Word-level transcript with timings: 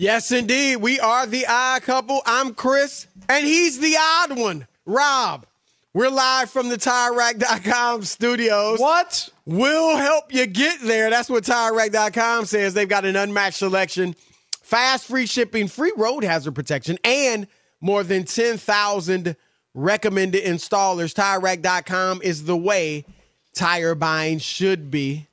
Yes, 0.00 0.30
indeed. 0.30 0.76
We 0.76 1.00
are 1.00 1.26
the 1.26 1.44
odd 1.48 1.82
couple. 1.82 2.22
I'm 2.24 2.54
Chris, 2.54 3.08
and 3.28 3.44
he's 3.44 3.80
the 3.80 3.96
odd 3.98 4.38
one, 4.38 4.68
Rob. 4.86 5.44
We're 5.92 6.08
live 6.08 6.50
from 6.50 6.68
the 6.68 6.76
TireRack.com 6.76 8.04
studios. 8.04 8.78
What? 8.78 9.28
We'll 9.44 9.96
help 9.96 10.32
you 10.32 10.46
get 10.46 10.80
there. 10.82 11.10
That's 11.10 11.28
what 11.28 11.42
TireRack.com 11.42 12.44
says. 12.44 12.74
They've 12.74 12.88
got 12.88 13.06
an 13.06 13.16
unmatched 13.16 13.56
selection, 13.56 14.14
fast, 14.62 15.04
free 15.04 15.26
shipping, 15.26 15.66
free 15.66 15.92
road 15.96 16.22
hazard 16.22 16.54
protection, 16.54 16.96
and 17.02 17.48
more 17.80 18.04
than 18.04 18.22
10,000 18.22 19.34
recommended 19.74 20.44
installers. 20.44 21.12
TireRack.com 21.12 22.22
is 22.22 22.44
the 22.44 22.56
way 22.56 23.04
tire 23.52 23.96
buying 23.96 24.38
should 24.38 24.92
be. 24.92 25.26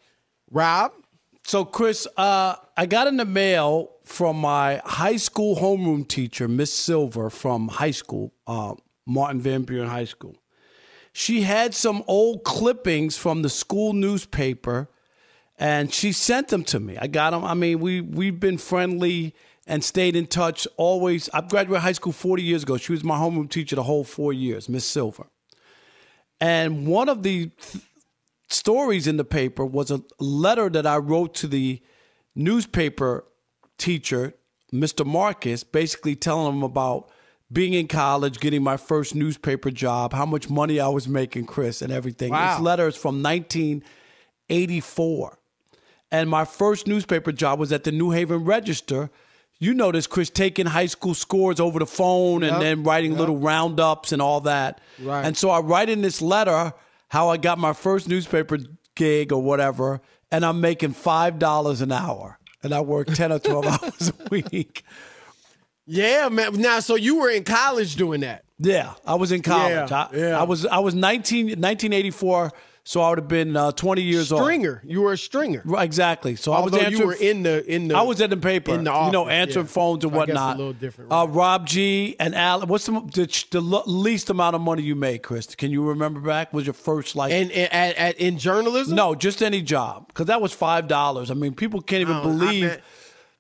Rob? 0.50 0.92
So, 1.44 1.66
Chris, 1.66 2.08
uh, 2.18 2.56
I 2.76 2.88
got 2.88 3.06
in 3.06 3.18
the 3.18 3.26
mail 3.26 3.92
from 4.06 4.38
my 4.38 4.82
high 4.86 5.18
school 5.18 5.58
homeroom 5.58 6.08
teacher, 6.08 6.48
Miss 6.48 6.74
Silver 6.74 7.30
from 7.30 7.68
high 7.68 7.92
school, 7.92 8.34
uh, 8.46 8.76
Martin 9.06 9.42
Van 9.42 9.64
Buren 9.64 9.90
High 9.90 10.06
School. 10.06 10.36
She 11.12 11.42
had 11.42 11.74
some 11.74 12.04
old 12.08 12.44
clippings 12.44 13.18
from 13.18 13.42
the 13.42 13.50
school 13.50 13.94
newspaper, 13.94 14.90
and 15.58 15.94
she 15.94 16.12
sent 16.12 16.50
them 16.50 16.64
to 16.66 16.80
me. 16.80 16.98
I 16.98 17.08
got 17.08 17.32
them. 17.32 17.44
I 17.44 17.54
mean, 17.54 17.80
we 17.80 18.02
we've 18.02 18.40
been 18.40 18.58
friendly 18.58 19.34
and 19.66 19.84
stayed 19.84 20.16
in 20.16 20.28
touch 20.28 20.68
always. 20.78 21.30
I 21.34 21.42
graduated 21.42 21.82
high 21.82 21.94
school 21.94 22.12
40 22.12 22.44
years 22.44 22.64
ago. 22.64 22.78
She 22.78 22.92
was 22.92 23.04
my 23.04 23.18
homeroom 23.18 23.50
teacher 23.50 23.76
the 23.76 23.84
whole 23.84 24.04
four 24.04 24.34
years, 24.34 24.70
Miss 24.70 24.86
Silver. 24.86 25.28
And 26.40 26.86
one 26.86 27.10
of 27.10 27.24
the 27.24 27.48
th- 27.48 27.84
stories 28.50 29.08
in 29.08 29.18
the 29.18 29.24
paper 29.24 29.66
was 29.66 29.90
a 29.90 30.02
letter 30.20 30.70
that 30.70 30.86
I 30.86 30.98
wrote 30.98 31.34
to 31.36 31.48
the 31.48 31.82
newspaper 32.36 33.26
teacher, 33.78 34.34
Mr. 34.74 35.06
Marcus, 35.06 35.64
basically 35.64 36.16
telling 36.16 36.56
him 36.56 36.64
about 36.64 37.10
being 37.52 37.74
in 37.74 37.88
college, 37.88 38.40
getting 38.40 38.64
my 38.64 38.78
first 38.78 39.16
newspaper 39.16 39.72
job, 39.72 40.14
how 40.14 40.26
much 40.26 40.50
money 40.50 40.80
I 40.80 40.88
was 40.88 41.08
making, 41.08 41.46
Chris, 41.46 41.82
and 41.82 41.94
everything. 41.94 42.32
Wow. 42.32 42.56
This 42.56 42.64
letter 42.64 42.88
is 42.88 42.96
from 42.96 43.22
1984. 43.22 45.38
And 46.12 46.30
my 46.30 46.46
first 46.46 46.88
newspaper 46.88 47.32
job 47.32 47.60
was 47.60 47.72
at 47.72 47.84
the 47.84 47.92
New 47.92 48.12
Haven 48.12 48.46
Register. 48.46 49.10
You 49.60 49.74
notice, 49.74 50.08
Chris, 50.08 50.30
taking 50.30 50.66
high 50.66 50.86
school 50.88 51.14
scores 51.14 51.60
over 51.60 51.80
the 51.80 51.86
phone 51.86 52.44
and 52.44 52.62
then 52.62 52.84
writing 52.84 53.12
yep. 53.12 53.22
little 53.22 53.38
roundups 53.38 54.12
and 54.12 54.22
all 54.22 54.42
that. 54.42 54.82
Right. 55.00 55.26
And 55.26 55.38
so 55.38 55.50
I 55.50 55.60
write 55.60 55.90
in 55.90 56.02
this 56.02 56.22
letter 56.22 56.74
how 57.10 57.30
I 57.30 57.38
got 57.38 57.58
my 57.58 57.74
first 57.74 58.10
newspaper 58.10 58.58
gig 58.96 59.32
or 59.32 59.42
whatever, 59.42 60.02
and 60.32 60.46
I'm 60.46 60.62
making 60.62 60.94
five 60.94 61.40
dollars 61.40 61.82
an 61.82 61.92
hour, 61.92 62.40
and 62.64 62.74
I 62.74 62.82
work 62.82 63.08
ten 63.08 63.32
or 63.32 63.40
twelve 63.40 63.66
hours 63.84 64.10
a 64.10 64.30
week. 64.30 64.84
Yeah, 65.86 66.30
man. 66.30 66.54
Now, 66.54 66.80
so 66.80 66.96
you 66.96 67.18
were 67.18 67.30
in 67.30 67.44
college 67.44 67.96
doing 67.96 68.22
that. 68.22 68.44
Yeah, 68.58 68.94
I 69.06 69.16
was 69.16 69.32
in 69.32 69.42
college. 69.42 69.92
Yeah, 69.92 70.08
I, 70.12 70.16
yeah. 70.16 70.40
I 70.40 70.44
was 70.44 70.66
I 70.66 70.80
was 70.80 70.96
19, 70.96 71.48
1984, 71.48 72.52
so 72.88 73.02
I 73.02 73.10
would 73.10 73.18
have 73.18 73.28
been 73.28 73.58
uh, 73.58 73.72
20 73.72 74.04
years 74.04 74.32
old. 74.32 74.44
Stringer. 74.44 74.80
You 74.86 75.02
were 75.02 75.14
a 75.14 75.18
stringer. 75.18 75.64
Right, 75.66 75.84
exactly. 75.84 76.36
So 76.36 76.54
I 76.54 76.60
was 76.62 76.72
Although 76.72 76.86
answering. 76.86 77.02
you 77.02 77.08
were 77.08 77.14
in 77.16 77.42
the 77.42 77.66
in 77.66 77.88
the 77.88 77.98
I 77.98 78.04
was 78.04 78.22
at 78.22 78.30
the 78.30 78.38
paper, 78.38 78.76
in 78.76 78.84
the 78.84 78.92
office, 78.92 79.08
you 79.08 79.12
know, 79.12 79.28
answering 79.28 79.66
yeah. 79.66 79.72
phones 79.72 80.04
and 80.04 80.14
So 80.14 80.20
I 80.22 80.26
guess 80.28 80.36
whatnot. 80.36 80.56
a 80.56 80.58
little 80.60 80.74
different. 80.74 81.12
Uh. 81.12 81.28
Rob 81.28 81.66
G 81.66 82.16
and 82.20 82.36
Alan. 82.36 82.68
What's 82.70 82.86
the, 82.86 82.92
the 82.92 83.46
the 83.50 83.62
least 83.62 84.30
amount 84.30 84.56
of 84.56 84.62
money 84.62 84.84
you 84.84 84.94
made, 84.96 85.24
Chris? 85.24 85.48
Can 85.56 85.72
you 85.72 85.84
remember 85.84 86.20
back? 86.20 86.54
Was 86.54 86.68
your 86.68 86.76
first 86.76 87.16
like? 87.16 87.34
and, 87.34 87.52
and 87.52 87.74
at, 87.74 87.96
at, 87.98 88.18
in 88.20 88.38
journalism? 88.38 88.96
no, 88.96 89.16
just 89.16 89.42
any 89.42 89.64
job 89.64 90.08
because 90.10 90.28
that 90.28 90.40
was 90.40 90.54
five 90.54 90.88
dollars. 90.88 91.32
I 91.32 91.34
mean, 91.34 91.56
people 91.56 91.82
can't 91.82 92.02
even 92.02 92.16
I- 92.18 92.20
I 92.20 92.24
believe 92.24 92.64
meant- 92.66 92.82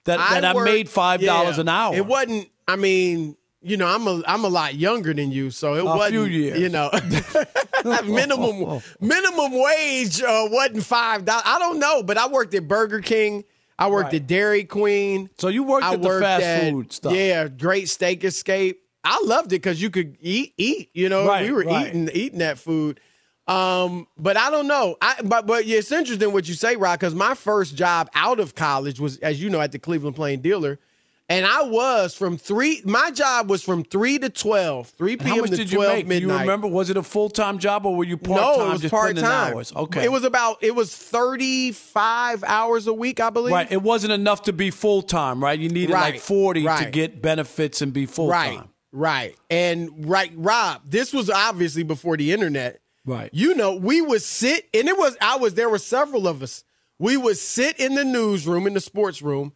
that 0.05 0.17
that 0.31 0.43
I, 0.45 0.63
made 0.63 0.89
five 0.89 1.21
dollars 1.21 1.57
yeah. 1.57 1.61
an 1.61 1.69
hour. 1.69 1.95
It 1.95 2.05
wasn't. 2.07 2.49
I 2.67 2.77
mean, 2.77 3.37
you 3.61 3.77
know, 3.77 3.87
I'm 3.87 4.07
a 4.07 4.21
I'm 4.27 4.43
a 4.43 4.47
lot 4.47 4.75
younger 4.75 5.13
than 5.13 5.31
you, 5.31 5.49
so 5.51 5.75
it 5.75 5.83
wasn't. 5.83 6.11
few 6.11 6.25
years. 6.25 6.59
You 6.59 6.69
know, 6.69 6.89
minimum 8.05 8.81
minimum 8.99 9.51
wage 9.53 10.21
uh, 10.21 10.47
wasn't 10.51 10.83
five 10.83 11.25
dollars. 11.25 11.43
I 11.45 11.59
don't 11.59 11.79
know, 11.79 12.03
but 12.03 12.17
I 12.17 12.27
worked 12.27 12.53
at 12.53 12.67
Burger 12.67 13.01
King. 13.01 13.43
I 13.77 13.89
worked 13.89 14.05
Right. 14.13 14.21
at 14.21 14.27
Dairy 14.27 14.63
Queen. 14.63 15.29
So 15.37 15.49
you 15.49 15.63
worked 15.63 15.85
I 15.85 15.93
at 15.93 16.01
the 16.01 16.19
fast 16.19 16.43
at- 16.43 16.71
food 16.71 16.93
stuff. 16.93 17.13
Yeah, 17.13 17.47
Great 17.47 17.89
Steak 17.89 18.23
Escape. 18.23 18.81
I 19.03 19.21
loved 19.25 19.47
it 19.47 19.61
because 19.61 19.81
you 19.81 19.89
could 19.91 20.17
eat, 20.19 20.53
eat. 20.57 20.89
You 20.93 21.09
know, 21.09 21.27
Right, 21.27 21.45
we 21.45 21.51
were 21.51 21.63
right. 21.63 21.87
eating, 21.89 22.09
eating 22.13 22.39
that 22.39 22.57
food. 22.57 22.99
Um, 23.47 24.07
but 24.17 24.37
I 24.37 24.49
don't 24.49 24.67
know. 24.67 24.95
I 25.01 25.21
but 25.23 25.45
but 25.45 25.65
it's 25.67 25.91
interesting 25.91 26.33
what 26.33 26.47
you 26.47 26.55
say, 26.55 26.75
Rock, 26.77 26.99
because 27.01 27.13
my 27.13 27.35
first 27.35 27.75
job 27.75 28.09
out 28.15 28.39
of 28.39 28.55
college 28.55 28.99
was, 28.99 29.17
as 29.19 29.39
you 29.41 29.49
know, 29.51 29.61
at 29.61 29.71
the 29.71 29.77
Cleveland 29.77 30.15
Plain 30.15 30.41
Dealer, 30.41 30.79
And 31.27 31.43
I 31.43 31.63
was 31.63 32.13
from 32.13 32.37
three. 32.37 32.83
My 32.85 33.09
job 33.09 33.49
was 33.49 33.63
from 33.63 33.83
three 33.83 34.19
to 34.19 34.29
twelve, 34.29 34.89
three 34.89 35.17
p.m. 35.17 35.29
How 35.29 35.41
much 35.41 35.49
to 35.49 35.55
did 35.55 35.71
you 35.71 35.77
twelve 35.79 35.93
make? 35.95 36.05
Do 36.05 36.09
midnight. 36.09 36.33
you 36.35 36.39
remember? 36.41 36.67
Was 36.67 36.91
it 36.91 36.97
a 36.97 37.03
full 37.03 37.31
time 37.31 37.57
job 37.57 37.83
or 37.87 37.95
were 37.95 38.03
you 38.03 38.15
part 38.15 38.39
time? 38.39 38.57
No, 38.59 38.69
it 38.69 38.83
was 38.83 38.91
part 38.91 39.15
time. 39.17 39.63
Okay. 39.75 40.03
It 40.03 40.11
was 40.11 40.23
about 40.23 40.57
it 40.61 40.75
was 40.75 40.95
thirty 40.95 41.71
five 41.71 42.43
hours 42.43 42.85
a 42.85 42.93
week, 42.93 43.19
I 43.19 43.31
believe. 43.31 43.53
right. 43.53 43.71
It 43.71 43.81
wasn't 43.81 44.13
enough 44.13 44.43
to 44.43 44.53
be 44.53 44.69
full 44.69 45.01
time, 45.01 45.43
right? 45.43 45.57
You 45.59 45.69
needed 45.69 45.93
like 45.93 46.13
Right, 46.13 46.21
forty 46.21 46.63
to 46.63 46.89
get 46.91 47.23
benefits 47.23 47.81
and 47.81 47.91
be 47.91 48.05
full 48.05 48.29
time. 48.29 48.57
Right, 48.57 48.67
right, 48.91 49.35
and 49.49 50.07
right, 50.07 50.31
Rob. 50.35 50.83
This 50.85 51.11
was 51.11 51.31
obviously 51.31 51.81
before 51.81 52.17
the 52.17 52.33
internet. 52.33 52.81
Right. 53.03 53.31
You 53.33 53.55
know, 53.55 53.75
we 53.75 53.99
would 53.99 54.21
sit, 54.21 54.67
and 54.75 54.87
it 54.87 54.95
was 54.95 55.17
I 55.19 55.37
was 55.37 55.55
there 55.55 55.69
were 55.69 55.79
several 55.79 56.27
of 56.27 56.43
us. 56.43 56.63
We 56.99 57.17
would 57.17 57.37
sit 57.37 57.79
in 57.79 57.95
the 57.95 58.05
newsroom 58.05 58.67
in 58.67 58.73
the 58.75 58.79
sports 58.79 59.21
room, 59.23 59.53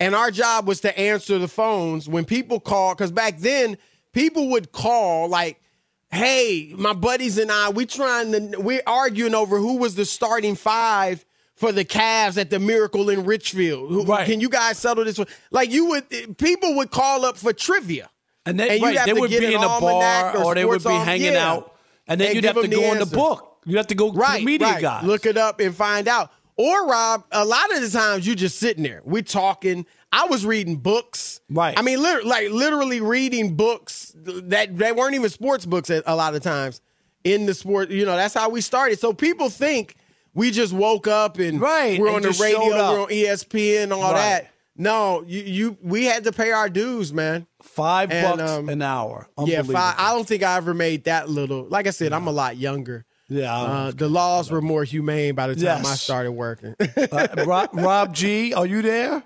and 0.00 0.14
our 0.14 0.30
job 0.32 0.66
was 0.66 0.80
to 0.80 0.98
answer 0.98 1.38
the 1.38 1.46
phones 1.48 2.08
when 2.08 2.24
people 2.24 2.58
called, 2.58 2.98
Because 2.98 3.12
back 3.12 3.38
then, 3.38 3.78
people 4.12 4.48
would 4.48 4.72
call 4.72 5.28
like, 5.28 5.60
"Hey, 6.10 6.74
my 6.76 6.92
buddies 6.94 7.38
and 7.38 7.52
I, 7.52 7.68
we 7.70 7.86
trying 7.86 8.32
to 8.32 8.58
we're 8.58 8.82
arguing 8.86 9.34
over 9.34 9.58
who 9.58 9.76
was 9.76 9.94
the 9.94 10.04
starting 10.04 10.56
five 10.56 11.24
For 11.54 11.72
the 11.72 11.84
Cavs 11.84 12.38
at 12.38 12.48
the 12.48 12.58
Miracle 12.58 13.10
in 13.10 13.24
Richfield, 13.26 13.90
Who- 13.90 14.04
Right. 14.04 14.24
can 14.26 14.40
you 14.40 14.48
guys 14.48 14.78
settle 14.78 15.04
this 15.04 15.18
one? 15.18 15.28
Like 15.50 15.70
you 15.70 15.84
would, 15.90 16.38
people 16.38 16.76
would 16.76 16.90
call 16.90 17.26
up 17.26 17.36
for 17.36 17.52
trivia. 17.52 18.08
And 18.46 18.58
they, 18.58 18.76
And 18.76 18.82
right, 18.82 19.04
they 19.04 19.12
would 19.12 19.28
be 19.30 19.52
in 19.54 19.62
a 19.62 19.68
bar 19.68 20.36
or 20.38 20.44
or 20.44 20.54
they 20.54 20.64
would 20.64 20.82
be 20.82 20.88
hanging 20.88 21.34
yeah. 21.34 21.50
out, 21.52 21.76
and 22.08 22.18
then 22.18 22.28
And 22.28 22.36
you'd 22.36 22.44
have 22.44 22.54
to 22.56 22.62
the 22.62 22.68
go 22.74 22.92
in 22.92 22.98
the 22.98 23.04
book. 23.04 23.58
You'd 23.66 23.76
have 23.76 23.88
to 23.88 23.94
go 23.94 24.10
to 24.10 24.16
right, 24.18 24.38
the 24.38 24.46
media 24.46 24.68
right. 24.68 24.80
guys. 24.80 25.04
Look 25.04 25.26
it 25.26 25.36
up 25.36 25.60
and 25.60 25.74
find 25.76 26.08
out. 26.08 26.32
Or 26.60 26.86
Rob, 26.86 27.24
a 27.32 27.42
lot 27.42 27.74
of 27.74 27.80
the 27.80 27.88
times 27.88 28.26
you're 28.26 28.36
just 28.36 28.58
sitting 28.58 28.82
there. 28.82 29.00
We're 29.06 29.22
talking. 29.22 29.86
I 30.12 30.26
was 30.26 30.44
reading 30.44 30.76
books. 30.76 31.40
Right. 31.48 31.78
I 31.78 31.80
mean, 31.80 32.02
lit- 32.02 32.26
like 32.26 32.50
literally 32.50 33.00
reading 33.00 33.56
books 33.56 34.12
that 34.14 34.76
that 34.76 34.94
weren't 34.94 35.14
even 35.14 35.30
sports 35.30 35.64
books 35.64 35.88
at 35.88 36.02
a 36.06 36.14
lot 36.14 36.34
of 36.34 36.42
times 36.42 36.82
in 37.24 37.46
the 37.46 37.54
sport. 37.54 37.88
You 37.90 38.04
know, 38.04 38.14
that's 38.14 38.34
how 38.34 38.50
we 38.50 38.60
started. 38.60 38.98
So 38.98 39.14
people 39.14 39.48
think 39.48 39.94
we 40.34 40.50
just 40.50 40.74
woke 40.74 41.06
up 41.06 41.38
and 41.38 41.58
Right, 41.62 41.98
we're 41.98 42.08
and 42.08 42.16
on 42.16 42.22
the 42.22 42.38
radio, 42.38 42.60
we're 42.66 43.00
on 43.04 43.08
ESPN, 43.08 43.90
all 43.92 44.02
Right. 44.12 44.12
that. 44.12 44.50
No, 44.76 45.24
you 45.26 45.40
you 45.40 45.78
we 45.82 46.04
had 46.04 46.24
to 46.24 46.32
pay 46.32 46.52
our 46.52 46.68
dues, 46.68 47.10
man. 47.12 47.46
Five 47.62 48.10
And, 48.10 48.36
bucks 48.38 48.50
um, 48.50 48.68
an 48.68 48.82
hour. 48.82 49.28
Yeah, 49.46 49.62
five, 49.62 49.94
I 49.98 50.12
don't 50.12 50.26
think 50.28 50.42
I 50.42 50.56
ever 50.58 50.74
made 50.74 51.04
that 51.04 51.30
little. 51.30 51.64
Like 51.64 51.86
I 51.86 51.90
said, 51.90 52.12
I'm 52.12 52.26
a 52.26 52.32
lot 52.32 52.56
younger. 52.58 53.06
Yeah, 53.30 53.54
Uh, 53.56 53.90
the 53.92 54.08
laws 54.08 54.50
were 54.50 54.60
more 54.60 54.82
humane 54.84 55.34
by 55.36 55.46
the 55.46 55.54
time 55.56 55.86
I 55.86 55.94
started 55.94 56.32
working. 56.32 56.74
Uh, 57.12 57.26
Rob, 57.46 57.70
Rob 57.72 58.14
G, 58.14 58.52
are 58.52 58.66
you 58.66 58.82
there? 58.82 59.22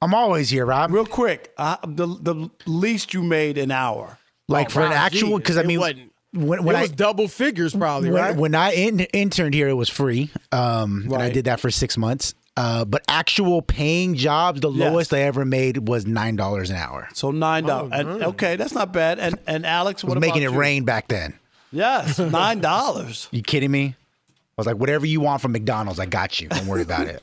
I'm 0.00 0.14
always 0.14 0.48
here, 0.50 0.64
Rob. 0.66 0.90
Real 0.92 1.04
quick, 1.06 1.52
uh, 1.58 1.76
the 1.86 2.06
the 2.06 2.50
least 2.66 3.12
you 3.14 3.22
made 3.22 3.58
an 3.58 3.70
hour. 3.70 4.18
Like 4.48 4.66
Oh, 4.68 4.70
for 4.70 4.82
an 4.82 4.92
actual, 4.92 5.38
because 5.38 5.56
I 5.58 5.62
mean, 5.62 5.78
wasn't. 5.80 6.12
when, 6.32 6.64
when 6.64 6.74
it 6.76 6.78
I 6.78 6.82
was 6.82 6.90
double 6.92 7.28
figures, 7.28 7.74
probably, 7.74 8.10
when, 8.10 8.22
right? 8.22 8.36
when 8.36 8.54
I 8.54 8.72
in, 8.72 9.00
interned 9.00 9.54
here, 9.54 9.68
it 9.68 9.74
was 9.74 9.88
free, 9.88 10.30
um, 10.50 11.04
and 11.12 11.22
I 11.22 11.30
did 11.30 11.44
that 11.46 11.60
for 11.60 11.70
six 11.70 11.96
months. 11.98 12.34
Uh, 12.56 12.84
but 12.84 13.02
actual 13.08 13.62
paying 13.62 14.14
jobs, 14.14 14.60
the 14.60 14.70
Yes. 14.70 14.90
lowest 14.92 15.14
I 15.14 15.20
ever 15.20 15.44
made 15.44 15.88
was 15.88 16.04
nine 16.06 16.36
dollars 16.36 16.68
an 16.70 16.76
hour. 16.76 17.08
So 17.14 17.30
nine 17.30 17.64
dollars. 17.64 17.92
and 17.94 18.08
okay, 18.24 18.56
that's 18.56 18.74
not 18.74 18.92
bad. 18.92 19.18
And 19.18 19.38
and 19.46 19.64
Alex, 19.64 20.04
I 20.04 20.08
what 20.08 20.16
was 20.16 20.20
making 20.20 20.42
it 20.42 20.50
you? 20.50 20.58
rain 20.58 20.84
back 20.84 21.08
then. 21.08 21.34
Yes, 21.72 22.18
nine 22.18 22.60
dollars. 22.60 23.28
You 23.30 23.42
kidding 23.42 23.70
me? 23.70 23.94
I 23.96 24.34
was 24.58 24.66
like, 24.66 24.76
whatever 24.76 25.06
you 25.06 25.20
want 25.20 25.40
from 25.40 25.52
McDonald's, 25.52 25.98
I 25.98 26.06
got 26.06 26.40
you. 26.40 26.48
Don't 26.48 26.66
worry 26.66 26.82
about 26.82 27.06
it. 27.06 27.22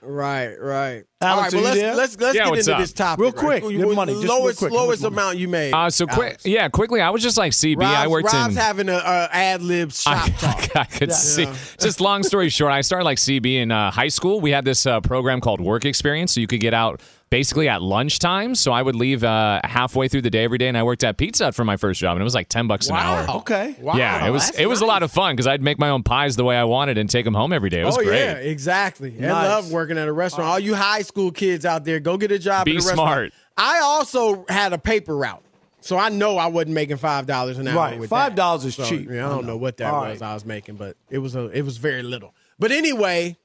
right, 0.00 0.54
right. 0.60 1.04
Alex, 1.20 1.52
All 1.52 1.60
right, 1.60 1.76
are 1.76 1.80
well, 1.80 1.96
let's, 1.96 1.96
let's 1.96 2.20
let's 2.20 2.36
Yeah, 2.36 2.44
get 2.50 2.58
into 2.58 2.74
up? 2.74 2.78
this 2.80 2.92
topic 2.92 3.20
Real 3.20 3.32
quick, 3.32 3.64
quick. 3.64 3.76
your 3.76 3.92
money, 3.94 4.12
just 4.12 4.24
real 4.24 4.38
lowest 4.38 4.58
quick, 4.60 4.70
lowest 4.72 5.02
money? 5.02 5.12
amount 5.14 5.38
you 5.38 5.48
made. 5.48 5.72
Uh, 5.74 5.90
so 5.90 6.06
quick, 6.06 6.38
yeah, 6.44 6.68
quickly. 6.68 7.00
I 7.00 7.10
was 7.10 7.20
just 7.20 7.36
like 7.36 7.50
CB. 7.50 7.82
I 7.82 8.02
Rob's, 8.04 8.10
worked 8.12 8.32
Rob's 8.32 8.54
in. 8.54 8.60
having 8.62 8.88
a, 8.88 8.94
a 8.94 9.28
ad 9.32 9.60
lib 9.62 9.90
shop 9.92 10.30
talk. 10.38 10.76
I 10.76 10.84
could 10.84 11.12
see. 11.12 11.48
Just 11.80 12.00
long 12.00 12.22
story 12.22 12.48
short, 12.50 12.70
I 12.70 12.82
started 12.82 13.04
like 13.04 13.18
CB 13.18 13.54
in 13.54 13.72
uh, 13.72 13.90
high 13.90 14.06
school. 14.08 14.40
We 14.40 14.52
had 14.52 14.64
this 14.64 14.86
uh, 14.86 15.00
program 15.00 15.40
called 15.40 15.60
Work 15.60 15.84
Experience, 15.84 16.32
so 16.32 16.40
you 16.40 16.46
could 16.46 16.60
get 16.60 16.72
out 16.74 17.00
basically 17.30 17.68
at 17.68 17.82
lunchtime. 17.82 18.54
So 18.54 18.72
I 18.72 18.82
would 18.82 18.94
leave 18.94 19.24
uh, 19.24 19.60
halfway 19.64 20.08
through 20.08 20.22
the 20.22 20.30
day 20.30 20.44
every 20.44 20.58
day, 20.58 20.68
and 20.68 20.76
I 20.76 20.82
worked 20.82 21.04
at 21.04 21.16
Pizza 21.16 21.44
Hut 21.44 21.54
for 21.54 21.64
my 21.64 21.76
first 21.76 22.00
job, 22.00 22.12
and 22.12 22.20
it 22.20 22.24
was 22.24 22.34
like 22.34 22.48
ten 22.48 22.66
bucks 22.66 22.88
an 22.88 22.96
hour. 22.96 23.26
Okay. 23.38 23.76
Wow, 23.80 23.96
yeah, 23.96 24.26
it 24.26 24.30
was 24.30 24.46
that's 24.46 24.58
it 24.58 24.66
was 24.66 24.80
a 24.80 24.86
lot 24.86 25.02
of 25.02 25.10
fun 25.10 25.34
because 25.34 25.46
I'd 25.46 25.62
make 25.62 25.78
my 25.78 25.90
own 25.90 26.02
pies 26.02 26.36
the 26.36 26.44
way 26.44 26.56
I 26.56 26.64
wanted 26.64 26.98
and 26.98 27.08
take 27.08 27.24
them 27.24 27.34
home 27.34 27.52
every 27.52 27.70
day. 27.70 27.80
It 27.82 27.84
was 27.84 27.98
oh 27.98 28.02
great. 28.02 28.18
yeah, 28.18 28.32
exactly. 28.34 29.14
I 29.24 29.30
love 29.48 29.70
working 29.72 29.98
at 29.98 30.08
a 30.08 30.12
restaurant. 30.12 30.48
All 30.50 30.58
you 30.58 30.74
high 30.74 31.02
school 31.02 31.30
kids 31.30 31.64
out 31.64 31.84
there, 31.84 32.00
go 32.00 32.16
get 32.16 32.32
a 32.32 32.38
job 32.38 32.64
Be 32.64 32.72
at 32.76 32.82
a 32.82 32.86
restaurant. 32.86 32.96
smart. 32.98 33.32
I 33.56 33.80
also 33.82 34.44
had 34.48 34.72
a 34.72 34.78
paper 34.78 35.16
route, 35.16 35.42
so 35.80 35.96
I 35.98 36.08
know 36.10 36.38
I 36.38 36.46
wasn't 36.46 36.74
making 36.74 36.96
five 36.98 37.26
dollars 37.26 37.58
an 37.58 37.66
hour. 37.68 37.76
Right, 37.76 37.98
with 37.98 38.08
$5 38.10 38.64
is 38.64 38.74
So, 38.76 38.84
cheap. 38.84 39.08
Yeah, 39.10 39.24
I 39.24 39.26
I 39.26 39.28
don't 39.30 39.46
know, 39.46 39.52
know. 39.52 39.56
what 39.56 39.76
that 39.78 39.92
All 39.92 40.02
was 40.02 40.20
right. 40.20 40.30
I 40.30 40.34
was 40.34 40.44
making, 40.44 40.76
but 40.76 40.96
it 41.10 41.18
was 41.18 41.34
a 41.36 41.46
it 41.46 41.62
was 41.62 41.76
very 41.78 42.02
little. 42.02 42.34
But 42.60 42.70
anyway, 42.72 43.36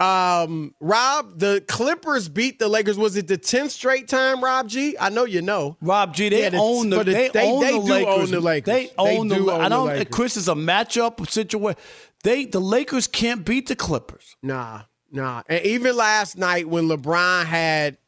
um, 0.00 0.74
Rob, 0.80 1.38
the 1.38 1.64
Clippers 1.68 2.28
beat 2.28 2.58
the 2.58 2.68
Lakers. 2.68 2.98
Was 2.98 3.16
it 3.16 3.28
the 3.28 3.36
tenth 3.36 3.70
straight 3.72 4.08
time, 4.08 4.42
Rob 4.42 4.68
G? 4.68 4.96
I 4.98 5.08
know 5.08 5.24
you 5.24 5.40
know. 5.42 5.76
Rob 5.80 6.14
G, 6.14 6.28
they 6.28 6.42
Yeah, 6.42 6.50
the- 6.50 6.58
own 6.58 6.90
the, 6.90 6.98
the- 6.98 7.04
they, 7.04 7.28
they- 7.28 7.50
own 7.52 7.60
they 7.60 7.72
the 7.72 7.78
do 7.78 7.92
Lakers. 7.92 8.14
own 8.14 8.30
the 8.30 8.40
Lakers. 8.40 8.66
They 8.74 8.86
They 8.86 8.92
own 9.18 9.28
do 9.28 9.44
the. 9.46 9.52
own 9.52 9.60
I 9.60 9.68
don't. 9.68 9.86
Lakers. 9.86 10.14
Chris 10.14 10.36
is 10.36 10.48
a 10.48 10.54
matchup 10.54 11.28
situation. 11.30 11.80
They 12.24 12.44
the 12.46 12.60
Lakers 12.60 13.06
can't 13.06 13.44
beat 13.44 13.68
the 13.68 13.76
Clippers. 13.76 14.36
Nah, 14.42 14.82
nah. 15.12 15.42
And 15.48 15.64
even 15.64 15.96
last 15.96 16.36
night 16.38 16.68
when 16.68 16.88
LeBron 16.88 17.44
had 17.46 17.98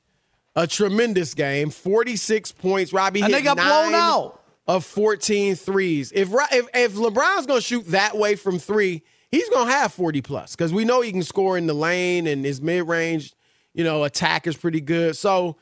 a 0.57 0.67
tremendous 0.67 1.35
game, 1.35 1.69
46 1.71 2.53
points, 2.53 2.93
Robbie 2.93 3.21
And 3.21 3.33
they 3.33 3.43
got 3.43 3.59
blown 3.59 3.95
out. 3.95 4.41
of 4.67 4.85
14 4.87 5.55
threes. 5.55 6.13
If 6.15 6.31
if, 6.51 6.67
if 6.75 6.95
LeBron's 6.95 7.47
going 7.47 7.61
to 7.61 7.65
shoot 7.67 7.87
that 7.89 8.17
way 8.17 8.37
from 8.37 8.59
3, 8.59 9.03
he's 9.37 9.49
to 9.51 9.65
have 9.71 9.93
40 9.93 10.23
plus 10.23 10.57
cuz 10.57 10.73
we 10.73 10.85
know 10.85 11.01
he 11.01 11.13
can 11.13 11.23
score 11.23 11.57
in 11.59 11.67
the 11.67 11.75
lane 11.75 12.27
and 12.27 12.45
his 12.45 12.61
mid-range, 12.61 13.35
you 13.75 13.85
know, 13.85 14.05
attack 14.05 14.47
is 14.47 14.57
pretty 14.57 14.81
good. 14.81 15.17
So, 15.17 15.57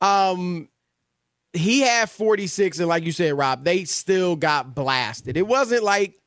um 0.00 0.68
he 1.52 1.80
had 1.80 2.10
46 2.10 2.80
and 2.80 2.88
like 2.88 3.04
you 3.04 3.12
said, 3.12 3.32
Rob, 3.32 3.64
they 3.64 3.84
still 3.84 4.36
got 4.36 4.74
blasted. 4.74 5.36
It 5.36 5.46
wasn't 5.46 5.82
like 5.82 6.20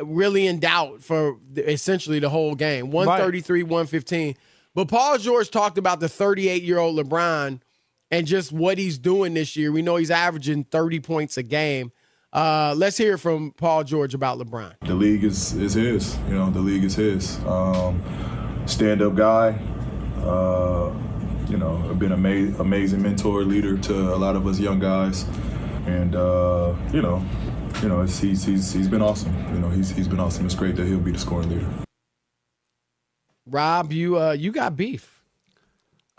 really 0.00 0.46
in 0.46 0.60
doubt 0.60 1.02
for 1.02 1.38
essentially 1.56 2.20
the 2.20 2.28
whole 2.30 2.54
game. 2.54 2.90
133 2.90 3.62
115 3.64 4.36
but 4.74 4.86
paul 4.86 5.18
george 5.18 5.50
talked 5.50 5.78
about 5.78 5.98
the 6.00 6.08
38 6.08 6.62
year 6.62 6.78
old 6.78 6.96
lebron 6.96 7.60
and 8.10 8.26
just 8.26 8.52
what 8.52 8.78
he's 8.78 8.98
doing 8.98 9.34
this 9.34 9.56
year. 9.56 9.70
We 9.72 9.82
know 9.82 9.96
he's 9.96 10.10
averaging 10.10 10.64
30 10.64 11.00
points 11.00 11.36
a 11.36 11.42
game 11.42 11.92
uh, 12.32 12.74
let's 12.76 12.96
hear 12.96 13.18
from 13.18 13.52
paul 13.52 13.82
george 13.84 14.14
about 14.14 14.38
lebron 14.38 14.72
The 14.86 14.94
league 14.94 15.24
is, 15.24 15.52
is 15.54 15.74
his. 15.74 16.16
You 16.28 16.34
know, 16.34 16.50
the 16.50 16.60
league 16.60 16.84
is 16.84 16.94
his. 16.94 17.38
Um, 17.44 18.02
stand 18.66 19.02
up 19.02 19.14
guy. 19.16 19.58
Uh, 20.22 20.92
you 21.48 21.56
know, 21.56 21.76
been 21.94 22.12
an 22.12 22.24
ama- 22.24 22.56
amazing 22.60 23.02
mentor, 23.02 23.42
leader 23.42 23.76
to 23.78 24.14
a 24.14 24.16
lot 24.16 24.36
of 24.36 24.46
us 24.46 24.60
young 24.60 24.78
guys, 24.78 25.24
and 25.86 26.14
uh, 26.14 26.74
you 26.92 27.02
know, 27.02 27.24
you 27.82 27.88
know, 27.88 28.02
it's, 28.02 28.18
he's 28.20 28.44
he's 28.44 28.72
he's 28.72 28.86
been 28.88 29.02
awesome. 29.02 29.34
You 29.52 29.60
know, 29.60 29.68
he's 29.68 29.90
he's 29.90 30.06
been 30.06 30.20
awesome. 30.20 30.46
It's 30.46 30.54
great 30.54 30.76
that 30.76 30.86
he'll 30.86 31.00
be 31.00 31.10
the 31.12 31.18
scoring 31.18 31.50
leader. 31.50 31.66
rob 33.46 33.92
you 33.92 34.18
uh, 34.18 34.32
you 34.32 34.52
got 34.52 34.76
beef 34.76 35.19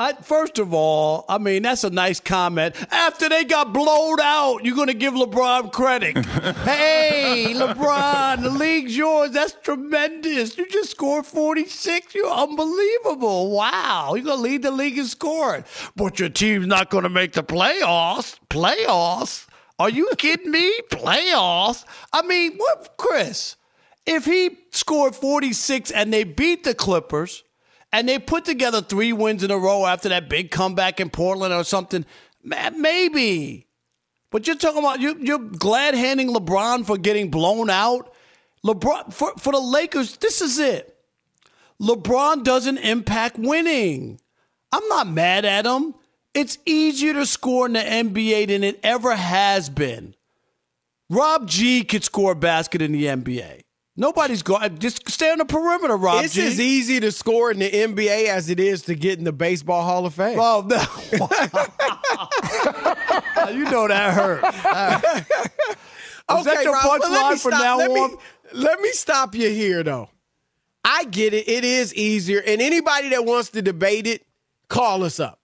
I, 0.01 0.13
first 0.13 0.58
of 0.58 0.74
all, 0.74 1.25
I 1.29 1.38
mean 1.38 1.62
that's 1.62 1.84
a 1.84 1.91
nice 1.91 2.20
comment. 2.20 2.75
After 2.91 3.29
they 3.29 3.43
got 3.43 3.72
blown 3.72 4.20
out, 4.20 4.65
you're 4.65 4.75
going 4.75 4.88
to 4.88 4.96
give 4.96 5.13
LeBron 5.13 5.72
credit. 5.72 6.25
hey, 6.65 7.53
LeBron, 7.55 8.41
the 8.41 8.50
league's 8.50 8.98
yours. 8.98 9.29
That's 9.29 9.53
tremendous. 9.62 10.58
You 10.58 10.67
just 10.70 10.89
scored 10.89 11.27
46. 11.27 12.15
You're 12.15 12.31
unbelievable. 12.31 13.51
Wow, 13.51 14.15
you're 14.15 14.25
going 14.25 14.38
to 14.38 14.41
lead 14.41 14.63
the 14.63 14.72
league 14.72 14.98
in 14.98 15.05
scoring, 15.05 15.65
but 15.96 16.20
your 16.20 16.29
team's 16.29 16.65
not 16.65 16.89
going 16.89 17.03
to 17.03 17.10
make 17.10 17.34
the 17.34 17.43
playoffs. 17.43 18.39
Playoffs? 18.50 19.46
Are 19.77 19.89
you 19.91 20.10
kidding 20.17 20.50
me? 20.50 20.79
Playoffs? 20.89 21.86
I 22.12 22.24
mean, 22.24 22.58
what, 22.58 22.96
Chris? 22.98 23.55
If 24.08 24.25
he 24.25 24.58
scored 24.72 25.15
46 25.15 25.91
and 25.91 26.12
they 26.12 26.24
beat 26.24 26.63
the 26.63 26.74
Clippers 26.74 27.43
and 27.94 28.08
they 28.08 28.20
put 28.20 28.46
together 28.46 28.82
three 28.82 29.14
wins 29.14 29.44
in 29.44 29.52
a 29.52 29.58
row 29.58 29.86
after 29.86 30.10
that 30.10 30.30
big 30.30 30.52
comeback 30.52 31.00
in 31.00 31.10
Portland 31.10 31.54
or 31.54 31.64
something, 31.64 32.06
maybe. 32.44 33.68
But 34.32 34.48
you're 34.48 34.56
talking 34.56 34.80
about 34.80 35.02
you, 35.02 35.18
you're 35.20 35.40
glad 35.40 35.94
handing 35.94 36.34
LeBron 36.34 36.86
for 36.86 36.98
getting 36.98 37.30
blown 37.30 37.70
out. 37.70 38.14
LeBron 38.66 39.14
for, 39.14 39.34
for 39.38 39.52
the 39.52 39.60
Lakers, 39.60 40.18
this 40.18 40.42
is 40.42 40.58
it. 40.58 40.98
LeBron 41.82 42.44
doesn't 42.44 42.78
impact 42.78 43.38
winning. 43.38 44.20
I'm 44.72 44.88
not 44.88 45.08
mad 45.08 45.46
at 45.46 45.66
him. 45.66 45.96
It's 46.34 46.58
easier 46.66 47.14
to 47.14 47.26
score 47.26 47.66
in 47.66 47.74
the 47.74 47.80
NBA 47.80 48.48
than 48.48 48.64
it 48.64 48.80
ever 48.84 49.16
has 49.16 49.70
been. 49.70 50.16
Rob 51.10 51.50
G 51.50 51.84
could 51.84 52.06
score 52.06 52.32
a 52.32 52.36
basket 52.36 52.82
in 52.82 52.94
the 52.94 53.06
NBA. 53.06 53.64
Nobody's 53.98 54.42
going. 54.42 54.78
Just 54.80 55.10
stay 55.10 55.32
on 55.32 55.38
the 55.40 55.46
perimeter, 55.46 55.98
Rob 55.98 56.24
it's 56.24 56.34
G. 56.34 56.42
as 56.44 56.60
easy 56.60 57.00
to 57.02 57.12
score 57.12 57.52
in 57.52 57.60
the 57.60 57.70
nba 57.70 58.28
as 58.28 58.50
it 58.50 58.60
is 58.60 58.84
to 58.84 58.96
get 58.96 59.20
in 59.20 59.26
the 59.26 59.34
baseball 59.34 59.84
hall 59.84 60.06
of 60.06 60.14
fame 60.14 60.40
Oh 60.40 60.64
no! 60.66 60.78
you 63.52 63.64
know 63.66 63.88
that 63.88 64.14
hurt. 64.14 64.44
Is 66.40 66.46
that 66.46 66.64
your 66.64 66.76
punchline 66.78 67.40
from 67.42 67.52
stop- 67.52 67.62
now 67.62 67.78
let 67.78 67.92
me- 67.92 68.00
on? 68.00 68.18
let 68.54 68.80
me 68.80 68.90
stop 68.92 69.36
you 69.36 69.50
here, 69.50 69.84
though. 69.84 70.10
I 70.84 71.04
get 71.06 71.34
it. 71.34 71.48
It 71.48 71.64
is 71.64 71.94
easier, 71.94 72.42
and 72.46 72.62
anybody 72.62 73.10
that 73.10 73.26
wants 73.26 73.50
to 73.50 73.62
debate 73.62 74.08
it, 74.08 74.26
call 74.68 75.04
us 75.04 75.20
up. 75.20 75.40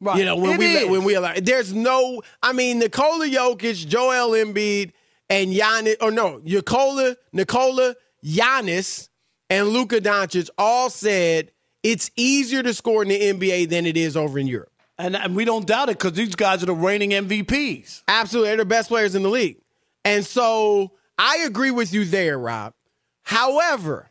Right. 0.00 0.18
You 0.18 0.24
know 0.24 0.36
when 0.36 0.52
It 0.52 0.58
we 0.58 0.76
is. 0.76 0.88
when 0.88 1.04
we 1.04 1.14
allow. 1.14 1.32
It. 1.32 1.44
There's 1.44 1.72
no. 1.72 2.22
I 2.42 2.52
mean, 2.52 2.78
Nikola 2.78 3.26
Jokic, 3.26 3.86
Joel 3.88 4.30
Embiid, 4.30 4.92
and 5.30 5.52
Giannis. 5.52 5.96
Or 6.00 6.10
no, 6.10 6.40
Nikola, 6.44 7.16
Nikola, 7.32 7.94
Giannis, 8.24 9.08
and 9.50 9.68
Luka 9.68 10.00
Doncic 10.00 10.50
all 10.58 10.90
said 10.90 11.52
it's 11.82 12.10
easier 12.16 12.62
to 12.62 12.74
score 12.74 13.02
in 13.02 13.08
the 13.08 13.20
NBA 13.20 13.68
than 13.68 13.86
it 13.86 13.96
is 13.96 14.16
over 14.16 14.38
in 14.38 14.46
Europe. 14.46 14.72
And, 14.98 15.16
and 15.16 15.36
we 15.36 15.44
don't 15.44 15.66
doubt 15.66 15.88
it 15.88 15.98
because 15.98 16.14
these 16.14 16.34
guys 16.34 16.62
are 16.62 16.66
the 16.66 16.74
reigning 16.74 17.10
MVPs. 17.10 18.02
Absolutely. 18.08 18.48
They're 18.48 18.56
the 18.58 18.64
best 18.64 18.88
players 18.88 19.14
in 19.14 19.22
the 19.22 19.28
league. 19.28 19.58
And 20.04 20.24
so 20.26 20.92
I 21.16 21.44
agree 21.46 21.70
with 21.70 21.92
you 21.92 22.04
there, 22.04 22.38
Rob. 22.38 22.74
However, 23.22 24.10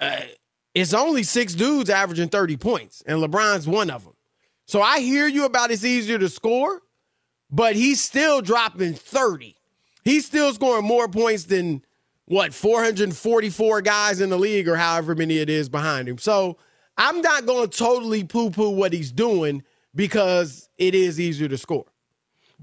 uh, 0.00 0.20
it's 0.74 0.94
only 0.94 1.24
six 1.24 1.54
dudes 1.54 1.90
averaging 1.90 2.28
30 2.28 2.56
points, 2.56 3.02
and 3.06 3.20
LeBron's 3.22 3.66
one 3.66 3.90
of 3.90 4.04
them. 4.04 4.14
So 4.66 4.80
I 4.80 5.00
hear 5.00 5.26
you 5.26 5.44
about 5.44 5.70
it's 5.70 5.84
easier 5.84 6.18
to 6.18 6.28
score, 6.28 6.82
but 7.50 7.76
he's 7.76 8.02
still 8.02 8.40
dropping 8.40 8.94
30. 8.94 9.56
He's 10.04 10.26
still 10.26 10.52
scoring 10.52 10.84
more 10.84 11.08
points 11.08 11.44
than 11.44 11.82
what 12.26 12.52
444 12.52 13.82
guys 13.82 14.20
in 14.20 14.30
the 14.30 14.38
league 14.38 14.68
or 14.68 14.76
however 14.76 15.14
many 15.14 15.38
it 15.38 15.48
is 15.48 15.68
behind 15.68 16.08
him. 16.08 16.18
So 16.18 16.58
I'm 16.96 17.20
not 17.20 17.46
going 17.46 17.68
to 17.68 17.76
totally 17.78 18.24
poo-poo 18.24 18.70
what 18.70 18.92
he's 18.92 19.12
doing 19.12 19.62
because 19.94 20.68
it 20.78 20.94
is 20.94 21.18
easier 21.18 21.48
to 21.48 21.58
score. 21.58 21.86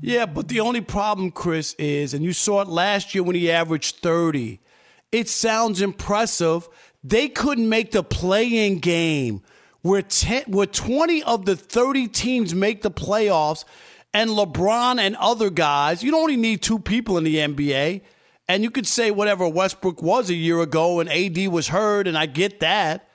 Yeah, 0.01 0.25
but 0.25 0.49
the 0.49 0.59
only 0.59 0.81
problem, 0.81 1.31
Chris, 1.31 1.73
is, 1.75 2.13
and 2.13 2.23
you 2.23 2.33
saw 2.33 2.61
it 2.61 2.67
last 2.67 3.15
year 3.15 3.23
when 3.23 3.35
he 3.35 3.49
averaged 3.49 3.97
30, 3.97 4.59
it 5.11 5.29
sounds 5.29 5.81
impressive. 5.81 6.67
They 7.03 7.29
couldn't 7.29 7.69
make 7.69 7.91
the 7.91 8.03
play 8.03 8.67
in 8.67 8.79
game 8.79 9.41
where, 9.81 10.01
10, 10.01 10.45
where 10.47 10.65
20 10.67 11.23
of 11.23 11.45
the 11.45 11.55
30 11.55 12.07
teams 12.09 12.53
make 12.53 12.81
the 12.81 12.91
playoffs, 12.91 13.63
and 14.15 14.29
LeBron 14.29 14.97
and 14.97 15.17
other 15.17 15.49
guys, 15.49 16.01
you 16.01 16.09
don't 16.09 16.21
only 16.21 16.37
need 16.37 16.61
two 16.61 16.79
people 16.79 17.17
in 17.17 17.25
the 17.25 17.35
NBA. 17.35 17.99
And 18.47 18.63
you 18.63 18.71
could 18.71 18.87
say 18.87 19.11
whatever 19.11 19.45
Westbrook 19.45 20.01
was 20.01 20.29
a 20.29 20.33
year 20.33 20.61
ago 20.61 21.01
and 21.01 21.09
AD 21.09 21.49
was 21.49 21.67
hurt, 21.67 22.07
and 22.07 22.17
I 22.17 22.25
get 22.25 22.61
that. 22.61 23.09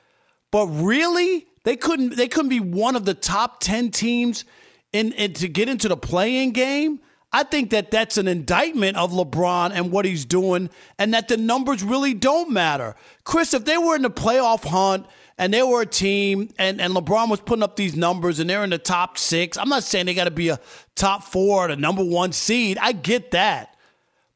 But 0.51 0.67
really, 0.67 1.47
they 1.65 1.77
couldn't 1.77 2.17
they 2.17 2.29
couldn't 2.29 2.51
be 2.51 2.61
one 2.61 2.97
of 2.97 3.07
the 3.07 3.15
top 3.15 3.61
10 3.61 3.93
teams 3.93 4.45
in, 4.93 5.13
in 5.13 5.33
to 5.35 5.49
get 5.49 5.71
into 5.71 5.89
the 5.89 5.97
play-in 5.97 6.51
game. 6.51 7.01
I 7.33 7.45
think 7.45 7.71
that 7.71 7.91
that's 7.91 8.19
an 8.19 8.29
indictment 8.29 8.99
of 8.99 9.13
LeBron 9.13 9.71
and 9.73 9.91
what 9.91 10.05
he's 10.05 10.27
doing 10.27 10.69
and 10.99 11.15
that 11.15 11.29
the 11.29 11.39
numbers 11.39 11.83
really 11.83 12.13
don't 12.13 12.51
matter. 12.51 12.95
Chris, 13.25 13.55
if 13.55 13.65
they 13.65 13.79
were 13.79 13.97
in 13.97 14.03
the 14.03 14.11
playoff 14.11 14.65
hunt 14.65 15.07
and 15.41 15.53
they 15.55 15.63
were 15.63 15.81
a 15.81 15.87
team 15.87 16.51
and, 16.59 16.81
and 16.81 16.95
LeBron 16.95 17.31
was 17.31 17.41
putting 17.41 17.63
up 17.63 17.75
these 17.75 17.97
numbers 17.97 18.39
and 18.41 18.49
they're 18.51 18.63
in 18.63 18.71
the 18.71 18.79
top 18.79 19.17
6, 19.19 19.57
I'm 19.57 19.69
not 19.71 19.83
saying 19.83 20.05
they 20.07 20.15
got 20.15 20.25
to 20.25 20.31
be 20.31 20.51
a 20.51 20.61
top 20.95 21.25
4 21.25 21.65
or 21.65 21.69
the 21.69 21.77
number 21.77 22.05
1 22.05 22.33
seed. 22.33 22.77
I 22.79 22.93
get 22.93 23.31
that. 23.33 23.75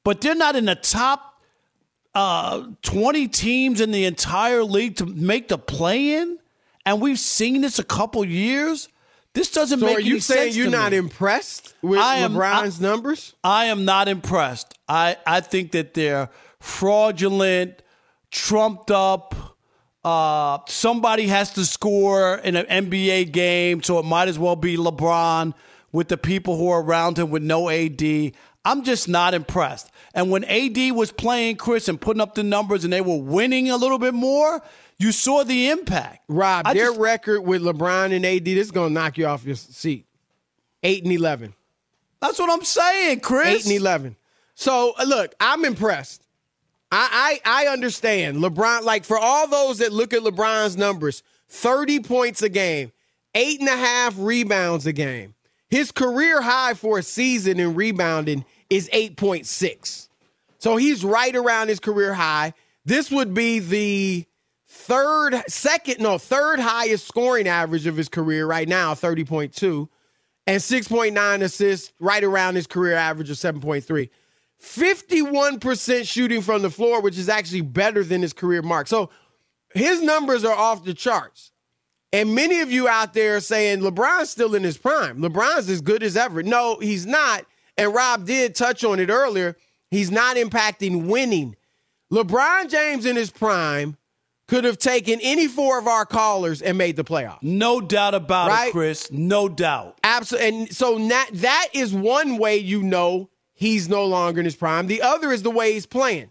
But 0.03 0.21
they're 0.23 0.35
not 0.35 0.57
in 0.57 0.65
the 0.65 0.75
top 0.75 1.41
uh, 2.15 2.69
20 2.83 3.29
teams 3.29 3.81
in 3.81 3.91
the 3.91 4.05
entire 4.07 4.63
league 4.65 4.97
to 4.97 5.07
make 5.07 5.49
the 5.49 5.59
play 5.59 6.15
in, 6.15 6.39
and 6.87 7.01
we've 7.01 7.19
seen 7.19 7.61
this 7.61 7.79
a 7.79 7.85
couple 7.85 8.25
years. 8.25 8.89
This 9.33 9.51
doesn't 9.51 9.81
So 9.81 9.87
make 9.87 9.97
are 9.99 10.01
you 10.01 10.21
saying 10.21 10.53
sense 10.53 10.57
you're 10.57 10.71
not 10.71 10.93
me. 10.93 10.99
impressed 10.99 11.75
with 11.83 11.99
I 11.99 12.17
am- 12.19 12.35
LeBron's 12.35 12.81
I- 12.81 12.87
numbers? 12.89 13.35
I 13.43 13.65
am 13.67 13.85
not 13.85 14.07
impressed. 14.09 14.75
I, 14.89 15.17
I 15.27 15.41
think 15.41 15.73
that 15.73 15.95
they're 15.95 16.31
fraudulent, 16.61 17.83
trumped 18.31 18.91
up. 18.91 19.54
Uh, 20.05 20.59
somebody 20.69 21.27
has 21.29 21.53
to 21.55 21.65
score 21.65 22.37
in 22.37 22.57
an 22.57 22.67
NBA 22.67 23.33
game, 23.33 23.83
so 23.83 23.99
it 23.99 24.05
might 24.05 24.29
as 24.29 24.39
well 24.39 24.57
be 24.57 24.77
LeBron 24.77 25.55
with 25.93 26.09
the 26.09 26.19
people 26.19 26.59
who 26.59 26.69
are 26.69 26.83
around 26.83 27.19
him 27.19 27.31
with 27.31 27.43
no 27.43 27.71
AD. 27.71 28.33
I'm 28.67 28.83
just 28.83 29.09
not 29.09 29.33
impressed. 29.35 29.91
And 30.15 30.31
when 30.31 30.45
AD 30.45 30.93
was 30.93 31.11
playing 31.11 31.57
Chris 31.57 31.89
and 31.89 32.01
putting 32.01 32.21
up 32.21 32.35
the 32.35 32.43
numbers 32.43 32.85
and 32.85 32.93
they 32.93 33.01
were 33.01 33.19
winning 33.19 33.71
a 33.71 33.77
little 33.77 33.99
bit 33.99 34.15
more, 34.15 34.63
you 34.99 35.13
saw 35.13 35.43
the 35.43 35.71
impact. 35.71 36.25
Rob, 36.29 36.67
I 36.67 36.75
their 36.75 36.89
just- 36.89 37.01
record 37.01 37.41
with 37.43 37.63
LeBron 37.63 38.13
and 38.15 38.25
AD, 38.25 38.45
this 38.45 38.67
is 38.67 38.71
going 38.71 38.91
to 38.91 38.95
knock 38.95 39.19
you 39.19 39.27
off 39.27 39.45
your 39.45 39.57
seat. 39.57 40.07
8 40.83 41.05
and 41.05 41.13
11. 41.13 41.55
That's 42.21 42.39
what 42.39 42.51
I'm 42.51 42.65
saying, 42.65 43.21
Chris. 43.21 43.67
8 43.67 43.73
and 43.73 43.81
11. 43.81 44.17
So, 44.55 44.95
uh, 44.99 45.05
look, 45.05 45.35
I'm 45.41 45.65
impressed. 45.65 46.24
I, 46.95 47.41
I 47.45 47.65
I 47.65 47.73
understand 47.73 48.37
LeBron. 48.39 48.83
Like 48.83 49.05
for 49.05 49.19
all 49.19 49.49
those 49.49 49.79
that 49.79 49.93
look 49.93 50.13
at 50.15 50.23
LeBron's 50.23 50.77
numbers, 50.77 51.23
30 51.49 52.01
points 52.01 52.43
a 52.43 52.49
game, 52.49 52.93
eight 53.35 53.59
and 53.59 53.69
a 53.69 53.77
half 53.77 54.15
rebounds 54.17 54.87
a 54.87 54.93
game. 54.93 55.35
His 55.69 55.91
career 55.91 56.41
high 56.41 56.75
for 56.75 56.99
a 56.99 57.03
season 57.03 57.59
in 57.59 57.75
rebounding 57.75 58.45
is 58.71 58.89
8.6. 58.91 60.09
So 60.59 60.77
he's 60.77 61.05
right 61.05 61.35
around 61.35 61.69
his 61.69 61.81
career 61.81 62.15
high. 62.15 62.55
This 62.85 63.11
would 63.11 63.35
be 63.35 63.59
the 63.59 64.25
third, 64.69 65.43
second, 65.49 66.01
no, 66.01 66.17
third 66.17 66.61
highest 66.61 67.09
scoring 67.09 67.49
average 67.49 67.87
of 67.87 67.97
his 67.97 68.09
career 68.09 68.47
right 68.47 68.69
now, 68.69 68.95
30.2, 68.95 69.89
and 70.47 70.61
6.9 70.61 71.43
assists, 71.43 71.93
right 71.99 72.23
around 72.23 72.55
his 72.55 72.69
career 72.69 72.95
average 72.95 73.31
of 73.31 73.37
7.3. 73.37 74.11
51% 74.63 76.07
shooting 76.09 76.43
from 76.43 76.63
the 76.63 76.71
floor, 76.71 77.01
which 77.01 77.19
is 77.19 77.29
actually 77.29 77.61
better 77.61 78.03
than 78.03 78.23
his 78.23 78.33
career 78.33 78.63
mark. 78.63 78.87
So 78.89 79.11
his 79.75 80.03
numbers 80.03 80.45
are 80.45 80.55
off 80.57 80.85
the 80.85 80.95
charts. 80.95 81.51
And 82.13 82.35
many 82.35 82.61
of 82.61 82.71
you 82.71 82.87
out 82.87 83.13
there 83.13 83.37
are 83.37 83.41
saying 83.41 83.81
LeBron's 83.81 84.31
still 84.31 84.55
in 84.55 84.63
his 84.63 84.79
prime. 84.79 85.19
LeBron's 85.19 85.69
as 85.69 85.81
good 85.81 86.03
as 86.03 86.17
ever. 86.17 86.43
No, 86.43 86.79
he's 86.79 87.07
not. 87.07 87.45
And 87.77 87.93
Rob 87.93 88.25
did 88.25 88.55
touch 88.55 88.85
on 88.85 89.01
it 89.01 89.11
earlier. 89.11 89.57
He's 89.91 90.11
not 90.13 90.37
impacting 90.37 91.07
winning. 91.07 91.57
LeBron 92.13 92.71
James 92.71 93.05
in 93.05 93.17
his 93.17 93.31
prime 93.31 93.97
could 94.47 94.63
have 94.63 94.79
taken 94.79 95.19
any 95.23 95.49
four 95.49 95.79
of 95.79 95.89
our 95.89 96.05
callers 96.07 96.63
and 96.63 96.79
made 96.79 96.95
the 96.95 97.03
playoffs. 97.03 97.43
No 97.43 97.81
doubt 97.81 98.15
about 98.15 98.49
Right? 98.49 98.69
it, 98.69 98.73
Chris. 98.73 99.11
No 99.11 99.49
doubt. 99.49 99.99
Absolutely. 100.05 100.49
And 100.49 100.73
so 100.75 100.99
that, 101.09 101.31
that 101.33 101.69
is 101.73 101.93
one 101.93 102.39
way 102.39 102.59
you 102.59 102.83
know 102.83 103.29
he's 103.55 103.89
no 103.89 104.05
longer 104.05 104.41
in 104.41 104.45
his 104.45 104.57
prime. 104.57 104.87
The 104.87 105.03
other 105.03 105.33
is 105.33 105.43
the 105.43 105.51
way 105.51 105.73
he's 105.73 105.87
playing. 105.87 106.31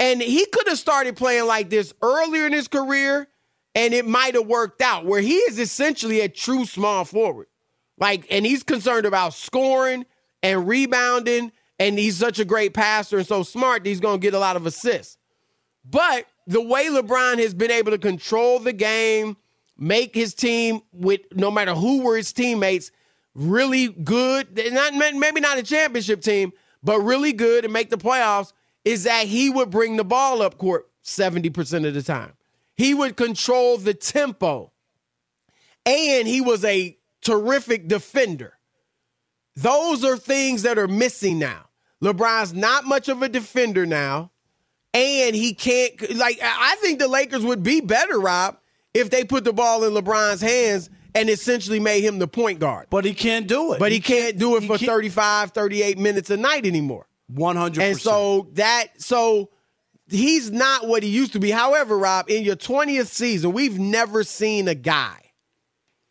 And 0.00 0.20
he 0.20 0.44
could 0.46 0.66
have 0.66 0.78
started 0.78 1.16
playing 1.16 1.46
like 1.46 1.70
this 1.70 1.94
earlier 2.02 2.46
in 2.46 2.52
his 2.52 2.66
career, 2.66 3.28
and 3.74 3.94
it 3.94 4.06
might 4.06 4.34
have 4.34 4.46
worked 4.46 4.82
out 4.82 5.04
where 5.04 5.20
he 5.20 5.36
is 5.36 5.58
essentially 5.58 6.20
a 6.20 6.28
true 6.28 6.64
small 6.64 7.04
forward. 7.04 7.46
Like, 7.96 8.26
and 8.30 8.44
he's 8.44 8.64
concerned 8.64 9.06
about 9.06 9.34
scoring 9.34 10.04
and 10.42 10.66
rebounding, 10.66 11.52
and 11.78 11.98
he's 11.98 12.16
such 12.16 12.38
a 12.38 12.44
great 12.44 12.74
passer 12.74 13.18
and 13.18 13.26
so 13.26 13.42
smart 13.42 13.84
that 13.84 13.88
he's 13.88 14.00
going 14.00 14.20
to 14.20 14.24
get 14.24 14.34
a 14.34 14.38
lot 14.38 14.56
of 14.56 14.66
assists. 14.66 15.16
But 15.84 16.26
the 16.46 16.60
way 16.60 16.86
LeBron 16.86 17.38
has 17.38 17.54
been 17.54 17.70
able 17.70 17.92
to 17.92 17.98
control 17.98 18.58
the 18.58 18.72
game, 18.72 19.36
make 19.76 20.14
his 20.14 20.34
team 20.34 20.80
with 20.92 21.20
no 21.32 21.50
matter 21.50 21.74
who 21.74 22.02
were 22.02 22.16
his 22.16 22.32
teammates, 22.32 22.90
really 23.34 23.88
good. 23.88 24.58
Not 24.72 24.94
maybe 24.94 25.40
not 25.40 25.58
a 25.58 25.62
championship 25.62 26.22
team, 26.22 26.52
but 26.82 27.00
really 27.00 27.32
good 27.32 27.64
and 27.64 27.72
make 27.72 27.90
the 27.90 27.98
playoffs. 27.98 28.52
Is 28.84 29.04
that 29.04 29.26
he 29.26 29.48
would 29.48 29.70
bring 29.70 29.96
the 29.96 30.04
ball 30.04 30.42
up 30.42 30.58
court 30.58 30.90
seventy 31.02 31.50
percent 31.50 31.86
of 31.86 31.94
the 31.94 32.02
time. 32.02 32.34
He 32.76 32.92
would 32.92 33.16
control 33.16 33.78
the 33.78 33.94
tempo, 33.94 34.72
and 35.86 36.28
he 36.28 36.40
was 36.40 36.64
a 36.64 36.98
terrific 37.22 37.88
defender. 37.88 38.58
Those 39.56 40.04
are 40.04 40.16
things 40.16 40.62
that 40.62 40.78
are 40.78 40.88
missing 40.88 41.38
now. 41.38 41.66
LeBron's 42.02 42.52
not 42.52 42.84
much 42.84 43.08
of 43.08 43.22
a 43.22 43.28
defender 43.28 43.86
now 43.86 44.32
and 44.94 45.34
he 45.34 45.52
can't 45.52 46.16
like 46.16 46.38
I 46.42 46.76
think 46.76 46.98
the 46.98 47.08
Lakers 47.08 47.44
would 47.44 47.62
be 47.62 47.80
better, 47.80 48.18
Rob, 48.18 48.58
if 48.94 49.10
they 49.10 49.24
put 49.24 49.44
the 49.44 49.52
ball 49.52 49.84
in 49.84 49.92
LeBron's 49.92 50.40
hands 50.40 50.88
and 51.14 51.30
essentially 51.30 51.80
made 51.80 52.02
him 52.02 52.18
the 52.18 52.26
point 52.28 52.58
guard. 52.58 52.86
But 52.90 53.04
he 53.04 53.14
can't 53.14 53.46
do 53.46 53.72
it. 53.72 53.78
But 53.78 53.92
he, 53.92 53.96
He 53.98 54.02
can't, 54.02 54.38
do 54.38 54.56
it 54.56 54.62
for 54.62 54.78
can't- 54.78 54.90
35, 54.90 55.52
38 55.52 55.98
minutes 55.98 56.30
a 56.30 56.36
night 56.36 56.66
anymore. 56.66 57.06
100%. 57.32 57.78
And 57.80 57.98
so 57.98 58.48
that 58.54 58.88
so 59.00 59.50
he's 60.08 60.50
not 60.50 60.86
what 60.86 61.02
he 61.02 61.08
used 61.08 61.32
to 61.32 61.38
be. 61.40 61.50
However, 61.50 61.96
Rob, 61.98 62.28
in 62.28 62.44
your 62.44 62.56
20th 62.56 63.06
season, 63.06 63.52
we've 63.52 63.78
never 63.78 64.22
seen 64.24 64.68
a 64.68 64.74
guy 64.74 65.18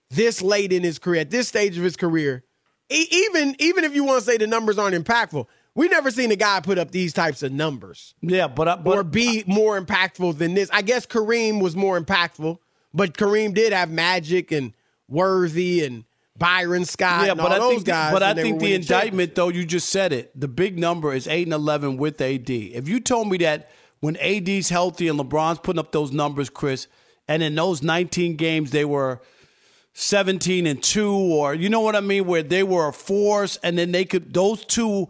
this 0.10 0.42
late 0.42 0.72
in 0.72 0.84
his 0.84 1.00
career, 1.00 1.22
at 1.22 1.30
this 1.32 1.48
stage 1.48 1.78
of 1.78 1.84
his 1.84 1.96
career, 1.96 2.44
e- 2.90 3.08
even 3.12 3.56
even 3.60 3.84
if 3.84 3.96
you 3.96 4.04
want 4.04 4.20
to 4.24 4.26
say 4.26 4.38
the 4.38 4.48
numbers 4.48 4.78
aren't 4.78 4.96
impactful, 4.96 5.46
we 5.76 5.88
never 5.88 6.12
seen 6.12 6.32
a 6.32 6.36
guy 6.36 6.60
put 6.60 6.78
up 6.78 6.92
these 6.92 7.14
types 7.14 7.42
of 7.42 7.52
numbers 7.52 8.14
yeah, 8.22 8.48
but, 8.48 8.68
I- 8.68 8.76
but 8.76 8.98
or 8.98 9.04
be 9.04 9.44
more 9.48 9.80
impactful 9.80 10.38
than 10.38 10.54
this. 10.54 10.70
I 10.72 10.82
guess 10.84 11.06
Kareem 11.08 11.62
was 11.62 11.76
more 11.76 12.00
impactful, 12.00 12.58
but 12.94 13.16
Kareem 13.18 13.54
did 13.56 13.74
have 13.74 13.90
Magic 13.90 14.52
and 14.52 14.74
Worthy 15.08 15.84
and 15.84 16.06
Byron 16.38 16.86
Scott, 16.86 17.30
and 17.30 17.40
all 17.40 17.48
I 17.48 17.60
those 17.60 17.74
think, 17.76 17.86
guys. 17.86 18.12
but 18.12 18.24
I 18.24 18.34
think 18.34 18.60
the 18.60 18.74
indictment, 18.74 19.36
though, 19.36 19.50
you 19.50 19.66
just 19.66 19.90
said 19.90 20.12
it. 20.12 20.32
The 20.40 20.48
big 20.48 20.80
number 20.80 21.14
is 21.14 21.28
eight 21.28 21.46
and 21.48 21.54
eleven 21.54 21.98
with 21.98 22.20
AD. 22.20 22.50
If 22.50 22.88
you 22.90 23.00
told 23.00 23.30
me 23.30 23.38
that 23.38 23.70
when 24.00 24.18
AD's 24.18 24.70
healthy 24.70 25.08
and 25.08 25.20
LeBron's 25.20 25.60
putting 25.60 25.80
up 25.80 25.92
those 25.92 26.12
numbers, 26.12 26.50
Chris, 26.50 26.88
and 27.28 27.42
in 27.44 27.56
those 27.56 27.82
19 27.82 28.36
games 28.36 28.72
they 28.72 28.84
were 28.84 29.22
17 29.94 30.66
and 30.66 30.82
two, 30.82 31.14
or 31.14 31.54
you 31.54 31.70
know 31.70 31.82
what 31.82 31.96
I 31.96 32.02
mean, 32.02 32.26
where 32.26 32.44
they 32.44 32.64
were 32.64 32.88
a 32.88 32.94
force, 32.94 33.58
and 33.64 33.78
then 33.78 33.92
they 33.92 34.06
could 34.06 34.34
those 34.34 34.66
two. 34.66 35.08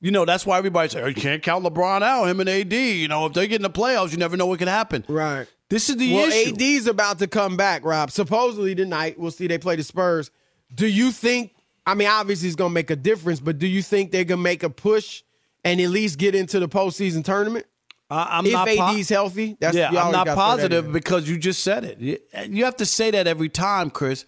You 0.00 0.10
know, 0.10 0.24
that's 0.24 0.44
why 0.44 0.58
everybody 0.58 0.88
says, 0.88 1.02
oh, 1.04 1.06
you 1.06 1.14
can't 1.14 1.42
count 1.44 1.64
LeBron 1.64 2.02
out, 2.02 2.24
him 2.28 2.40
and 2.40 2.48
AD. 2.48 2.72
You 2.72 3.06
know, 3.06 3.26
if 3.26 3.34
they 3.34 3.46
get 3.46 3.56
in 3.56 3.62
the 3.62 3.70
playoffs, 3.70 4.10
you 4.10 4.16
never 4.16 4.36
know 4.36 4.46
what 4.46 4.58
can 4.58 4.66
happen. 4.66 5.04
Right. 5.06 5.46
This 5.72 5.88
is 5.88 5.96
the 5.96 6.14
well, 6.14 6.28
issue. 6.28 6.76
AD's 6.76 6.86
about 6.86 7.18
to 7.20 7.26
come 7.26 7.56
back, 7.56 7.82
Rob. 7.82 8.10
Supposedly 8.10 8.74
tonight, 8.74 9.18
we'll 9.18 9.30
see 9.30 9.46
they 9.46 9.56
play 9.56 9.74
the 9.74 9.82
Spurs. 9.82 10.30
Do 10.74 10.86
you 10.86 11.10
think? 11.10 11.54
I 11.86 11.94
mean, 11.94 12.08
obviously, 12.08 12.48
it's 12.48 12.56
going 12.56 12.70
to 12.70 12.74
make 12.74 12.90
a 12.90 12.96
difference, 12.96 13.40
but 13.40 13.58
do 13.58 13.66
you 13.66 13.80
think 13.80 14.12
they're 14.12 14.24
going 14.24 14.38
to 14.38 14.42
make 14.42 14.62
a 14.62 14.68
push 14.68 15.22
and 15.64 15.80
at 15.80 15.88
least 15.88 16.18
get 16.18 16.34
into 16.34 16.60
the 16.60 16.68
postseason 16.68 17.24
tournament? 17.24 17.64
I, 18.10 18.38
I'm 18.38 18.44
if 18.44 18.52
not 18.52 18.68
po- 18.68 19.02
healthy, 19.08 19.56
that's 19.58 19.74
yeah, 19.74 19.88
I'm 19.88 20.12
not 20.12 20.26
gotta 20.26 20.32
throw 20.32 20.34
that 20.34 20.36
positive 20.36 20.92
because 20.92 21.26
you 21.26 21.38
just 21.38 21.62
said 21.62 21.84
it. 21.84 22.20
You, 22.50 22.66
have 22.66 22.76
to 22.76 22.86
say 22.86 23.10
that 23.10 23.26
every 23.26 23.48
time, 23.48 23.88
Chris, 23.88 24.26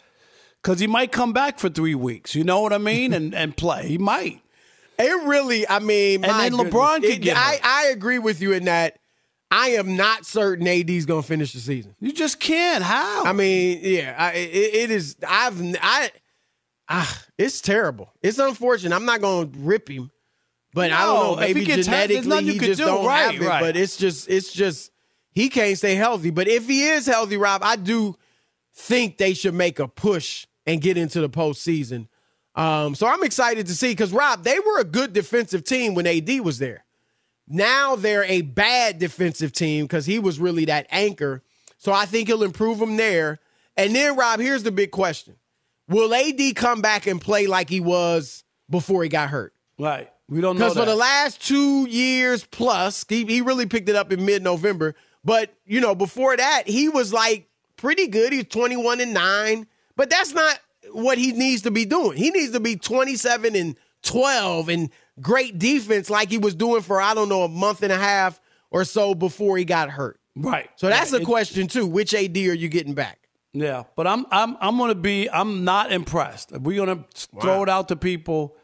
because 0.63 0.81
he 0.81 0.87
might 0.87 1.13
come 1.13 1.35
back 1.35 1.59
for 1.59 1.69
three 1.69 1.95
weeks. 1.95 2.35
You 2.35 2.45
know 2.45 2.63
what 2.63 2.73
I 2.73 2.79
mean? 2.79 3.13
and 3.13 3.35
and 3.35 3.55
play. 3.55 3.87
He 3.87 3.99
might. 3.99 4.41
It 4.99 5.27
really, 5.27 5.69
I 5.69 5.81
mean, 5.81 6.25
And 6.25 6.33
then 6.33 6.53
LeBron 6.53 7.03
goodness. 7.03 7.13
could 7.13 7.23
get 7.23 7.37
I. 7.37 7.61
I 7.63 7.87
agree 7.89 8.19
with 8.19 8.41
you 8.41 8.53
in 8.53 8.65
that. 8.65 8.99
I 9.57 9.69
am 9.71 9.95
not 9.97 10.27
certain 10.27 10.67
AD's 10.67 11.07
going 11.07 11.23
to 11.23 11.29
finish 11.29 11.53
the 11.53 11.61
season. 11.61 11.95
You 12.01 12.13
just 12.13 12.41
can't. 12.41 12.83
How? 12.83 13.25
I 13.25 13.33
mean, 13.33 13.79
yeah, 13.83 14.15
I, 14.19 14.33
it, 14.33 14.75
it 14.75 14.91
is. 14.91 15.15
I've 15.27 15.61
I, 15.81 16.11
ah, 16.89 17.23
it's 17.39 17.61
terrible. 17.61 18.11
It's 18.21 18.39
unfortunate. 18.39 18.95
I'm 18.95 19.05
not 19.05 19.21
going 19.21 19.53
to 19.53 19.59
rip 19.61 19.89
him, 19.89 20.11
but 20.73 20.91
I 20.91 21.03
don't 21.05 21.15
No, 21.15 21.35
know. 21.37 21.41
if 21.43 21.49
he 21.49 21.55
Maybe 21.55 21.71
hurt, 21.71 21.85
genetically 21.85 22.41
you 22.45 22.53
he 22.55 22.59
just 22.59 22.81
do. 22.81 22.87
don't 22.87 23.07
Right, 23.07 23.33
have 23.33 23.41
it. 23.43 23.47
right. 23.47 23.61
But 23.61 23.77
it's 23.77 23.97
just, 23.97 24.29
it's 24.29 24.53
just 24.53 24.91
he 25.31 25.49
can't 25.49 25.79
stay 25.79 25.95
healthy. 25.95 26.31
But 26.31 26.49
if 26.49 26.67
he 26.67 26.87
is 26.89 27.07
healthy, 27.07 27.37
Rob, 27.37 27.63
I 27.65 27.77
do 27.77 28.17
think 28.75 29.19
they 29.19 29.35
should 29.35 29.55
make 29.55 29.79
a 29.79 29.87
push 29.87 30.47
and 30.67 30.81
get 30.81 30.97
into 30.97 31.21
the 31.21 31.29
postseason. 31.29 32.09
Um, 32.57 32.95
so 32.97 33.07
I'm 33.07 33.23
excited 33.23 33.67
to 33.69 33.75
see 33.75 33.93
because 33.93 34.13
Rob, 34.13 34.43
they 34.43 34.59
were 34.59 34.81
a 34.81 34.85
good 34.85 35.13
defensive 35.13 35.63
team 35.65 35.95
when 35.95 36.07
AD 36.09 36.41
was 36.41 36.59
there. 36.59 36.84
Now 37.47 37.97
they're 37.97 38.25
a 38.25 38.43
bad 38.43 38.99
defensive 38.99 39.53
team 39.53 39.85
because 39.85 40.07
he 40.07 40.19
was 40.19 40.39
really 40.39 40.65
that 40.67 40.87
anchor. 40.91 41.43
So 41.79 41.93
I 41.93 42.07
think 42.07 42.29
he'll 42.29 42.43
improve 42.43 42.79
them 42.79 42.97
there. 42.97 43.39
And 43.77 43.95
then, 43.95 44.17
Rob, 44.17 44.41
here's 44.41 44.63
the 44.63 44.73
big 44.73 44.91
question: 44.91 45.37
Will 45.89 46.15
AD 46.15 46.57
come 46.57 46.81
back 46.81 47.07
and 47.07 47.21
play 47.21 47.47
like 47.47 47.69
he 47.69 47.81
was 47.81 48.45
before 48.71 49.03
he 49.03 49.09
got 49.09 49.31
hurt? 49.31 49.53
Right. 49.79 50.11
We 50.29 50.41
don't 50.41 50.59
know 50.59 50.65
Because 50.67 50.79
for 50.79 50.87
the 50.87 50.97
last 50.97 51.47
two 51.47 51.87
years 51.87 52.45
plus, 52.45 53.05
he, 53.09 53.27
he 53.27 53.43
really 53.43 53.67
picked 53.67 53.91
it 53.91 53.97
up 53.97 54.11
in 54.11 54.25
mid-November. 54.25 54.95
But 55.23 55.55
you 55.67 55.81
know, 55.81 55.95
before 55.95 56.37
that, 56.37 56.67
he 56.67 56.89
was 56.89 57.13
like 57.13 57.49
pretty 57.77 58.07
good. 58.07 58.33
He's 58.33 58.47
21 58.47 59.01
and 59.01 59.13
nine. 59.13 59.67
But 59.97 60.11
that's 60.11 60.33
not 60.33 60.59
what 60.93 61.19
he 61.19 61.33
needs 61.33 61.63
to 61.63 61.71
be 61.71 61.85
doing. 61.85 62.17
He 62.17 62.31
needs 62.31 62.53
to 62.53 62.61
be 62.61 62.77
27 62.77 63.55
and 63.55 63.79
12 64.03 64.69
and 64.69 64.91
great 65.21 65.59
defense 65.59 66.11
like 66.11 66.31
he 66.31 66.39
was 66.39 66.55
doing 66.55 66.83
for 66.83 67.01
I 67.01 67.15
don't 67.15 67.29
know 67.29 67.43
a 67.43 67.49
month 67.49 67.83
and 67.83 67.93
a 67.93 67.99
half 67.99 68.41
or 68.71 68.85
so 68.85 69.15
before 69.15 69.57
he 69.57 69.65
got 69.65 69.91
hurt. 69.91 70.19
right. 70.37 70.69
So 70.77 70.89
that's 70.89 71.13
a 71.13 71.25
question 71.25 71.67
too. 71.67 71.87
Which 71.87 72.15
AD 72.15 72.37
are 72.37 72.55
you 72.55 72.69
getting 72.69 72.95
back? 72.95 73.19
Yeah, 73.53 73.85
but 73.95 74.07
I'm 74.07 74.27
I'm 74.31 74.57
I'm 74.61 74.77
gonna 74.79 74.97
be 74.97 75.31
I'm 75.31 75.65
not 75.65 75.93
impressed. 75.93 76.51
We're 76.51 76.85
gonna 76.85 77.05
throw 77.41 77.63
it 77.63 77.69
out 77.69 77.89
to 77.89 77.97
people, 77.97 78.57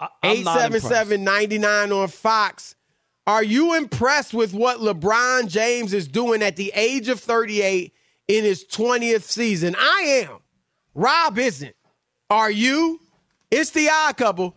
I, 0.00 0.08
I'm 0.22 0.44
not 0.44 0.72
impressed. 0.72 1.10
877-99 1.10 2.02
on 2.02 2.08
Fox. 2.08 2.74
Are 3.26 3.44
you 3.44 3.76
impressed 3.76 4.34
with 4.34 4.52
what 4.52 4.78
LeBron 4.78 5.46
James 5.46 5.92
is 5.94 6.08
doing 6.08 6.42
at 6.42 6.56
the 6.56 6.72
age 6.74 7.08
of 7.08 7.20
38 7.20 7.92
in 8.26 8.44
his 8.44 8.64
20th 8.64 9.22
season? 9.22 9.76
I 9.78 10.24
am. 10.26 10.38
Rob 10.94 11.38
isn't. 11.38 11.76
Are 12.30 12.50
you? 12.50 12.98
It's 13.50 13.70
the 13.70 13.90
odd 13.90 14.16
couple, 14.16 14.56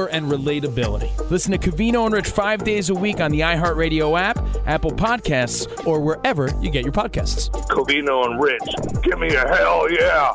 and 0.07 0.31
relatability. 0.31 1.29
Listen 1.29 1.51
to 1.51 1.57
Covino 1.57 2.05
and 2.05 2.13
Rich 2.13 2.29
five 2.29 2.63
days 2.63 2.89
a 2.89 2.95
week 2.95 3.19
on 3.19 3.31
the 3.31 3.41
iHeartRadio 3.41 4.19
app, 4.19 4.39
Apple 4.65 4.91
Podcasts, 4.91 5.85
or 5.85 5.99
wherever 5.99 6.51
you 6.61 6.69
get 6.69 6.83
your 6.83 6.93
podcasts. 6.93 7.49
Covino 7.69 8.25
and 8.25 8.41
Rich, 8.41 9.01
give 9.03 9.19
me 9.19 9.33
a 9.35 9.47
hell 9.47 9.91
yeah. 9.91 10.33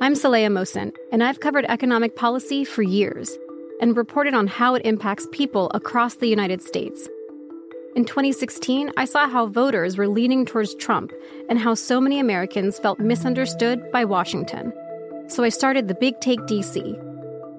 I'm 0.00 0.14
Saleha 0.14 0.48
Mohsin, 0.48 0.92
and 1.12 1.22
I've 1.22 1.40
covered 1.40 1.64
economic 1.66 2.16
policy 2.16 2.64
for 2.64 2.82
years 2.82 3.38
and 3.80 3.96
reported 3.96 4.34
on 4.34 4.46
how 4.46 4.74
it 4.74 4.84
impacts 4.84 5.26
people 5.32 5.70
across 5.74 6.16
the 6.16 6.26
United 6.26 6.62
States. 6.62 7.08
In 7.96 8.04
2016, 8.04 8.90
I 8.96 9.04
saw 9.04 9.28
how 9.28 9.46
voters 9.46 9.96
were 9.96 10.08
leaning 10.08 10.44
towards 10.44 10.74
Trump 10.74 11.12
and 11.48 11.60
how 11.60 11.74
so 11.74 12.00
many 12.00 12.18
Americans 12.18 12.78
felt 12.78 12.98
misunderstood 12.98 13.90
by 13.92 14.04
Washington. 14.04 14.72
So 15.28 15.44
I 15.44 15.48
started 15.48 15.86
the 15.86 15.94
Big 15.94 16.20
Take 16.20 16.40
DC. 16.40 17.13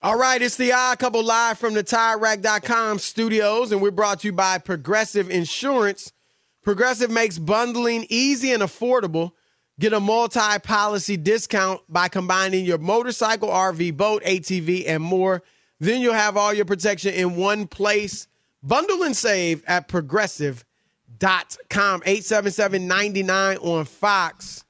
All 0.00 0.16
right, 0.16 0.40
it's 0.40 0.56
the 0.56 0.72
odd 0.72 1.00
couple 1.00 1.24
live 1.24 1.58
from 1.58 1.74
the 1.74 1.82
TireRack.com 1.82 3.00
studios, 3.00 3.72
and 3.72 3.82
we're 3.82 3.90
brought 3.90 4.20
to 4.20 4.28
you 4.28 4.32
by 4.32 4.58
Progressive 4.58 5.28
Insurance. 5.28 6.12
Progressive 6.62 7.10
makes 7.10 7.36
bundling 7.36 8.06
easy 8.08 8.52
and 8.52 8.62
affordable. 8.62 9.32
Get 9.80 9.92
a 9.92 9.98
multi 9.98 10.60
policy 10.62 11.16
discount 11.16 11.80
by 11.88 12.06
combining 12.06 12.64
your 12.64 12.78
motorcycle, 12.78 13.48
RV, 13.48 13.96
boat, 13.96 14.22
ATV, 14.22 14.84
and 14.86 15.02
more. 15.02 15.42
Then 15.80 16.00
you'll 16.00 16.14
have 16.14 16.36
all 16.36 16.54
your 16.54 16.64
protection 16.64 17.12
in 17.12 17.34
one 17.34 17.66
place. 17.66 18.28
Bundle 18.62 19.02
and 19.02 19.16
save 19.16 19.64
at 19.66 19.88
progressive.com. 19.88 20.64
877 22.06 22.86
99 22.86 23.56
on 23.56 23.84
Fox. 23.84 24.64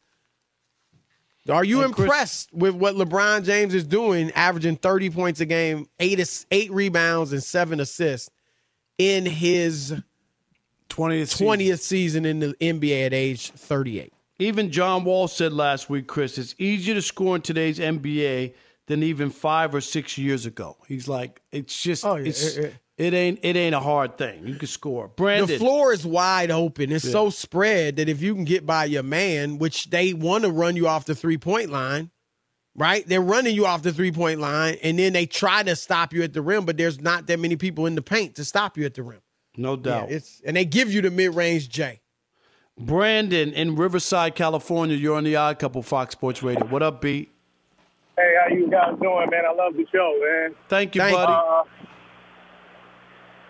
Are 1.49 1.65
you 1.65 1.83
And 1.83 1.95
Chris- 1.95 2.05
impressed 2.05 2.53
with 2.53 2.75
what 2.75 2.95
LeBron 2.97 3.45
James 3.45 3.75
is 3.75 3.85
doing, 3.85 4.31
averaging 4.33 4.77
30 4.77 5.11
points 5.11 5.41
a 5.41 5.47
game, 5.47 5.87
eight, 5.99 6.21
eight 6.51 6.71
rebounds, 6.71 7.33
and 7.33 7.43
seven 7.43 7.81
assists 7.81 8.29
in 8.99 9.25
his 9.27 9.95
20th, 10.89 11.37
20th 11.39 11.81
season 11.81 12.25
in 12.25 12.41
the 12.41 12.55
NBA 12.61 13.07
at 13.07 13.15
age 13.15 13.51
38? 13.51 14.13
Even 14.39 14.71
John 14.71 15.05
Wall 15.05 15.27
said 15.29 15.53
last 15.53 15.91
week, 15.91 16.07
Chris, 16.07 16.39
it's 16.39 16.55
easier 16.59 16.95
to 16.95 17.03
score 17.03 17.37
in 17.37 17.43
today's 17.43 17.79
NBA 17.79 18.55
than 18.87 19.03
even 19.03 19.31
five 19.31 19.75
or 19.75 19.81
six 19.81 20.17
years 20.17 20.47
ago. 20.47 20.77
He's 20.87 21.09
like, 21.09 21.41
it's 21.53 21.83
just, 21.83 22.05
Oh, 22.05 22.17
yeah. 22.17 22.29
it's, 22.29 22.57
It- 22.57 22.65
it- 22.67 22.75
it 22.99 23.15
ain't, 23.15 23.39
it 23.43 23.57
ain't 23.57 23.75
a 23.75 23.81
hard 23.81 24.19
thing. 24.19 24.47
You 24.47 24.57
can 24.57 24.67
score. 24.69 25.09
Brandon, 25.09 25.47
The 25.49 25.59
floor 25.59 25.93
is 25.93 26.05
wide 26.05 26.51
open. 26.51 26.93
It's 26.93 27.05
Yeah. 27.05 27.13
so 27.13 27.31
spread 27.31 27.97
that 27.97 28.09
if 28.09 28.21
you 28.21 28.35
can 28.35 28.45
get 28.45 28.67
by 28.67 28.85
your 28.87 29.03
man, 29.05 29.59
which 29.59 29.89
they 29.91 30.13
want 30.13 30.45
to 30.45 30.51
run 30.51 30.77
you 30.77 30.87
off 30.89 31.05
the 31.07 31.15
three 31.15 31.39
point 31.39 31.71
line, 31.71 32.11
right? 32.75 33.07
They're 33.09 33.21
running 33.23 33.55
you 33.55 33.67
off 33.67 33.83
the 33.83 33.93
three 33.93 34.13
point 34.13 34.41
line, 34.41 34.77
and 34.83 34.99
then 34.99 35.13
they 35.13 35.27
try 35.27 35.63
to 35.63 35.75
stop 35.77 36.13
you 36.13 36.23
at 36.23 36.33
the 36.33 36.43
rim, 36.43 36.65
but 36.65 36.77
there's 36.77 37.01
not 37.01 37.27
that 37.29 37.39
many 37.39 37.57
people 37.57 37.87
in 37.87 37.95
the 37.95 38.03
paint 38.03 38.35
to 38.35 38.45
stop 38.45 38.77
you 38.77 38.85
at 38.85 38.95
the 38.95 39.03
rim. 39.03 39.21
no 39.57 39.73
Yeah, 39.75 39.83
doubt. 39.83 40.11
it's 40.11 40.43
and 40.45 40.57
they 40.57 40.65
give 40.65 40.93
you 40.93 41.01
the 41.01 41.11
mid 41.11 41.35
range 41.35 41.69
J. 41.69 42.01
Brandon 42.81 43.53
in 43.53 43.75
Riverside, 43.75 44.35
California. 44.37 44.97
You're 44.97 45.17
on 45.17 45.25
the 45.25 45.35
Odd 45.37 45.59
Couple 45.59 45.83
Fox 45.83 46.13
Sports 46.13 46.43
Radio. 46.43 46.65
What 46.67 46.83
up, 46.83 47.01
B? 47.01 47.29
Hey, 48.17 48.35
how 48.41 48.55
you 48.55 48.69
guys 48.71 48.95
doing, 49.01 49.29
man? 49.31 49.45
I 49.49 49.53
love 49.55 49.75
the 49.75 49.85
show, 49.93 50.17
man. 50.23 50.55
Thank 50.69 50.95
you, 50.95 51.01
buddy. 51.01 51.33
Uh, 51.33 51.63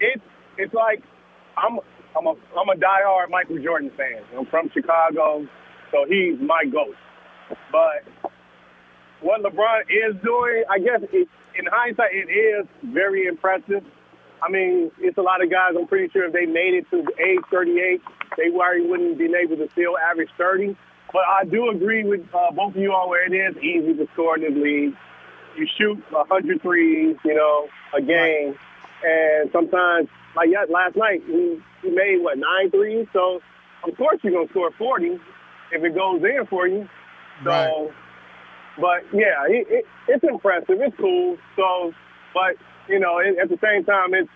it's 0.01 0.23
it's 0.57 0.75
like 0.75 1.03
I'm 1.57 1.79
I'm 2.17 2.27
a 2.27 2.35
I'm 2.59 2.69
a 2.69 2.75
diehard 2.75 3.31
Michael 3.31 3.59
Jordan 3.63 3.91
fan. 3.97 4.23
I'm 4.37 4.47
from 4.47 4.71
Chicago, 4.73 5.47
so 5.91 6.05
he's 6.09 6.39
my 6.41 6.65
goat. 6.65 6.95
But 7.73 8.05
what 9.21 9.43
LeBron 9.43 9.83
is 9.89 10.15
doing, 10.23 10.65
I 10.71 10.79
guess 10.79 11.09
it, 11.13 11.29
in 11.59 11.67
hindsight, 11.71 12.11
it 12.13 12.31
is 12.31 12.67
very 12.85 13.27
impressive. 13.27 13.85
I 14.41 14.51
mean, 14.51 14.91
it's 14.99 15.19
a 15.19 15.23
lot 15.23 15.43
of 15.43 15.51
guys. 15.51 15.75
I'm 15.77 15.89
pretty 15.89 16.13
sure 16.13 16.27
if 16.27 16.33
they 16.33 16.47
made 16.47 16.75
it 16.75 16.87
to 16.91 16.99
age 17.21 17.41
38, 17.51 18.01
they 18.37 18.51
worry 18.51 18.87
wouldn't 18.87 19.19
been 19.19 19.35
able 19.35 19.57
to 19.57 19.69
still 19.73 19.99
average 19.99 20.31
30. 20.39 20.77
But 21.13 21.23
I 21.27 21.45
do 21.45 21.71
agree 21.71 22.05
with 22.05 22.21
uh, 22.33 22.53
both 22.53 22.77
of 22.77 22.81
you 22.81 22.93
on 22.93 23.09
where 23.09 23.25
it 23.27 23.35
is 23.35 23.57
easy 23.63 23.95
to 23.95 24.07
score 24.13 24.37
in 24.37 24.43
this 24.43 24.63
league. 24.63 24.95
You 25.57 25.67
shoot 25.77 25.99
100 26.11 26.63
threes, 26.63 27.17
you 27.25 27.35
know, 27.35 27.69
a 27.97 28.01
game, 28.01 28.55
and 29.05 29.51
sometimes, 29.53 30.09
like 30.37 30.49
yeah, 30.51 30.65
last 30.69 30.97
night, 30.97 31.23
we, 31.29 31.63
we 31.83 31.91
made 31.91 32.19
what 32.21 32.39
nine 32.39 32.71
threes. 32.71 33.07
So 33.13 33.41
of 33.87 33.97
course 33.97 34.19
you're 34.23 34.33
gonna 34.33 34.49
score 34.51 34.71
40 34.79 35.19
if 35.73 35.85
it 35.85 35.95
goes 35.95 36.23
in 36.23 36.47
for 36.49 36.67
you. 36.67 36.89
So, 37.45 37.93
but 38.81 39.05
yeah, 39.13 39.47
it, 39.49 39.67
it, 39.69 39.85
it's 40.09 40.25
impressive. 40.25 40.77
It's 40.81 40.97
cool. 40.97 41.37
So, 41.57 41.93
but 42.35 42.57
you 42.89 42.99
know, 42.99 43.19
it, 43.19 43.39
at 43.39 43.49
the 43.49 43.59
same 43.63 43.85
time, 43.85 44.15
it's 44.15 44.29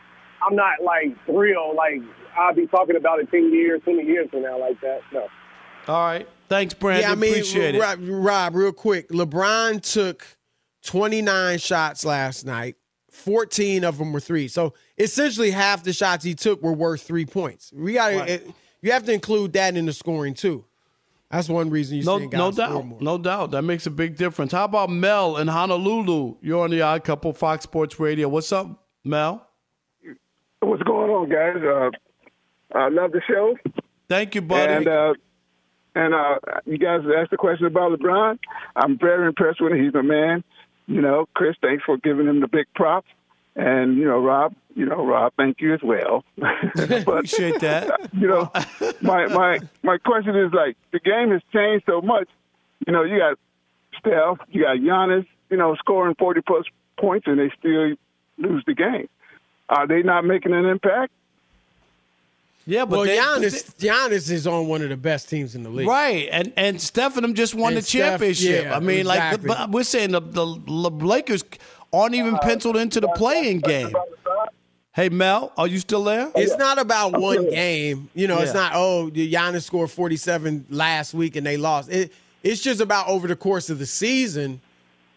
I'm 0.46 0.56
not 0.56 0.82
like 0.82 1.16
thrilled. 1.26 1.76
Like 1.76 2.00
I'll 2.36 2.54
be 2.54 2.66
talking 2.66 2.96
about 2.96 3.20
it 3.20 3.30
10 3.30 3.52
years, 3.52 3.80
20 3.84 4.02
years 4.04 4.28
from 4.30 4.42
now, 4.42 4.58
like 4.58 4.80
that. 4.80 5.00
No. 5.12 5.28
All 5.88 6.04
right. 6.04 6.28
Thanks, 6.48 6.74
Brandon. 6.74 7.08
yeah, 7.08 7.12
I 7.12 7.14
mean, 7.14 7.32
Appreciate 7.32 7.74
it. 7.74 7.80
Rob, 7.80 7.98
Rob, 8.02 8.54
real 8.54 8.72
quick. 8.72 9.08
LeBron 9.08 9.80
took 9.80 10.26
29 10.84 11.58
shots 11.58 12.04
last 12.04 12.44
night. 12.44 12.76
14 13.12 13.84
of 13.84 13.98
them 13.98 14.12
were 14.12 14.20
three. 14.20 14.48
So 14.48 14.74
essentially, 14.98 15.50
half 15.50 15.84
the 15.84 15.92
shots 15.92 16.24
he 16.24 16.34
took 16.34 16.62
were 16.62 16.72
worth 16.72 17.02
three 17.02 17.26
points. 17.26 17.72
We 17.74 17.92
got 17.94 18.12
Right. 18.14 18.42
you 18.80 18.92
have 18.92 19.04
to 19.04 19.12
include 19.12 19.52
that 19.52 19.76
in 19.76 19.86
the 19.86 19.92
scoring 19.92 20.34
too. 20.34 20.64
That's 21.30 21.48
one 21.48 21.70
reason 21.70 21.96
you 21.98 22.04
No, 22.04 22.18
see 22.18 22.24
no 22.26 22.50
guys 22.50 22.54
score 22.56 22.66
doubt. 22.68 22.86
more. 22.86 22.98
No 23.00 23.18
doubt. 23.18 23.50
That 23.52 23.62
makes 23.62 23.86
a 23.86 23.90
big 23.90 24.16
difference. 24.16 24.52
How 24.52 24.64
about 24.64 24.90
Mel 24.90 25.38
in 25.38 25.48
Honolulu? 25.48 26.36
You're 26.42 26.64
on 26.64 26.70
the 26.70 26.82
Odd 26.82 27.04
Couple 27.04 27.32
Fox 27.32 27.62
Sports 27.64 27.98
Radio. 28.00 28.28
What's 28.28 28.52
up, 28.52 28.84
Mel? 29.04 29.46
What's 30.60 30.82
going 30.82 31.10
on, 31.10 31.28
guys? 31.28 31.62
Uh, 31.62 31.90
I 32.78 32.88
love 32.88 33.12
the 33.12 33.20
show. 33.26 33.56
Thank 34.08 34.34
you, 34.34 34.42
buddy. 34.42 34.72
And 34.72 34.88
uh, 34.88 35.14
and 35.94 36.14
uh, 36.14 36.36
you 36.64 36.78
guys 36.78 37.00
asked 37.18 37.30
the 37.30 37.36
question 37.36 37.66
about 37.66 37.92
LeBron. 37.98 38.38
I'm 38.76 38.98
very 38.98 39.26
impressed 39.26 39.60
with 39.60 39.72
him. 39.72 39.82
He's 39.84 39.94
a 39.94 40.02
man. 40.02 40.44
You 40.86 41.00
know, 41.00 41.26
Chris, 41.34 41.56
thanks 41.60 41.84
for 41.84 41.96
giving 41.96 42.26
him 42.26 42.40
the 42.40 42.48
big 42.48 42.66
props. 42.74 43.08
And 43.54 43.96
you 43.98 44.04
know, 44.04 44.18
Rob, 44.18 44.54
you 44.74 44.86
know, 44.86 45.04
Rob, 45.04 45.32
thank 45.36 45.60
you 45.60 45.74
as 45.74 45.80
well. 45.82 46.24
but, 46.36 46.90
Appreciate 46.90 47.60
that. 47.60 48.10
You 48.12 48.28
know, 48.28 48.50
my 49.02 49.26
my 49.26 49.60
my 49.82 49.98
question 49.98 50.36
is 50.36 50.52
like 50.52 50.76
the 50.92 51.00
game 51.00 51.30
has 51.30 51.42
changed 51.52 51.84
so 51.86 52.00
much. 52.00 52.28
You 52.86 52.92
know, 52.92 53.02
you 53.02 53.18
got 53.18 53.38
Steph, 53.98 54.46
you 54.50 54.62
got 54.62 54.78
Giannis, 54.78 55.26
you 55.50 55.56
know, 55.56 55.74
scoring 55.76 56.14
forty 56.18 56.40
plus 56.40 56.64
points, 56.98 57.26
and 57.26 57.38
they 57.38 57.50
still 57.58 57.94
lose 58.38 58.64
the 58.66 58.74
game. 58.74 59.08
Are 59.68 59.86
they 59.86 60.02
not 60.02 60.24
making 60.24 60.52
an 60.52 60.64
impact? 60.66 61.12
Yeah, 62.66 62.84
but 62.84 62.98
well, 62.98 63.06
they- 63.06 63.16
Giannis, 63.18 63.74
Giannis 63.76 64.30
is 64.30 64.46
on 64.46 64.68
one 64.68 64.82
of 64.82 64.88
the 64.88 64.96
best 64.96 65.28
teams 65.28 65.54
in 65.54 65.62
the 65.64 65.70
league. 65.70 65.88
Right, 65.88 66.28
and 66.30 66.52
and 66.56 66.80
Steph 66.80 67.16
and 67.16 67.24
them 67.24 67.34
just 67.34 67.54
won 67.54 67.72
And 67.72 67.78
the 67.78 67.82
Steph, 67.82 68.12
championship. 68.12 68.64
yeah, 68.66 68.76
I 68.76 68.80
mean, 68.80 69.00
exactly. 69.00 69.48
like, 69.48 69.58
but 69.58 69.70
we're 69.70 69.82
saying 69.82 70.12
the, 70.12 70.20
the 70.20 70.44
the 70.66 70.72
Lakers 71.06 71.44
aren't 71.92 72.14
even 72.14 72.38
penciled 72.38 72.76
into 72.76 73.00
the 73.00 73.08
play-in 73.08 73.58
game. 73.60 73.92
Hey 74.94 75.08
Mel, 75.08 75.52
are 75.56 75.66
you 75.66 75.78
still 75.78 76.04
there? 76.04 76.30
It's 76.34 76.56
not 76.58 76.78
about 76.78 77.18
one 77.18 77.48
game. 77.50 78.10
You 78.14 78.28
know, 78.28 78.38
it's 78.40 78.52
not, 78.52 78.72
oh, 78.74 79.10
Giannis 79.10 79.62
scored 79.62 79.90
47 79.90 80.66
last 80.68 81.14
week 81.14 81.34
and 81.36 81.46
they 81.46 81.56
lost. 81.56 81.90
It, 81.90 82.12
it's 82.42 82.60
just 82.60 82.80
about 82.82 83.08
over 83.08 83.26
the 83.26 83.36
course 83.36 83.70
of 83.70 83.78
the 83.78 83.86
season, 83.86 84.60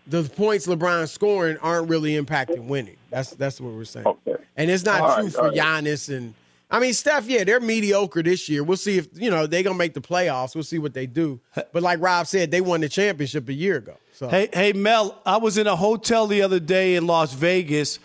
the 0.08 0.24
points 0.24 0.66
LeBron's 0.68 1.12
scoring 1.12 1.58
aren't 1.62 1.90
really 1.90 2.14
impacting 2.14 2.68
winning. 2.68 2.96
That's 3.10 3.32
that's 3.32 3.60
what 3.60 3.74
we're 3.74 3.84
saying. 3.84 4.06
Okay. 4.08 4.36
And 4.56 4.72
it's 4.72 4.86
not 4.86 5.02
All 5.02 5.16
true 5.16 5.24
right, 5.26 5.34
for 5.34 5.42
all 5.42 5.48
right. 5.50 5.58
Giannis 5.58 6.16
and 6.16 6.34
I 6.76 6.80
mean 6.80 6.94
Steph, 6.94 7.28
yeah, 7.28 7.46
they're 7.46 7.62
mediocre 7.62 8.22
this 8.22 8.50
year. 8.50 8.62
We'll 8.62 8.76
see 8.76 8.98
if 8.98 9.08
you 9.14 9.30
know 9.30 9.48
they're 9.48 9.64
gonna 9.64 9.78
make 9.78 9.94
the 9.94 10.02
playoffs. 10.02 10.56
We'll 10.56 10.66
see 10.66 10.78
what 10.78 10.94
they 10.94 11.06
do. 11.06 11.40
But 11.72 11.82
like 11.82 12.02
Rob 12.02 12.28
said, 12.28 12.52
they 12.52 12.60
won 12.60 12.82
the 12.82 12.90
championship 12.90 13.48
a 13.48 13.54
year 13.54 13.78
ago. 13.78 13.96
So 14.12 14.28
Hey, 14.28 14.50
hey, 14.52 14.74
Mel, 14.74 15.18
I 15.26 15.38
was 15.38 15.58
in 15.58 15.68
a 15.68 15.76
hotel 15.78 16.28
the 16.28 16.42
other 16.42 16.60
day 16.60 16.96
in 16.96 17.08
Las 17.08 17.32
Vegas, 17.32 18.00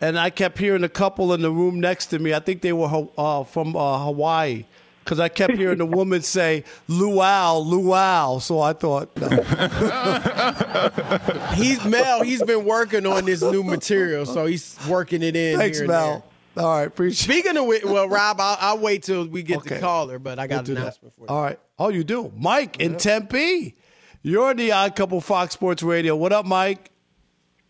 and 0.00 0.18
I 0.18 0.30
kept 0.30 0.58
hearing 0.58 0.82
a 0.82 0.88
couple 0.88 1.32
in 1.34 1.40
the 1.40 1.52
room 1.52 1.78
next 1.78 2.06
to 2.06 2.18
me. 2.18 2.34
I 2.34 2.40
think 2.40 2.62
they 2.62 2.72
were 2.72 3.06
uh, 3.16 3.44
from 3.44 3.76
uh, 3.76 4.04
Hawaii, 4.04 4.64
because 5.04 5.20
I 5.20 5.28
kept 5.28 5.54
hearing 5.54 5.78
the 5.78 5.86
woman 5.86 6.22
say 6.22 6.64
"luau, 6.88 7.58
luau." 7.58 8.40
So 8.40 8.60
I 8.60 8.72
thought, 8.72 9.16
no. 9.18 9.28
he's 11.54 11.84
Mel, 11.84 12.24
he's 12.24 12.42
been 12.42 12.64
working 12.64 13.06
on 13.06 13.24
this 13.24 13.40
new 13.40 13.62
material, 13.62 14.26
so 14.26 14.46
he's 14.46 14.76
working 14.88 15.22
it 15.22 15.36
in. 15.36 15.58
Thanks, 15.58 15.80
Mel. 15.80 16.24
There. 16.56 16.64
All 16.64 16.78
right, 16.78 16.86
appreciate. 16.88 17.22
Speaking 17.24 17.56
of 17.56 17.66
which, 17.66 17.84
well, 17.84 18.08
Rob, 18.08 18.40
I'll, 18.40 18.56
I'll 18.60 18.78
wait 18.78 19.02
till 19.04 19.26
we 19.26 19.42
get 19.42 19.62
the 19.64 19.78
caller, 19.78 20.18
but 20.18 20.38
I 20.38 20.46
got 20.46 20.54
We'll 20.54 20.58
an 20.60 20.64
do 20.64 20.74
that. 20.74 20.80
announcement 20.80 21.14
for 21.16 21.20
you. 21.22 21.26
All 21.28 21.42
right. 21.42 21.60
Oh, 21.78 21.88
you 21.90 22.02
do, 22.04 22.32
Mike 22.36 22.80
in 22.80 22.96
Tempe. 22.96 23.76
You're 24.22 24.54
the 24.54 24.72
Odd 24.72 24.96
Couple 24.96 25.20
Fox 25.20 25.52
Sports 25.54 25.82
Radio. 25.82 26.16
What 26.16 26.32
up, 26.32 26.46
Mike? 26.46 26.90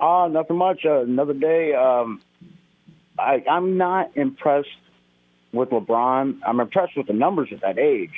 Uh, 0.00 0.28
nothing 0.30 0.56
much. 0.56 0.84
Uh, 0.86 1.00
another 1.02 1.34
day. 1.34 1.74
Um, 1.74 2.22
I, 3.18 3.42
I'm 3.50 3.76
not 3.76 4.16
impressed 4.16 4.68
with 5.52 5.70
LeBron. 5.70 6.38
I'm 6.46 6.60
impressed 6.60 6.96
with 6.96 7.06
the 7.06 7.12
numbers 7.14 7.48
at 7.52 7.60
that 7.62 7.78
age. 7.78 8.12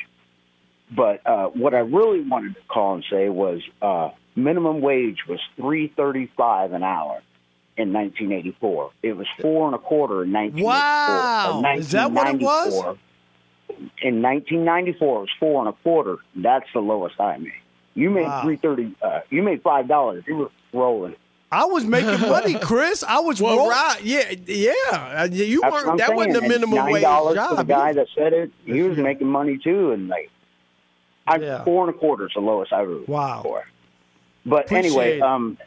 But 0.95 1.27
uh, 1.27 1.47
what 1.49 1.75
I 1.75 1.79
really 1.81 2.21
wanted 2.23 2.55
to 2.55 2.61
call 2.69 2.95
and 2.95 3.05
say 3.11 3.29
was 3.29 3.61
uh, 3.83 4.11
minimum 4.37 4.81
wage 4.81 5.19
was 5.29 5.39
three 5.57 5.93
thirty 5.97 6.31
five 6.37 6.73
an 6.73 6.83
hour 6.83 7.21
in 7.79 7.93
1984. 7.93 8.91
It 9.03 9.17
was 9.17 9.27
four 9.41 9.67
and 9.67 9.75
a 9.75 9.79
quarter 9.79 10.25
in 10.25 10.33
1984. 10.33 10.67
Wow. 10.69 11.63
or 11.65 11.79
Is 11.79 11.91
that 11.93 12.11
what 12.13 12.29
it 12.35 12.41
was? 12.41 12.75
In 14.03 14.23
1994, 14.23 15.17
it 15.17 15.21
was 15.21 15.29
four 15.39 15.61
and 15.61 15.69
a 15.69 15.73
quarter. 15.73 16.17
That's 16.35 16.67
the 16.75 16.81
lowest 16.81 17.21
I 17.21 17.39
made. 17.39 17.53
You 17.95 18.11
made 18.11 18.25
Wow. 18.25 18.43
three 18.43 18.57
thirty. 18.57 18.95
Uh, 19.03 19.21
you 19.31 19.43
made 19.43 19.63
five 19.63 19.89
dollars. 19.89 20.25
You 20.27 20.37
were 20.37 20.51
rolling. 20.73 21.17
I 21.51 21.65
was 21.65 21.85
making 21.85 22.21
money, 22.29 22.55
Chris. 22.63 23.03
I 23.03 23.21
was 23.21 23.41
Well, 23.41 23.57
roll- 23.57 23.71
Rob, 23.71 23.97
yeah, 24.03 24.33
yeah, 24.47 24.73
uh, 24.93 25.29
you 25.33 25.61
That's 25.63 25.73
weren't. 25.73 25.89
I'm 25.89 25.97
That 25.97 26.15
wasn't 26.15 26.35
saying. 26.37 26.45
a 26.45 26.49
minimum 26.49 26.93
wage 26.93 27.03
$9 27.05 27.35
job. 27.35 27.49
for 27.51 27.57
the 27.57 27.65
guy 27.65 27.93
that 27.95 28.07
said 28.15 28.33
it. 28.35 28.53
He 28.67 28.83
was 28.83 28.99
making 28.99 29.29
money 29.29 29.59
too, 29.59 29.93
and 29.93 30.09
like, 30.09 30.31
I 31.27 31.37
Yeah. 31.39 31.65
four 31.65 31.87
and 31.87 31.95
a 31.95 31.99
quarter 31.99 32.27
is 32.27 32.33
the 32.35 32.41
lowest 32.41 32.73
I 32.73 32.83
ever 32.83 32.99
wow. 33.07 33.41
for. 33.43 33.65
But 34.47 34.67
Appreciate 34.67 34.87
anyway, 34.91 35.17
it. 35.17 35.23
um, 35.23 35.59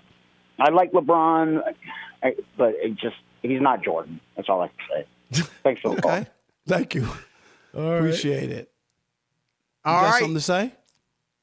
I 0.61 0.69
like 0.69 0.91
LeBron, 0.91 1.61
but 2.57 2.73
it 2.75 2.95
just 2.95 3.15
he's 3.41 3.61
not 3.61 3.83
Jordan. 3.83 4.19
That's 4.35 4.47
all 4.49 4.61
I 4.61 4.67
can 4.67 5.05
say. 5.33 5.43
Thanks 5.63 5.81
for 5.81 5.95
the 5.95 6.01
call. 6.01 6.25
Thank 6.67 6.93
you. 6.95 7.07
Appreciate 7.73 8.51
it. 8.51 8.71
You 9.85 9.91
All 9.91 10.01
got 10.01 10.11
right. 10.11 10.19
something 10.19 10.35
to 10.35 10.41
say? 10.41 10.71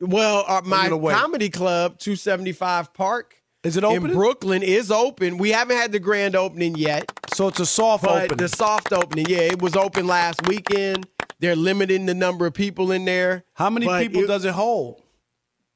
Well, 0.00 0.44
uh, 0.46 0.60
my 0.64 0.88
comedy 0.88 1.48
club, 1.50 1.98
275 1.98 2.92
Park, 2.94 3.34
Is 3.64 3.76
it 3.76 3.82
open? 3.82 4.10
in? 4.10 4.16
Brooklyn, 4.16 4.62
is 4.62 4.92
open. 4.92 5.38
We 5.38 5.50
haven't 5.50 5.76
had 5.76 5.90
the 5.90 5.98
grand 5.98 6.36
opening 6.36 6.76
yet, 6.76 7.10
So 7.34 7.48
it's 7.48 7.58
a 7.58 7.66
soft 7.66 8.04
opening. 8.06 8.36
the 8.36 8.48
soft 8.48 8.92
opening, 8.92 9.26
yeah, 9.28 9.38
it 9.38 9.60
was 9.60 9.74
open 9.74 10.06
last 10.06 10.46
weekend. 10.46 11.08
They're 11.40 11.56
limiting 11.56 12.06
the 12.06 12.14
number 12.14 12.46
of 12.46 12.54
people 12.54 12.92
in 12.92 13.04
there. 13.06 13.42
How 13.54 13.70
many 13.70 13.86
people 14.06 14.22
it- 14.22 14.28
does 14.28 14.44
it 14.44 14.52
hold? 14.54 15.02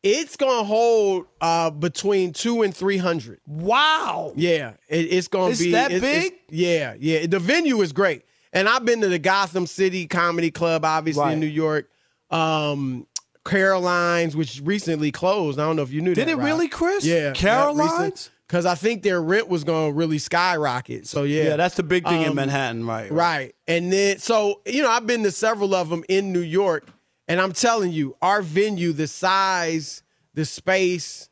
It's 0.02 0.36
gonna 0.36 0.64
hold 0.64 1.26
uh, 1.40 1.70
between 1.70 2.32
two 2.32 2.62
and 2.62 2.74
three 2.74 2.96
hundred. 2.96 3.40
Wow. 3.46 4.32
Yeah, 4.34 4.72
it, 4.88 5.12
it's 5.12 5.28
gonna 5.28 5.50
It's 5.50 5.60
be 5.60 5.72
that 5.72 5.90
big? 5.90 6.34
yeah, 6.50 6.94
yeah. 6.98 7.26
The 7.26 7.38
venue 7.38 7.80
is 7.82 7.92
great, 7.92 8.22
and 8.52 8.68
I've 8.68 8.84
been 8.84 9.00
to 9.02 9.08
the 9.08 9.20
Gotham 9.20 9.66
City 9.66 10.06
Comedy 10.08 10.50
Club, 10.50 10.84
obviously 10.84 11.22
Right. 11.22 11.32
in 11.34 11.40
New 11.40 11.46
York. 11.46 11.88
Um, 12.30 13.06
Caroline's, 13.44 14.34
which 14.36 14.60
recently 14.64 15.12
closed. 15.12 15.58
I 15.58 15.64
don't 15.64 15.76
know 15.76 15.82
if 15.82 15.92
you 15.92 16.00
knew 16.00 16.14
Did 16.14 16.28
that. 16.28 16.32
it 16.32 16.36
Rob. 16.36 16.44
really, 16.46 16.68
Chris? 16.68 17.04
Yeah, 17.04 17.32
Caroline's? 17.32 18.30
Because 18.46 18.66
I 18.66 18.74
think 18.74 19.02
their 19.02 19.20
rent 19.22 19.48
was 19.48 19.64
going 19.64 19.90
to 19.92 19.96
really 19.96 20.18
skyrocket. 20.18 21.06
So 21.06 21.22
yeah, 21.22 21.44
Yeah, 21.44 21.56
that's 21.56 21.74
the 21.74 21.82
big 21.82 22.04
thing 22.06 22.22
in 22.22 22.28
Um, 22.30 22.34
Manhattan, 22.36 22.86
right? 22.86 23.10
Right. 23.10 23.54
And 23.66 23.90
then, 23.92 24.18
so, 24.18 24.60
you 24.66 24.82
know, 24.82 24.90
I've 24.90 25.06
been 25.06 25.22
to 25.22 25.30
several 25.32 25.74
of 25.74 25.88
them 25.88 26.04
in 26.08 26.32
New 26.32 26.40
York, 26.40 26.86
and 27.32 27.40
I'm 27.40 27.52
telling 27.54 27.92
you, 27.92 28.14
our 28.20 28.42
venue, 28.42 28.92
the 28.92 29.06
size, 29.06 30.02
the 30.34 30.44
space, 30.44 31.30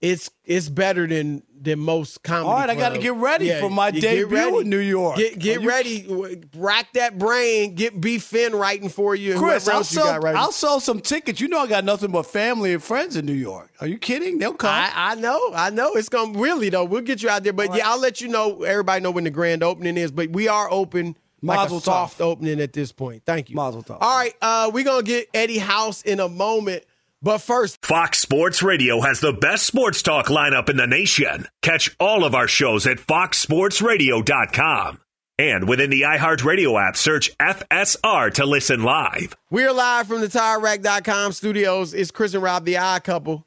it's 0.00 0.28
it's 0.44 0.68
better 0.68 1.06
than 1.06 1.42
than 1.58 1.78
most 1.78 2.22
comedy. 2.22 2.48
All 2.48 2.54
right, 2.56 2.68
I 2.68 2.74
got 2.74 2.90
to 2.94 2.98
get 2.98 3.14
ready 3.14 3.46
Yeah, 3.46 3.60
for 3.60 3.70
my 3.70 3.88
you 3.88 4.00
debut 4.00 4.26
ready. 4.26 4.56
in 4.58 4.68
New 4.70 4.78
York. 4.78 5.16
Get 5.16 5.38
get 5.38 5.62
you- 5.62 5.68
ready, 5.68 6.38
rack 6.54 6.92
that 6.94 7.16
brain, 7.18 7.74
get 7.76 7.98
B 8.00 8.18
Finn 8.18 8.54
writing 8.54 8.88
for 8.90 9.14
you. 9.14 9.32
and 9.32 9.40
Chris, 9.40 9.66
I'll 9.68 9.78
you 9.78 9.84
sell, 9.84 10.20
got. 10.20 10.34
I'll 10.34 10.52
sell 10.52 10.80
some 10.80 11.00
tickets. 11.00 11.40
You 11.40 11.48
know 11.48 11.60
I 11.60 11.66
got 11.66 11.84
nothing 11.84 12.10
but 12.10 12.24
family 12.24 12.72
and 12.74 12.82
friends 12.82 13.16
in 13.16 13.24
New 13.24 13.32
York. 13.32 13.70
Are 13.80 13.86
you 13.86 13.96
kidding? 13.98 14.38
They'll 14.38 14.52
come. 14.52 14.70
I, 14.70 14.90
I 14.94 15.14
know, 15.14 15.52
I 15.54 15.70
know. 15.70 15.92
It's 15.94 16.08
gonna 16.10 16.38
really 16.38 16.68
though. 16.68 16.84
We'll 16.84 17.00
get 17.02 17.22
you 17.22 17.30
out 17.30 17.42
there, 17.44 17.54
but 17.54 17.74
yeah, 17.74 17.88
I'll 17.88 18.00
let 18.00 18.20
you 18.20 18.28
know. 18.28 18.64
Everybody 18.64 19.02
know 19.02 19.12
when 19.12 19.24
the 19.24 19.30
grand 19.30 19.62
opening 19.62 19.96
is, 19.96 20.10
but 20.10 20.28
we 20.30 20.46
are 20.48 20.70
open. 20.70 21.16
Like 21.42 21.58
Mazel 21.58 21.78
a 21.78 21.80
tov. 21.80 21.84
soft 21.84 22.20
opening 22.20 22.60
at 22.60 22.72
this 22.72 22.92
point. 22.92 23.22
Thank 23.26 23.50
you. 23.50 23.56
Mazel 23.56 23.82
tov. 23.82 23.98
All 24.00 24.16
right, 24.18 24.34
uh, 24.40 24.70
we're 24.72 24.84
gonna 24.84 25.02
get 25.02 25.28
Eddie 25.34 25.58
House 25.58 26.02
in 26.02 26.20
a 26.20 26.28
moment, 26.28 26.84
but 27.22 27.38
first, 27.38 27.84
Fox 27.84 28.18
Sports 28.18 28.62
Radio 28.62 29.00
has 29.00 29.20
the 29.20 29.32
best 29.32 29.66
sports 29.66 30.02
talk 30.02 30.26
lineup 30.26 30.68
in 30.68 30.76
the 30.76 30.86
nation. 30.86 31.46
Catch 31.62 31.94
all 32.00 32.24
of 32.24 32.34
our 32.34 32.48
shows 32.48 32.86
at 32.86 32.98
foxsportsradio.com. 32.98 35.00
And 35.38 35.68
within 35.68 35.90
the 35.90 36.00
iHeartRadio 36.02 36.80
app, 36.82 36.96
search 36.96 37.30
FSR 37.36 38.32
to 38.34 38.46
listen 38.46 38.82
live. 38.82 39.36
we're 39.50 39.70
live 39.70 40.06
from 40.06 40.22
the 40.22 40.28
TireRack.com 40.28 41.32
studios. 41.32 41.92
It's 41.92 42.10
Chris 42.10 42.32
and 42.32 42.42
Rob, 42.42 42.64
the 42.64 42.78
odd 42.78 43.04
couple. 43.04 43.46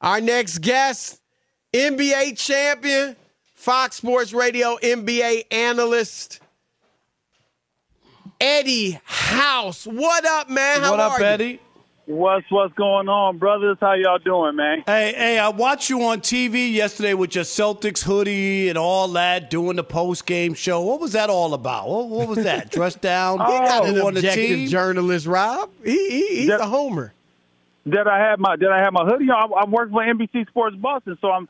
Our 0.00 0.20
next 0.20 0.58
guest, 0.58 1.20
NBA 1.72 2.36
champion, 2.36 3.14
Fox 3.62 3.94
Sports 3.94 4.32
Radio 4.32 4.76
NBA 4.82 5.44
analyst, 5.52 6.40
Eddie 8.40 8.98
House. 9.04 9.86
What 9.86 10.26
up, 10.26 10.50
man? 10.50 10.80
How 10.80 10.90
what 10.90 10.98
up, 10.98 11.12
are 11.12 11.20
you? 11.20 11.26
Eddie? 11.26 11.60
What's 12.06 12.50
what's 12.50 12.74
going 12.74 13.08
on, 13.08 13.38
brothers? 13.38 13.76
How 13.80 13.92
y'all 13.92 14.18
doing, 14.18 14.56
man? 14.56 14.82
Hey, 14.84 15.14
hey, 15.16 15.38
I 15.38 15.50
watched 15.50 15.90
you 15.90 16.02
on 16.02 16.22
TV 16.22 16.72
yesterday 16.72 17.14
with 17.14 17.36
your 17.36 17.44
Celtics 17.44 18.02
hoodie 18.02 18.68
and 18.68 18.76
all 18.76 19.06
that, 19.12 19.48
doing 19.48 19.76
the 19.76 19.84
post 19.84 20.26
game 20.26 20.54
show. 20.54 20.80
What 20.80 20.98
was 20.98 21.12
that 21.12 21.30
all 21.30 21.54
about? 21.54 21.88
What, 21.88 22.08
what 22.08 22.28
was 22.30 22.42
that? 22.42 22.68
Dressed 22.72 23.00
down? 23.00 23.38
He 23.38 23.44
got 23.46 23.84
oh. 23.84 23.86
an 23.86 23.94
Who 23.94 24.06
on 24.08 24.14
the 24.14 24.18
objective 24.18 24.44
team? 24.44 24.68
journalist, 24.70 25.26
Rob. 25.26 25.70
He, 25.84 26.10
he 26.10 26.36
he's 26.38 26.48
That- 26.48 26.62
a 26.62 26.66
homer. 26.66 27.12
Did 27.88 28.08
I 28.08 28.18
have 28.18 28.40
my 28.40 28.56
Did 28.56 28.70
I 28.70 28.80
have 28.80 28.92
my 28.92 29.04
hoodie 29.04 29.30
on? 29.30 29.52
I'm, 29.52 29.54
I'm 29.54 29.70
working 29.70 29.92
for 29.92 30.02
NBC 30.02 30.48
Sports 30.48 30.74
Boston, 30.74 31.16
so 31.20 31.30
I'm 31.30 31.48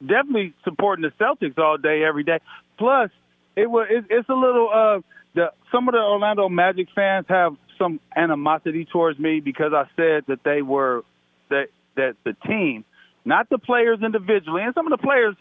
definitely 0.00 0.54
supporting 0.64 1.02
the 1.02 1.12
Celtics 1.24 1.58
all 1.58 1.76
day, 1.78 2.02
every 2.04 2.24
day. 2.24 2.38
Plus, 2.78 3.10
it 3.56 3.70
was 3.70 3.86
it, 3.90 4.04
it's 4.10 4.28
a 4.28 4.34
little 4.34 4.68
uh 4.72 5.00
the 5.34 5.52
some 5.72 5.88
of 5.88 5.92
the 5.94 6.00
Orlando 6.00 6.48
Magic 6.48 6.88
fans 6.94 7.26
have 7.28 7.54
some 7.78 8.00
animosity 8.16 8.84
towards 8.84 9.18
me 9.18 9.40
because 9.40 9.72
I 9.72 9.84
said 9.96 10.24
that 10.28 10.40
they 10.44 10.62
were 10.62 11.02
that 11.48 11.68
that 11.96 12.16
the 12.24 12.34
team, 12.46 12.84
not 13.24 13.48
the 13.48 13.58
players 13.58 13.98
individually, 14.02 14.62
and 14.62 14.74
some 14.74 14.90
of 14.90 14.98
the 14.98 15.04
players 15.04 15.34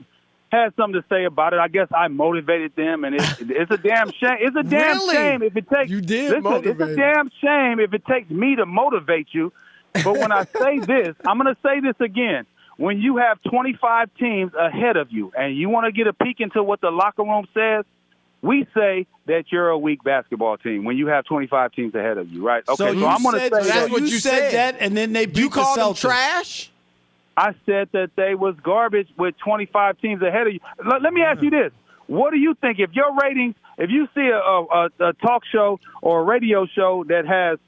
had 0.52 0.74
something 0.76 1.00
to 1.00 1.08
say 1.10 1.26
about 1.26 1.54
it. 1.54 1.60
I 1.60 1.68
guess 1.68 1.88
I 1.96 2.08
motivated 2.08 2.76
them, 2.76 3.04
and 3.04 3.16
it's 3.16 3.36
it's 3.40 3.72
a 3.72 3.78
damn 3.78 4.12
shame. 4.12 4.38
It's 4.40 4.56
a 4.56 4.64
damn 4.64 4.98
Really? 4.98 5.16
shame 5.16 5.44
if 5.44 5.56
it 5.56 5.70
takes 5.70 5.92
You 5.92 6.02
did 6.02 6.30
listen, 6.32 6.44
motivate 6.44 6.82
It's 6.82 6.92
a 6.92 6.96
damn 6.96 7.30
shame 7.42 7.80
if 7.80 7.94
it 7.94 8.06
takes 8.06 8.30
me 8.30 8.56
to 8.56 8.66
motivate 8.66 9.28
you. 9.32 9.54
But 9.94 10.18
when 10.18 10.32
I 10.32 10.46
say 10.46 10.80
this, 10.86 11.16
I'm 11.26 11.38
going 11.40 11.54
to 11.54 11.58
say 11.64 11.80
this 11.82 11.96
again. 12.00 12.46
When 12.80 13.02
you 13.02 13.18
have 13.18 13.42
25 13.44 14.10
teams 14.18 14.54
ahead 14.58 14.96
of 14.96 15.12
you 15.12 15.34
and 15.38 15.56
you 15.56 15.68
want 15.68 15.86
to 15.86 15.92
get 15.92 16.08
a 16.08 16.14
peek 16.14 16.40
into 16.40 16.64
what 16.64 16.80
the 16.80 16.90
locker 16.90 17.24
room 17.24 17.46
says, 17.54 17.84
we 18.42 18.66
say 18.74 19.06
that 19.26 19.52
you're 19.52 19.68
a 19.68 19.78
weak 19.78 20.02
basketball 20.02 20.58
team 20.58 20.86
when 20.86 20.96
you 20.96 21.08
have 21.08 21.26
25 21.26 21.74
teams 21.74 21.94
ahead 21.94 22.18
of 22.18 22.30
you, 22.30 22.42
right? 22.42 22.64
Okay, 22.70 22.76
so, 22.78 22.92
you 22.92 23.06
I'm 23.06 23.22
going 23.22 23.36
to 23.36 23.42
say 23.42 23.50
so 23.50 23.64
that. 23.64 23.92
you 23.92 24.08
said 24.08 24.54
that, 24.54 24.78
and 24.80 24.96
then 24.96 25.12
they 25.12 25.26
beat 25.26 25.38
You 25.40 25.50
called 25.50 25.78
the 25.78 25.88
them 25.88 25.94
trash? 25.94 26.72
I 27.36 27.54
said 27.66 27.90
that 27.92 28.12
they 28.16 28.34
was 28.34 28.56
garbage 28.64 29.10
with 29.18 29.38
25 29.40 30.00
teams 30.00 30.22
ahead 30.22 30.48
of 30.48 30.54
you. 30.54 30.62
Let, 30.86 31.02
let 31.02 31.12
me 31.12 31.22
ask 31.22 31.42
you 31.42 31.50
this: 31.50 31.74
What 32.08 32.32
do 32.32 32.38
you 32.38 32.54
think 32.54 32.80
if 32.80 32.94
your 32.94 33.14
ratings, 33.14 33.56
if 33.78 33.90
you 33.90 34.08
see 34.16 34.30
a, 34.30 34.38
a, 34.38 34.90
a 35.10 35.14
talk 35.14 35.44
show 35.52 35.82
or 36.02 36.22
a 36.22 36.24
radio 36.24 36.66
show 36.66 37.04
that 37.10 37.26
has 37.26 37.60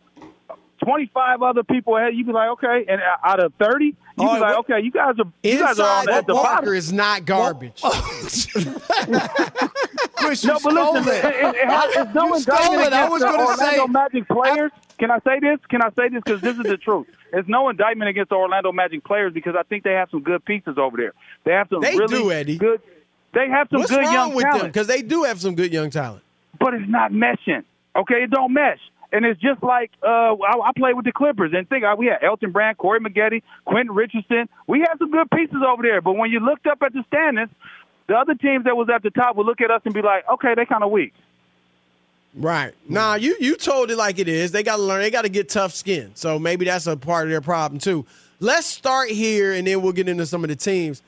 25 0.84 1.41
other 1.44 1.63
people 1.63 1.96
ahead, 1.98 2.13
you'd 2.15 2.28
be 2.28 2.34
like, 2.34 2.50
okay, 2.52 2.86
and 2.88 3.02
out 3.24 3.39
of 3.44 3.54
30, 3.60 3.86
you 3.86 3.94
be 4.17 4.24
right, 4.26 4.39
like, 4.41 4.58
okay, 4.60 4.80
you 4.82 4.91
guys 4.91 5.15
are 5.20 5.26
you 5.44 5.60
guys 5.60 5.80
are 5.80 5.88
on 5.88 6.02
Inside 6.04 6.17
at 6.17 6.28
the 6.28 6.34
Walker 6.36 6.56
bottom. 6.58 6.74
is 6.74 6.91
not 6.91 7.26
garbage. 7.26 7.82
Chris, 10.15 10.44
No, 10.46 10.58
but 10.63 10.74
listen, 10.74 11.08
it. 11.13 11.26
it, 11.26 11.56
it, 11.56 11.70
has, 11.70 11.96
it's 11.96 12.13
no 12.15 12.34
indictment. 12.36 12.94
I 12.94 13.06
against 13.06 13.12
was 13.12 13.22
gonna 13.24 13.44
Orlando 13.44 13.86
say- 13.86 13.91
Magic 13.91 14.28
players. 14.28 14.72
Can 15.00 15.10
I 15.12 15.20
say 15.20 15.39
this? 15.39 15.60
Can 15.70 15.82
I 15.82 15.89
say 15.96 16.10
this? 16.10 16.22
Because 16.24 16.41
this 16.41 16.58
is 16.58 16.63
the 16.63 16.78
truth. 16.78 17.08
It's 17.34 17.48
no 17.50 17.70
indictment 17.70 18.10
against 18.10 18.30
the 18.30 18.36
Orlando 18.36 18.72
Magic 18.72 19.04
players 19.04 19.34
because 19.34 19.56
I 19.58 19.63
think 19.63 19.84
they 19.84 19.94
have 19.94 20.10
some 20.12 20.22
good 20.22 20.46
pieces 20.46 20.78
over 20.78 20.96
there. 20.98 21.13
They 21.44 21.52
have 21.54 21.67
some 21.70 21.82
They 21.82 21.98
really 21.98 22.17
do, 22.20 22.32
Eddie. 22.32 22.58
good. 22.58 22.82
They 23.34 23.48
have 23.50 23.67
some 23.72 23.80
What's 23.80 23.89
good 23.91 24.02
wrong 24.04 24.13
young 24.13 24.34
with 24.36 24.44
talent, 24.44 24.63
Because 24.65 24.88
they 24.88 25.02
do 25.02 25.24
have 25.24 25.41
some 25.41 25.56
good 25.56 25.74
young 25.74 25.89
talent. 25.89 26.22
but 26.60 26.74
it's 26.76 26.88
not 26.89 27.12
meshing. 27.12 27.63
Okay, 27.96 28.24
it 28.24 28.30
don't 28.30 28.54
mesh. 28.54 28.80
And 29.13 29.26
it's 29.26 29.39
just 29.41 29.62
like 29.62 29.91
uh, 30.02 30.36
I, 30.36 30.69
I 30.69 30.71
played 30.76 30.95
with 30.95 31.06
the 31.06 31.12
Clippers, 31.12 31.52
and 31.54 31.67
think 31.67 31.84
uh, 31.84 31.95
we 31.97 32.06
had 32.06 32.24
Elton 32.24 32.52
Brand, 32.52 32.78
Corey 32.78 33.00
Maggette, 33.00 33.43
Quentin 33.65 33.93
Richardson. 33.93 34.47
We 34.67 34.80
had 34.80 34.97
some 35.00 35.12
good 35.12 35.30
pieces 35.32 35.58
over 35.67 35.84
there. 35.84 36.02
But 36.02 36.13
when 36.13 36.32
you 36.32 36.39
looked 36.39 36.65
up 36.65 36.82
at 36.82 36.93
the 36.93 37.04
standings, 37.08 37.50
the 38.08 38.15
other 38.15 38.36
teams 38.36 38.63
that 38.65 38.76
was 38.76 38.88
at 38.93 39.04
the 39.04 39.10
top 39.10 39.36
would 39.36 39.45
look 39.45 39.62
at 39.62 39.69
us 39.69 39.82
and 39.84 39.93
be 39.93 40.02
like, 40.02 40.24
"Okay, 40.30 40.54
they 40.56 40.65
kind 40.65 40.84
of 40.84 40.91
weak." 40.91 41.13
Right. 42.34 42.74
Nah, 42.88 43.15
you 43.15 43.36
you 43.39 43.58
told 43.58 43.91
it 43.91 43.97
like 43.97 44.19
it 44.19 44.28
is. 44.28 44.52
They 44.52 44.63
got 44.63 44.78
to 44.78 44.82
learn. 44.82 45.02
They 45.02 45.12
got 45.12 45.24
to 45.24 45.30
get 45.30 45.50
tough 45.50 45.74
skin. 45.74 46.12
So 46.15 46.39
maybe 46.39 46.65
that's 46.65 46.88
a 46.88 46.95
part 46.95 47.26
of 47.26 47.32
their 47.32 47.41
problem 47.41 47.80
too. 47.80 48.06
Let's 48.39 48.65
start 48.65 49.10
here, 49.10 49.52
and 49.54 49.67
then 49.67 49.82
we'll 49.82 49.91
get 49.91 50.08
into 50.08 50.26
some 50.26 50.43
of 50.43 50.50
the 50.50 50.56
teams. 50.56 51.04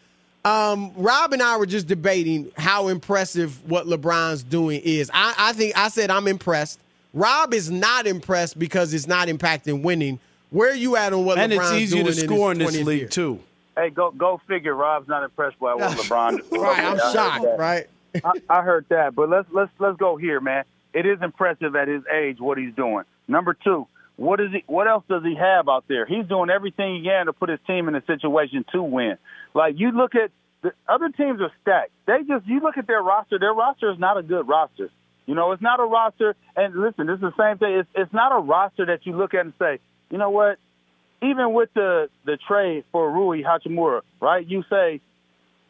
Um, 0.45 0.91
Rob 0.97 1.31
and 1.31 1.41
I 1.41 1.55
were 1.55 1.65
just 1.65 1.87
debating 1.87 2.51
how 2.57 2.89
impressive 2.89 3.63
what 3.69 3.85
LeBron's 3.85 4.43
doing 4.43 4.81
is. 4.83 5.09
I, 5.13 5.33
I 5.37 5.53
think 5.53 5.77
I 5.77 5.87
said 5.87 6.11
I'm 6.11 6.27
impressed. 6.27 6.79
Rob 7.13 7.53
is 7.53 7.69
not 7.69 8.07
impressed 8.07 8.57
because 8.57 8.93
it's 8.93 9.07
not 9.07 9.27
impacting 9.27 9.83
winning. 9.83 10.19
Where 10.49 10.71
are 10.71 10.75
you 10.75 10.95
at 10.95 11.13
on 11.13 11.25
what 11.25 11.37
And 11.37 11.51
LeBron's 11.51 11.71
it's 11.71 11.81
easier 11.81 12.03
doing 12.03 12.13
to 12.15 12.21
in 12.21 12.27
score 12.27 12.51
in 12.51 12.59
his 12.59 12.73
this 12.73 12.83
league 12.85 12.99
year? 13.01 13.07
too. 13.09 13.39
Hey, 13.75 13.89
go 13.89 14.11
go 14.11 14.39
figure. 14.47 14.73
Rob's 14.75 15.07
not 15.07 15.23
impressed 15.23 15.59
by 15.59 15.73
what 15.75 15.97
LeBron. 15.97 16.37
did. 16.49 16.59
Right, 16.59 16.79
I'm 16.83 16.99
I 16.99 17.13
shocked. 17.13 17.45
Right. 17.57 17.87
I, 18.23 18.31
I 18.49 18.61
heard 18.61 18.85
that, 18.89 19.15
but 19.15 19.29
let's 19.29 19.47
let's 19.51 19.71
let's 19.79 19.97
go 19.97 20.15
here, 20.17 20.39
man. 20.39 20.63
It 20.93 21.07
is 21.07 21.19
impressive 21.23 21.75
at 21.75 21.87
his 21.87 22.03
age 22.13 22.39
what 22.39 22.59
he's 22.59 22.73
doing. 22.75 23.03
Number 23.27 23.55
two, 23.55 23.87
what 24.15 24.39
is 24.39 24.51
he? 24.51 24.63
What 24.67 24.87
else 24.87 25.03
does 25.09 25.23
he 25.23 25.35
have 25.35 25.67
out 25.67 25.85
there? 25.87 26.05
He's 26.05 26.27
doing 26.27 26.51
everything 26.51 26.97
he 26.97 27.03
can 27.03 27.25
to 27.25 27.33
put 27.33 27.49
his 27.49 27.59
team 27.65 27.87
in 27.87 27.95
a 27.95 28.05
situation 28.05 28.63
to 28.73 28.83
win. 28.83 29.17
Like 29.55 29.79
you 29.79 29.91
look 29.91 30.13
at 30.13 30.29
the 30.61 30.71
other 30.87 31.09
teams 31.09 31.41
are 31.41 31.51
stacked. 31.63 31.89
They 32.05 32.19
just 32.27 32.45
you 32.45 32.59
look 32.59 32.77
at 32.77 32.85
their 32.85 33.01
roster. 33.01 33.39
Their 33.39 33.53
roster 33.53 33.91
is 33.91 33.97
not 33.97 34.17
a 34.17 34.23
good 34.23 34.47
roster. 34.47 34.91
You 35.25 35.35
know, 35.35 35.51
it's 35.53 35.61
not 35.61 35.79
a 35.79 35.83
roster. 35.85 36.35
And 36.55 36.75
listen, 36.75 37.07
this 37.07 37.15
is 37.15 37.21
the 37.21 37.33
same 37.37 37.57
thing. 37.57 37.73
It's 37.79 37.89
it's 37.95 38.13
not 38.13 38.31
a 38.37 38.41
roster 38.41 38.85
that 38.87 39.05
you 39.05 39.15
look 39.15 39.33
at 39.33 39.41
and 39.45 39.53
say, 39.59 39.79
you 40.09 40.17
know 40.17 40.29
what? 40.29 40.57
Even 41.21 41.53
with 41.53 41.69
the 41.73 42.09
the 42.25 42.37
trade 42.47 42.83
for 42.91 43.09
Rui 43.11 43.41
Hachimura, 43.43 44.01
right? 44.19 44.45
You 44.45 44.63
say, 44.69 44.99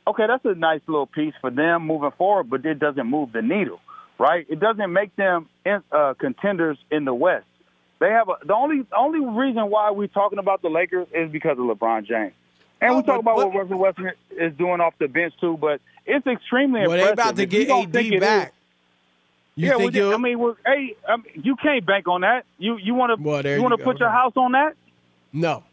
okay, 0.08 0.26
that's 0.28 0.44
a 0.46 0.56
nice 0.56 0.82
little 0.88 1.06
piece 1.06 1.36
for 1.42 1.52
them 1.52 1.86
moving 1.86 2.12
forward, 2.18 2.50
but 2.50 2.66
it 2.66 2.80
doesn't 2.80 3.06
move 3.08 3.32
the 3.32 3.42
needle, 3.44 3.80
right? 4.18 4.46
It 4.50 4.60
doesn't 4.60 4.92
make 4.92 5.16
them 5.16 5.48
in, 5.66 5.84
uh, 5.92 6.16
contenders 6.18 6.78
in 6.92 7.06
the 7.06 7.14
West. 7.14 7.46
They 8.00 8.10
have 8.10 8.28
a, 8.30 8.44
the 8.46 8.56
only 8.56 8.86
only 8.98 9.20
reason 9.24 9.70
why 9.70 9.92
we're 9.92 10.08
talking 10.08 10.40
about 10.40 10.64
the 10.64 10.70
Lakers 10.70 11.08
is 11.14 11.32
because 11.32 11.60
of 11.60 11.66
LeBron 11.66 12.06
James, 12.08 12.34
and 12.82 12.96
we 12.98 13.04
talk 13.04 13.20
about 13.20 13.36
what 13.38 13.54
Russell 13.56 13.78
Westbrook 13.78 14.16
is 14.32 14.54
doing 14.58 14.82
off 14.82 14.96
the 15.00 15.08
bench 15.08 15.36
too. 15.40 15.58
But 15.62 15.80
it's 16.08 16.26
extremely 16.26 16.82
Well, 16.82 16.92
impressive. 16.94 17.14
about 17.14 17.36
to 17.38 17.44
If 17.44 17.50
get 17.52 17.70
AD 17.70 18.20
back. 18.20 18.48
is- 18.50 18.54
You 19.56 19.68
yeah, 19.68 19.78
think 19.78 19.94
well, 19.94 20.04
he'll- 20.10 20.14
I 20.14 20.18
mean, 20.18 20.40
well, 20.40 20.58
hey, 20.66 20.96
I 21.08 21.18
mean, 21.18 21.26
you 21.44 21.56
can't 21.56 21.86
bank 21.86 22.08
on 22.08 22.22
that. 22.22 22.46
You 22.58 22.78
you 22.78 22.94
want 22.96 23.18
to 23.18 23.42
there 23.44 23.58
you 23.58 23.62
want 23.64 23.78
to 23.78 23.84
put 23.84 24.00
your 24.00 24.10
house 24.10 24.34
on 24.36 24.54
that? 24.54 24.74
No. 25.32 25.64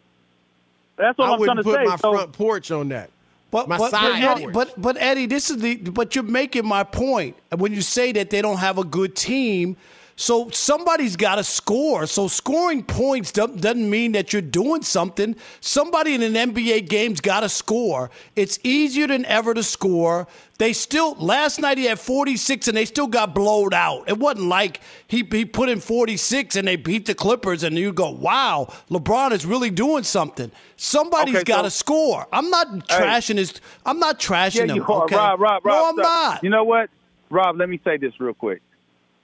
That's 0.97 1.16
what 1.16 1.31
I 1.31 1.33
am 1.33 1.38
trying 1.38 1.40
wouldn't 1.40 1.59
to 1.59 1.64
put 1.64 1.75
say. 1.77 1.85
my 1.85 1.97
So- 1.97 2.12
front 2.12 2.33
porch 2.33 2.71
on 2.71 2.88
that. 2.90 3.11
But 3.51 3.69
my 3.69 3.79
but, 3.79 3.90
but, 3.90 3.90
side 3.90 4.23
Eddie, 4.23 4.47
but 4.53 4.81
but 4.81 4.97
Eddie, 4.99 5.27
this 5.27 5.51
is 5.51 5.57
the 5.59 5.75
but 5.77 6.14
you're 6.14 6.23
making 6.23 6.64
my 6.66 6.85
point 6.85 7.37
when 7.57 7.73
you 7.73 7.81
say 7.81 8.12
that 8.12 8.31
they 8.31 8.43
don't 8.43 8.59
have 8.59 8.79
a 8.79 8.85
good 8.85 9.16
team. 9.16 9.77
So 10.20 10.50
somebody's 10.50 11.16
got 11.16 11.37
to 11.37 11.44
score. 11.44 12.06
So 12.06 12.28
scoring 12.28 12.83
points 12.85 13.33
doesn't 13.33 13.88
mean 13.88 14.12
that 14.12 14.35
you're 14.35 14.42
doing 14.42 14.83
something. 14.83 15.35
Somebody 15.61 16.12
in 16.14 16.20
an 16.22 16.35
NBA 16.35 16.90
game's 16.90 17.22
got 17.22 17.40
to 17.40 17.48
score. 17.48 18.11
It's 18.37 18.59
easier 18.62 19.06
than 19.06 19.24
ever 19.24 19.54
to 19.54 19.62
score. 19.62 20.28
They 20.59 20.74
still 20.74 21.14
last 21.14 21.59
night 21.59 21.78
he 21.78 21.87
had 21.87 21.98
46 21.98 22.68
and 22.68 22.76
they 22.76 22.85
still 22.85 23.06
got 23.06 23.35
blowed 23.35 23.72
out. 23.72 24.11
It 24.11 24.18
wasn't 24.18 24.48
like 24.48 24.83
he 25.09 25.26
he 25.33 25.46
put 25.46 25.70
in 25.70 25.80
46 25.80 26.54
and 26.54 26.68
they 26.68 26.76
beat 26.76 27.06
the 27.06 27.14
Clippers 27.14 27.62
and 27.62 27.78
you 27.78 27.90
go, 27.90 28.11
"Wow, 28.11 28.70
LeBron 28.90 29.33
is 29.33 29.46
really 29.46 29.70
doing 29.70 30.02
something." 30.02 30.52
Somebody's 30.76 31.37
Okay, 31.37 31.44
got 31.44 31.62
to 31.62 31.70
so- 31.70 31.78
score. 31.78 32.26
I'm 32.30 32.50
not 32.50 32.87
trashing 32.88 33.38
his. 33.38 33.54
I'm 33.87 33.98
not 33.98 34.20
trashing 34.20 34.66
yeah, 34.66 34.74
him. 34.74 34.76
you 34.76 34.85
are. 34.85 35.04
okay? 35.04 35.16
Rob, 35.16 35.40
Rob, 35.40 35.64
Rob. 35.64 35.74
no, 35.74 35.88
I'm 35.88 35.94
stop. 35.94 36.33
not. 36.35 36.44
You 36.44 36.50
know 36.50 36.64
what, 36.64 36.90
Rob? 37.30 37.56
Let 37.56 37.70
me 37.70 37.80
say 37.83 37.96
this 37.96 38.12
real 38.20 38.35
quick. 38.35 38.61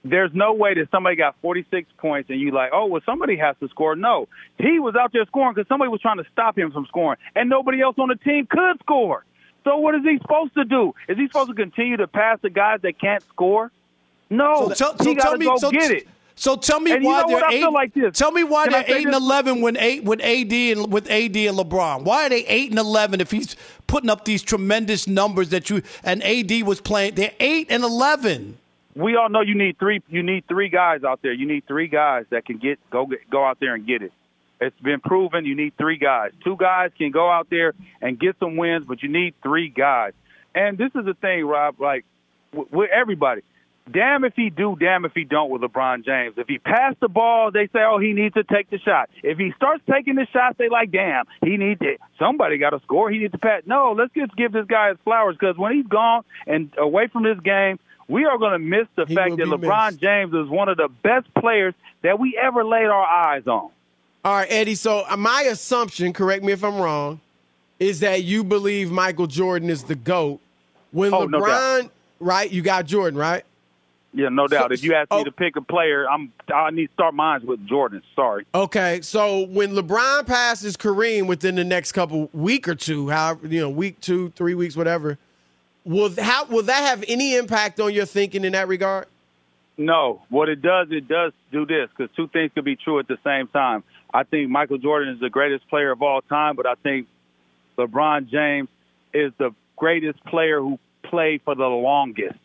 There's 0.09 0.31
no 0.33 0.53
way 0.53 0.73
that 0.75 0.89
somebody 0.91 1.15
got 1.15 1.35
46 1.41 1.89
points 1.97 2.29
and 2.29 2.39
you 2.39 2.51
like, 2.51 2.71
oh, 2.73 2.85
well, 2.85 3.01
somebody 3.05 3.35
has 3.37 3.55
to 3.59 3.67
score. 3.69 3.95
No, 3.95 4.27
he 4.57 4.79
was 4.79 4.95
out 4.95 5.11
there 5.13 5.25
scoring 5.25 5.53
because 5.55 5.67
somebody 5.67 5.89
was 5.89 6.01
trying 6.01 6.17
to 6.17 6.25
stop 6.31 6.57
him 6.57 6.71
from 6.71 6.85
scoring, 6.87 7.19
and 7.35 7.49
nobody 7.49 7.81
else 7.81 7.95
on 7.97 8.09
the 8.09 8.15
team 8.15 8.47
could 8.49 8.79
score. 8.79 9.25
So 9.63 9.77
what 9.77 9.95
is 9.95 10.01
he 10.03 10.17
supposed 10.21 10.53
to 10.53 10.63
do? 10.65 10.93
Is 11.09 11.17
he 11.17 11.27
supposed 11.27 11.49
to 11.49 11.55
continue 11.55 11.97
to 11.97 12.07
pass 12.07 12.39
the 12.41 12.49
guys 12.49 12.79
that 12.83 12.99
can't 12.99 13.23
score? 13.23 13.71
No, 14.29 14.69
So 14.73 14.93
tell, 14.93 14.93
he 14.99 15.03
so 15.03 15.15
got 15.15 15.31
to 15.37 15.43
go 15.43 15.57
so, 15.57 15.71
get 15.71 15.91
it. 15.91 16.07
So 16.35 16.55
tell 16.55 16.79
me 16.79 16.91
And 16.91 17.01
you 17.03 17.09
why 17.09 17.21
know 17.23 17.27
they're 17.39 17.49
eight. 17.51 17.71
like. 17.71 17.91
Tell 18.13 18.31
me 18.31 18.43
why 18.43 18.65
Can 18.67 18.73
they're 18.73 18.97
eight 18.97 19.05
and 19.07 19.15
eleven 19.15 19.61
when 19.61 19.75
eight 19.77 20.03
with 20.03 20.21
AD 20.21 20.53
and 20.53 20.93
with 20.93 21.09
AD 21.09 21.35
and 21.35 21.57
LeBron. 21.57 22.03
Why 22.03 22.27
are 22.27 22.29
they 22.29 22.45
eight 22.45 22.69
and 22.69 22.77
eleven 22.79 23.19
if 23.21 23.31
he's 23.31 23.55
putting 23.87 24.09
up 24.09 24.23
these 24.23 24.43
tremendous 24.43 25.07
numbers 25.07 25.49
that 25.49 25.69
you 25.71 25.81
and 26.03 26.21
AD 26.23 26.61
was 26.63 26.79
playing? 26.79 27.15
They're 27.15 27.33
eight 27.39 27.67
and 27.71 27.83
eleven. 27.83 28.59
We 28.97 29.15
all 29.15 29.29
know 29.29 29.41
you 29.41 29.55
need 29.55 29.77
three. 29.77 30.01
You 30.09 30.23
need 30.23 30.47
three 30.47 30.69
guys 30.69 31.03
out 31.03 31.19
there. 31.21 31.33
You 31.33 31.47
need 31.47 31.67
three 31.67 31.87
guys 31.87 32.25
that 32.31 32.45
can 32.45 32.57
get 32.57 32.79
go 32.89 33.05
get, 33.05 33.29
go 33.29 33.45
out 33.45 33.59
there 33.59 33.75
and 33.75 33.85
get 33.85 34.01
it. 34.01 34.11
It's 34.59 34.79
been 34.79 34.99
proven. 34.99 35.45
You 35.45 35.55
need 35.55 35.77
three 35.77 35.97
guys. 35.97 36.31
Two 36.43 36.57
guys 36.57 36.89
can 36.97 37.11
go 37.11 37.29
out 37.29 37.47
there 37.49 37.73
and 38.01 38.19
get 38.19 38.37
some 38.39 38.57
wins, 38.57 38.85
but 38.87 39.03
you 39.03 39.09
need 39.09 39.35
three 39.43 39.69
guys. 39.69 40.13
And 40.55 40.77
this 40.77 40.89
is 40.95 41.05
the 41.05 41.13
thing, 41.13 41.45
Rob. 41.45 41.79
Like 41.79 42.05
with, 42.51 42.89
everybody, 42.89 43.43
damn 43.91 44.23
if 44.23 44.33
he 44.35 44.49
do, 44.49 44.75
damn 44.79 45.05
if 45.05 45.11
he 45.13 45.25
don't 45.25 45.51
with 45.51 45.61
LeBron 45.61 46.03
James. 46.03 46.33
If 46.37 46.47
he 46.47 46.57
pass 46.57 46.95
the 46.99 47.07
ball, 47.07 47.51
they 47.51 47.67
say, 47.67 47.79
oh, 47.87 47.99
he 47.99 48.13
needs 48.13 48.33
to 48.33 48.43
take 48.43 48.71
the 48.71 48.79
shot. 48.79 49.09
If 49.21 49.37
he 49.37 49.51
starts 49.55 49.83
taking 49.87 50.15
the 50.15 50.25
shots, 50.33 50.57
they 50.57 50.69
like, 50.69 50.91
damn, 50.91 51.25
he 51.43 51.57
needs 51.57 51.79
to. 51.81 51.97
Somebody 52.17 52.57
got 52.57 52.71
to 52.71 52.79
score. 52.79 53.11
He 53.11 53.19
needs 53.19 53.33
to 53.33 53.37
pass. 53.37 53.61
No, 53.67 53.93
let's 53.95 54.13
just 54.15 54.35
give 54.35 54.53
this 54.53 54.65
guy 54.65 54.89
his 54.89 54.97
flowers 55.03 55.35
because 55.39 55.55
when 55.55 55.73
he's 55.73 55.87
gone 55.87 56.23
and 56.47 56.71
away 56.79 57.09
from 57.13 57.23
this 57.23 57.39
game, 57.43 57.77
we 58.07 58.25
are 58.25 58.37
going 58.37 58.53
to 58.53 58.59
miss 58.59 58.87
the 58.95 59.05
fact 59.05 59.37
that 59.37 59.47
LeBron 59.47 59.87
missed. 59.87 60.01
James 60.01 60.33
is 60.33 60.47
one 60.47 60.69
of 60.69 60.77
the 60.77 60.89
best 61.03 61.27
players 61.35 61.73
that 62.03 62.19
we 62.19 62.39
ever 62.41 62.63
laid 62.63 62.85
our 62.85 63.05
eyes 63.05 63.47
on. 63.47 63.69
All 64.23 64.33
right, 64.33 64.47
Eddie. 64.49 64.75
So 64.75 65.05
uh, 65.09 65.17
my 65.17 65.41
assumption, 65.43 66.13
correct 66.13 66.43
me 66.43 66.53
if 66.53 66.63
I'm 66.63 66.77
wrong, 66.77 67.21
is 67.79 67.99
that 67.99 68.23
you 68.23 68.43
believe 68.43 68.91
Michael 68.91 69.27
Jordan 69.27 69.69
is 69.69 69.83
the 69.83 69.95
GOAT. 69.95 70.39
When 70.91 71.13
Oh, 71.13 71.25
no 71.25 71.41
LeBron, 71.41 71.89
right? 72.19 72.49
You 72.49 72.61
got 72.61 72.85
Jordan, 72.85 73.19
right? 73.19 73.43
Yeah, 74.13 74.29
no 74.29 74.47
doubt. 74.47 74.69
So- 74.69 74.73
if 74.73 74.83
you 74.83 74.95
ask 74.95 75.09
oh. 75.11 75.19
me 75.19 75.25
to 75.25 75.31
pick 75.31 75.57
a 75.57 75.61
player, 75.61 76.09
I'm 76.09 76.31
I 76.53 76.71
need 76.71 76.87
to 76.87 76.93
start 76.93 77.13
mine 77.13 77.45
with 77.45 77.65
Jordan. 77.67 78.01
Sorry. 78.15 78.45
Okay, 78.55 79.01
so 79.01 79.45
when 79.47 79.73
LeBron 79.73 80.25
passes 80.25 80.75
Kareem 80.77 81.27
within 81.27 81.55
the 81.55 81.63
next 81.63 81.91
couple 81.91 82.29
week 82.33 82.67
or 82.67 82.75
two, 82.75 83.09
however 83.09 83.47
you 83.47 83.59
know, 83.59 83.69
week 83.69 83.99
two, 83.99 84.29
three 84.31 84.55
weeks, 84.55 84.75
whatever, 84.75 85.19
will 85.87 86.11
how 86.21 86.45
will 86.45 86.63
that 86.63 86.83
have 86.89 87.03
any 87.07 87.35
impact 87.35 87.79
on 87.79 87.93
your 87.93 88.05
thinking 88.05 88.43
in 88.43 88.51
that 88.53 88.67
regard? 88.67 89.07
No, 89.77 90.21
what 90.29 90.49
it 90.49 90.61
does, 90.61 90.87
it 90.91 91.07
does 91.07 91.33
do 91.51 91.65
this 91.65 91.89
because 91.95 92.13
two 92.15 92.27
things 92.27 92.51
could 92.53 92.65
be 92.65 92.75
true 92.75 92.99
at 92.99 93.07
the 93.07 93.17
same 93.23 93.47
time. 93.47 93.83
I 94.13 94.23
think 94.23 94.49
Michael 94.49 94.79
Jordan 94.79 95.13
is 95.13 95.19
the 95.19 95.29
greatest 95.29 95.67
player 95.69 95.91
of 95.91 96.01
all 96.01 96.21
time, 96.21 96.55
but 96.55 96.65
I 96.65 96.73
think 96.75 97.07
LeBron 97.77 98.29
James 98.29 98.69
is 99.13 99.31
the 99.37 99.51
greatest 99.75 100.23
player 100.25 100.59
who 100.59 100.79
played 101.03 101.41
for 101.43 101.53
the 101.55 101.67
longest. 101.67 102.39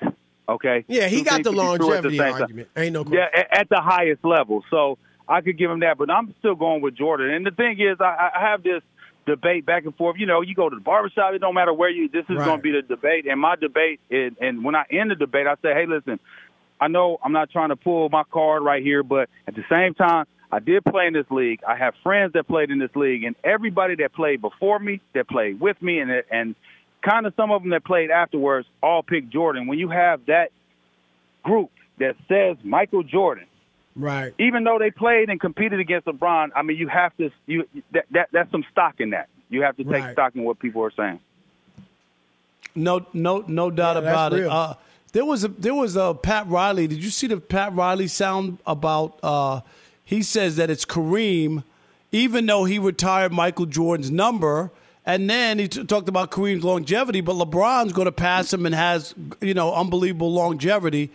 Okay. 0.49 0.85
Yeah, 0.89 1.09
he 1.09 1.19
Two 1.19 1.25
got 1.25 1.43
the 1.43 1.51
could 1.51 1.53
be 1.53 1.57
true 1.57 1.71
at 1.71 1.79
the 1.79 1.85
longevity 1.87 2.19
time. 2.19 2.33
argument. 2.35 2.69
Ain't 2.77 2.93
no 2.93 3.05
question. 3.05 3.27
Yeah, 3.33 3.41
at, 3.41 3.61
at 3.61 3.69
the 3.71 3.81
highest 3.81 4.25
level. 4.25 4.63
So 4.71 4.99
I 5.29 5.41
could 5.41 5.57
give 5.57 5.71
him 5.71 5.81
that, 5.81 5.97
but 5.97 6.11
I'm 6.11 6.35
still 6.41 6.55
going 6.55 6.83
with 6.83 6.97
Jordan. 6.97 7.31
And 7.31 7.47
the 7.47 7.51
thing 7.53 7.81
is, 7.81 7.97
I, 8.01 8.31
I 8.35 8.41
have 8.51 8.63
this 8.63 8.83
debate 9.27 9.65
back 9.67 9.85
and 9.85 9.95
forth. 9.97 10.17
You 10.19 10.27
know, 10.27 10.41
you 10.41 10.55
go 10.55 10.69
to 10.69 10.75
the 10.77 10.83
barbershop, 10.83 11.35
it 11.35 11.39
don't 11.41 11.55
matter 11.55 11.73
where 11.73 11.91
you. 11.91 12.09
This 12.09 12.25
is 12.29 12.37
Right. 12.37 12.45
going 12.45 12.59
to 12.59 12.63
be 12.63 12.73
the 12.73 12.83
debate, 12.83 13.27
and 13.27 13.41
my 13.41 13.57
debate. 13.57 14.01
Is, 14.11 14.33
and 14.41 14.65
when 14.65 14.75
I 14.75 14.85
end 14.91 15.11
the 15.11 15.15
debate, 15.15 15.47
I 15.47 15.55
say, 15.63 15.75
hey, 15.75 15.87
listen, 15.87 16.19
I 16.81 16.89
know 16.89 17.19
I'm 17.23 17.33
not 17.33 17.51
trying 17.51 17.69
to 17.69 17.77
pull 17.77 18.09
my 18.09 18.25
card 18.25 18.63
right 18.65 18.83
here, 18.83 19.03
but 19.03 19.29
at 19.47 19.55
the 19.55 19.65
same 19.71 19.95
time, 19.95 20.27
I 20.51 20.59
did 20.59 20.85
play 20.85 21.07
in 21.07 21.13
this 21.15 21.31
league. 21.31 21.61
I 21.67 21.77
have 21.77 21.95
friends 22.03 22.35
that 22.35 22.47
played 22.47 22.71
in 22.71 22.79
this 22.79 22.95
league, 22.95 23.25
and 23.25 23.37
everybody 23.43 23.95
that 23.97 24.13
played 24.13 24.41
before 24.43 24.79
me, 24.79 25.01
that 25.15 25.29
played 25.29 25.61
with 25.61 25.81
me, 25.81 26.01
and 26.01 26.11
and 26.31 26.55
kind 27.03 27.27
of 27.27 27.35
some 27.37 27.51
of 27.51 27.63
them 27.63 27.71
that 27.71 27.85
played 27.85 28.11
afterwards, 28.11 28.67
all 28.83 29.03
picked 29.03 29.31
Jordan. 29.31 29.67
When 29.67 29.79
you 29.79 29.89
have 29.89 30.27
that 30.27 30.51
group 31.43 31.71
that 31.99 32.17
says 32.29 32.57
Michael 32.65 33.03
Jordan, 33.03 33.47
Right. 33.95 34.33
even 34.39 34.65
though 34.65 34.79
they 34.79 34.91
played 34.91 35.29
and 35.29 35.39
competed 35.41 35.79
against 35.81 36.07
LeBron, 36.07 36.51
I 36.57 36.63
mean, 36.63 36.77
you 36.79 36.89
have 36.89 37.17
to 37.19 37.31
you 37.47 37.69
that, 37.93 38.07
that 38.13 38.29
that's 38.33 38.51
some 38.51 38.65
stock 38.71 38.95
in 39.01 39.11
that. 39.11 39.29
You 39.51 39.63
have 39.63 39.77
to 39.77 39.85
take 39.85 40.03
Right. 40.03 40.13
stock 40.13 40.35
in 40.35 40.45
what 40.45 40.59
people 40.59 40.83
are 40.83 40.91
saying. 40.93 41.21
No, 42.75 43.05
no, 43.13 43.45
no 43.47 43.71
doubt 43.71 43.97
Yeah, 43.97 44.01
that's 44.01 44.13
about 44.13 44.33
it. 44.33 44.37
real. 44.43 44.51
Uh, 44.51 44.75
there 45.13 45.25
was 45.27 45.45
a 45.45 45.49
there 45.49 45.75
was 45.75 45.95
a 45.97 46.15
Pat 46.15 46.49
Riley. 46.49 46.87
Did 46.87 47.05
you 47.05 47.11
see 47.11 47.27
the 47.27 47.37
Pat 47.39 47.75
Riley 47.75 48.09
sound 48.09 48.59
about? 48.67 49.19
Uh, 49.23 49.61
he 50.05 50.23
says 50.23 50.57
that 50.57 50.71
it's 50.71 50.85
Kareem, 50.87 51.65
even 52.13 52.47
though 52.47 52.65
he 52.65 52.79
retired 52.79 53.31
Michael 53.33 53.67
Jordan's 53.67 54.11
number, 54.11 54.71
and 55.05 55.29
then 55.29 55.59
he 55.59 55.69
t- 55.69 55.85
talked 55.85 56.09
about 56.09 56.31
Kareem's 56.31 56.65
longevity. 56.65 57.21
But 57.21 57.37
LeBron's 57.37 57.93
going 57.93 58.07
to 58.07 58.13
pass 58.13 58.53
him 58.55 58.65
and 58.65 58.75
has 58.75 59.15
you 59.43 59.53
know 59.53 59.75
unbelievable 59.75 60.33
longevity. 60.33 61.11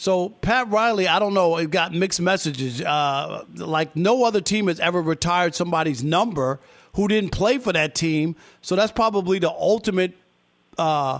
So 0.00 0.30
Pat 0.30 0.70
Riley, 0.70 1.06
I 1.06 1.18
don't 1.18 1.34
know, 1.34 1.58
it 1.58 1.70
got 1.70 1.92
mixed 1.92 2.22
messages. 2.22 2.80
Uh, 2.80 3.44
like 3.56 3.94
no 3.94 4.24
other 4.24 4.40
team 4.40 4.68
has 4.68 4.80
ever 4.80 5.02
retired 5.02 5.54
somebody's 5.54 6.02
number 6.02 6.58
who 6.94 7.06
didn't 7.06 7.32
play 7.32 7.58
for 7.58 7.70
that 7.74 7.94
team. 7.94 8.34
So 8.62 8.76
that's 8.76 8.92
probably 8.92 9.40
the 9.40 9.50
ultimate 9.50 10.14
uh, 10.78 11.18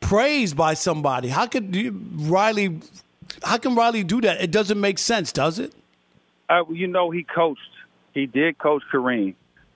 praise 0.00 0.54
by 0.54 0.72
somebody. 0.72 1.28
How 1.28 1.44
could 1.44 1.76
you, 1.76 1.90
Riley? 2.14 2.80
How 3.42 3.58
can 3.58 3.74
Riley 3.74 4.02
do 4.02 4.22
that? 4.22 4.40
It 4.40 4.50
doesn't 4.50 4.80
make 4.80 4.98
sense, 4.98 5.30
does 5.30 5.58
it? 5.58 5.74
Uh, 6.48 6.64
you 6.70 6.86
know, 6.86 7.10
he 7.10 7.24
coached. 7.24 7.60
He 8.14 8.24
did 8.24 8.56
coach 8.56 8.82
Kareem, 8.90 9.34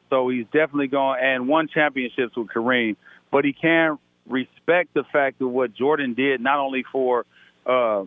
so 0.09 0.31
he's 0.31 0.47
definitely 0.47 0.89
going 0.89 1.21
and 1.23 1.47
won 1.47 1.69
championships 1.69 2.35
with 2.35 2.47
Kareem. 2.47 2.97
But 3.31 3.45
he 3.45 3.53
can 3.53 3.99
respect 4.27 4.95
the 4.95 5.05
fact 5.05 5.43
of 5.43 5.51
what 5.51 5.75
Jordan 5.75 6.15
did, 6.15 6.41
not 6.41 6.59
only 6.59 6.87
for 6.91 7.27
uh, 7.67 8.05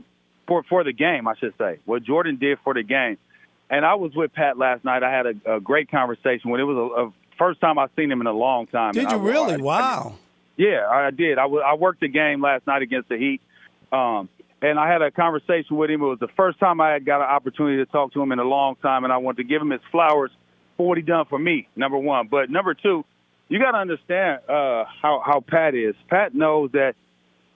for 0.50 0.64
for 0.64 0.84
the 0.84 0.92
game, 0.92 1.28
I 1.30 1.36
should 1.38 1.54
say, 1.58 1.80
what 1.86 2.04
Jordan 2.04 2.36
did 2.38 2.58
for 2.66 2.74
the 2.74 2.84
game. 2.84 3.18
And 3.70 3.86
I 3.86 3.94
was 3.96 4.14
with 4.16 4.34
Pat 4.34 4.58
last 4.58 4.84
night. 4.84 5.04
I 5.04 5.12
had 5.16 5.26
a, 5.28 5.56
a 5.56 5.60
great 5.62 5.90
conversation 5.90 6.50
when 6.50 6.60
it 6.60 6.64
was 6.64 6.76
a, 6.76 7.02
a 7.04 7.14
first 7.38 7.62
time 7.62 7.78
I've 7.80 7.92
seen 7.96 8.12
him 8.12 8.20
in 8.20 8.28
a 8.28 8.34
long 8.34 8.68
time. 8.68 8.92
Did 8.94 9.10
you 9.12 9.18
I- 9.18 9.22
really? 9.22 9.54
I- 9.54 9.58
wow. 9.58 10.16
yeah, 10.58 10.86
I 10.90 11.12
did. 11.12 11.38
I, 11.38 11.44
w- 11.44 11.62
I 11.62 11.76
worked 11.76 12.02
the 12.02 12.08
game 12.10 12.42
last 12.42 12.68
night 12.68 12.82
against 12.82 13.08
the 13.10 13.18
Heat, 13.18 13.42
um, 13.94 14.28
and 14.62 14.78
I 14.80 14.92
had 14.92 15.02
a 15.02 15.12
conversation 15.12 15.78
with 15.78 15.90
him. 15.90 16.02
It 16.02 16.06
was 16.06 16.20
the 16.20 16.28
first 16.36 16.60
time 16.60 16.82
I 16.82 16.92
had 16.94 17.06
got 17.06 17.22
an 17.22 17.28
opportunity 17.30 17.78
to 17.78 17.86
talk 17.86 18.12
to 18.14 18.22
him 18.22 18.32
in 18.32 18.40
a 18.40 18.44
long 18.44 18.76
time, 18.78 19.04
and 19.06 19.14
I 19.14 19.18
wanted 19.18 19.38
to 19.38 19.44
give 19.44 19.62
him 19.62 19.70
his 19.70 19.82
flowers 19.92 20.32
for 20.76 20.88
what 20.88 20.98
he 20.98 21.04
done 21.04 21.26
for 21.30 21.38
me. 21.40 21.68
Number 21.76 21.98
one, 21.98 22.28
but 22.28 22.50
number 22.50 22.74
two, 22.74 23.06
you 23.50 23.60
got 23.60 23.72
to 23.72 23.78
understand 23.78 24.42
uh, 24.50 24.86
how 25.02 25.22
how 25.26 25.44
Pat 25.48 25.76
is. 25.76 25.96
Pat 26.10 26.34
knows 26.34 26.72
that 26.74 26.96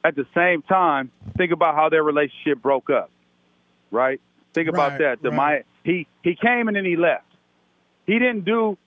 at 0.04 0.16
the 0.16 0.26
same 0.36 0.62
time, 0.64 1.12
think 1.38 1.52
about 1.52 1.76
how 1.76 1.90
their 1.90 2.04
relationship 2.04 2.62
broke 2.62 2.90
up, 2.90 3.10
right? 3.92 4.20
Think 4.54 4.70
about 4.70 4.92
Right, 4.92 5.00
that. 5.00 5.22
The 5.22 5.30
right. 5.30 5.36
my 5.36 5.64
he 5.84 6.08
he 6.24 6.36
came 6.36 6.68
and 6.68 6.76
then 6.78 6.86
he 6.86 6.96
left. 6.96 7.26
He 8.06 8.20
didn't 8.20 8.46
do 8.46 8.78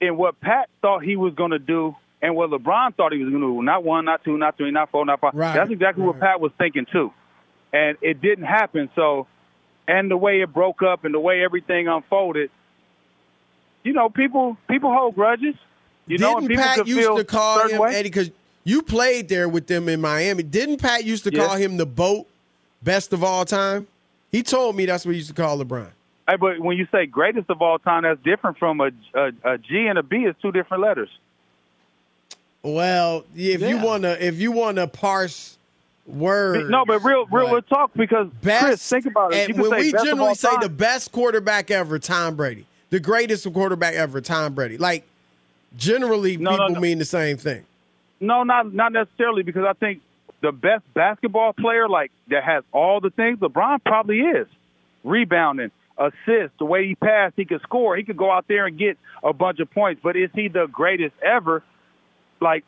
in 0.00 0.16
what 0.16 0.40
Pat 0.40 0.68
thought 0.80 1.02
he 1.02 1.16
was 1.16 1.34
going 1.34 1.50
to 1.50 1.58
do 1.58 1.94
and 2.22 2.34
what 2.36 2.50
LeBron 2.50 2.94
thought 2.96 3.12
he 3.12 3.18
was 3.18 3.30
going 3.30 3.42
to 3.42 3.48
do. 3.58 3.62
Not 3.62 3.84
one, 3.84 4.04
not 4.04 4.24
two, 4.24 4.38
not 4.38 4.56
three, 4.56 4.70
not 4.70 4.90
four, 4.90 5.04
not 5.04 5.20
five. 5.20 5.34
Right, 5.34 5.54
That's 5.54 5.70
exactly 5.70 6.04
what 6.04 6.20
Pat 6.20 6.40
was 6.40 6.52
thinking 6.58 6.86
too, 6.90 7.12
and 7.72 7.98
it 8.00 8.20
didn't 8.22 8.44
happen. 8.44 8.88
So, 8.94 9.26
and 9.88 10.10
the 10.10 10.16
way 10.16 10.40
it 10.40 10.52
broke 10.52 10.82
up 10.82 11.04
and 11.04 11.12
the 11.12 11.20
way 11.20 11.44
everything 11.44 11.88
unfolded, 11.88 12.50
you 13.82 13.92
know, 13.92 14.08
people 14.08 14.56
people 14.68 14.92
hold 14.92 15.14
grudges. 15.14 15.54
You 16.06 16.18
know, 16.18 16.38
and 16.38 16.48
Didn't 16.48 16.58
people 16.62 16.64
Pat 16.64 16.86
used 16.88 17.00
feel 17.00 17.16
to 17.16 17.24
call 17.24 17.68
him 17.68 17.80
way. 17.80 17.94
Eddie 17.94 18.08
because 18.08 18.30
you 18.64 18.82
played 18.82 19.28
there 19.28 19.48
with 19.48 19.66
them 19.66 19.88
in 19.88 20.00
Miami? 20.00 20.42
Didn't 20.42 20.78
Pat 20.80 21.04
used 21.04 21.24
to 21.24 21.30
call 21.30 21.56
him 21.56 21.76
the 21.76 21.86
boat 21.86 22.26
best 22.82 23.12
of 23.12 23.22
all 23.24 23.44
time? 23.44 23.86
He 24.30 24.42
told 24.42 24.76
me 24.76 24.86
that's 24.86 25.04
what 25.04 25.12
he 25.12 25.18
used 25.18 25.28
to 25.28 25.34
call 25.34 25.58
LeBron. 25.58 25.88
Hey, 26.28 26.36
but 26.36 26.60
when 26.60 26.76
you 26.78 26.86
say 26.92 27.06
greatest 27.06 27.50
of 27.50 27.60
all 27.60 27.78
time, 27.78 28.04
that's 28.04 28.22
different 28.22 28.56
from 28.58 28.80
a, 28.80 28.90
a, 29.14 29.32
a 29.44 29.58
G 29.58 29.86
and 29.88 29.98
a 29.98 30.02
B 30.02 30.18
is 30.18 30.34
two 30.40 30.52
different 30.52 30.82
letters. 30.82 31.10
Well, 32.62 33.24
if 33.34 33.60
you 33.60 33.78
wanna 33.78 34.16
if 34.20 34.38
you 34.38 34.52
wanna 34.52 34.86
parse 34.86 35.58
words, 36.06 36.68
No, 36.70 36.84
but 36.84 37.02
real, 37.02 37.26
real, 37.26 37.50
real 37.50 37.62
talk 37.62 37.90
because 37.94 38.28
best. 38.40 38.64
Chris, 38.64 38.88
think 38.88 39.06
about 39.06 39.34
it. 39.34 39.38
and 39.40 39.48
You 39.48 39.54
can 39.54 39.70
when 39.70 39.80
we 39.80 39.92
generally 39.92 40.34
say 40.36 40.56
the 40.60 40.68
best 40.68 41.10
quarterback 41.10 41.70
ever, 41.72 41.98
Tom 41.98 42.36
Brady, 42.36 42.64
the 42.90 43.00
greatest 43.00 43.52
quarterback 43.52 43.94
ever, 43.94 44.20
Tom 44.20 44.54
Brady. 44.54 44.78
Like 44.78 45.04
generally, 45.76 46.36
No, 46.36 46.50
no, 46.50 46.56
people 46.58 46.74
no. 46.74 46.80
mean 46.80 46.98
the 46.98 47.04
same 47.04 47.36
thing. 47.36 47.64
No, 48.22 48.44
not 48.44 48.72
not 48.72 48.92
necessarily 48.92 49.42
because 49.42 49.64
I 49.68 49.72
think 49.72 50.00
the 50.42 50.52
best 50.52 50.84
basketball 50.94 51.52
player 51.52 51.88
like 51.88 52.12
that 52.28 52.44
has 52.44 52.62
all 52.72 53.00
the 53.00 53.10
things 53.10 53.40
LeBron 53.40 53.84
probably 53.84 54.20
is. 54.20 54.46
Rebounding, 55.02 55.72
assist, 55.98 56.56
the 56.60 56.64
way 56.64 56.86
he 56.86 56.94
passed, 56.94 57.34
he 57.36 57.44
could 57.44 57.60
score, 57.62 57.96
he 57.96 58.04
could 58.04 58.16
go 58.16 58.30
out 58.30 58.46
there 58.46 58.66
and 58.66 58.78
get 58.78 58.96
a 59.24 59.32
bunch 59.32 59.58
of 59.58 59.68
points. 59.72 60.00
But 60.04 60.16
is 60.16 60.30
he 60.34 60.46
the 60.46 60.68
greatest 60.70 61.14
ever? 61.20 61.64
Like, 62.40 62.64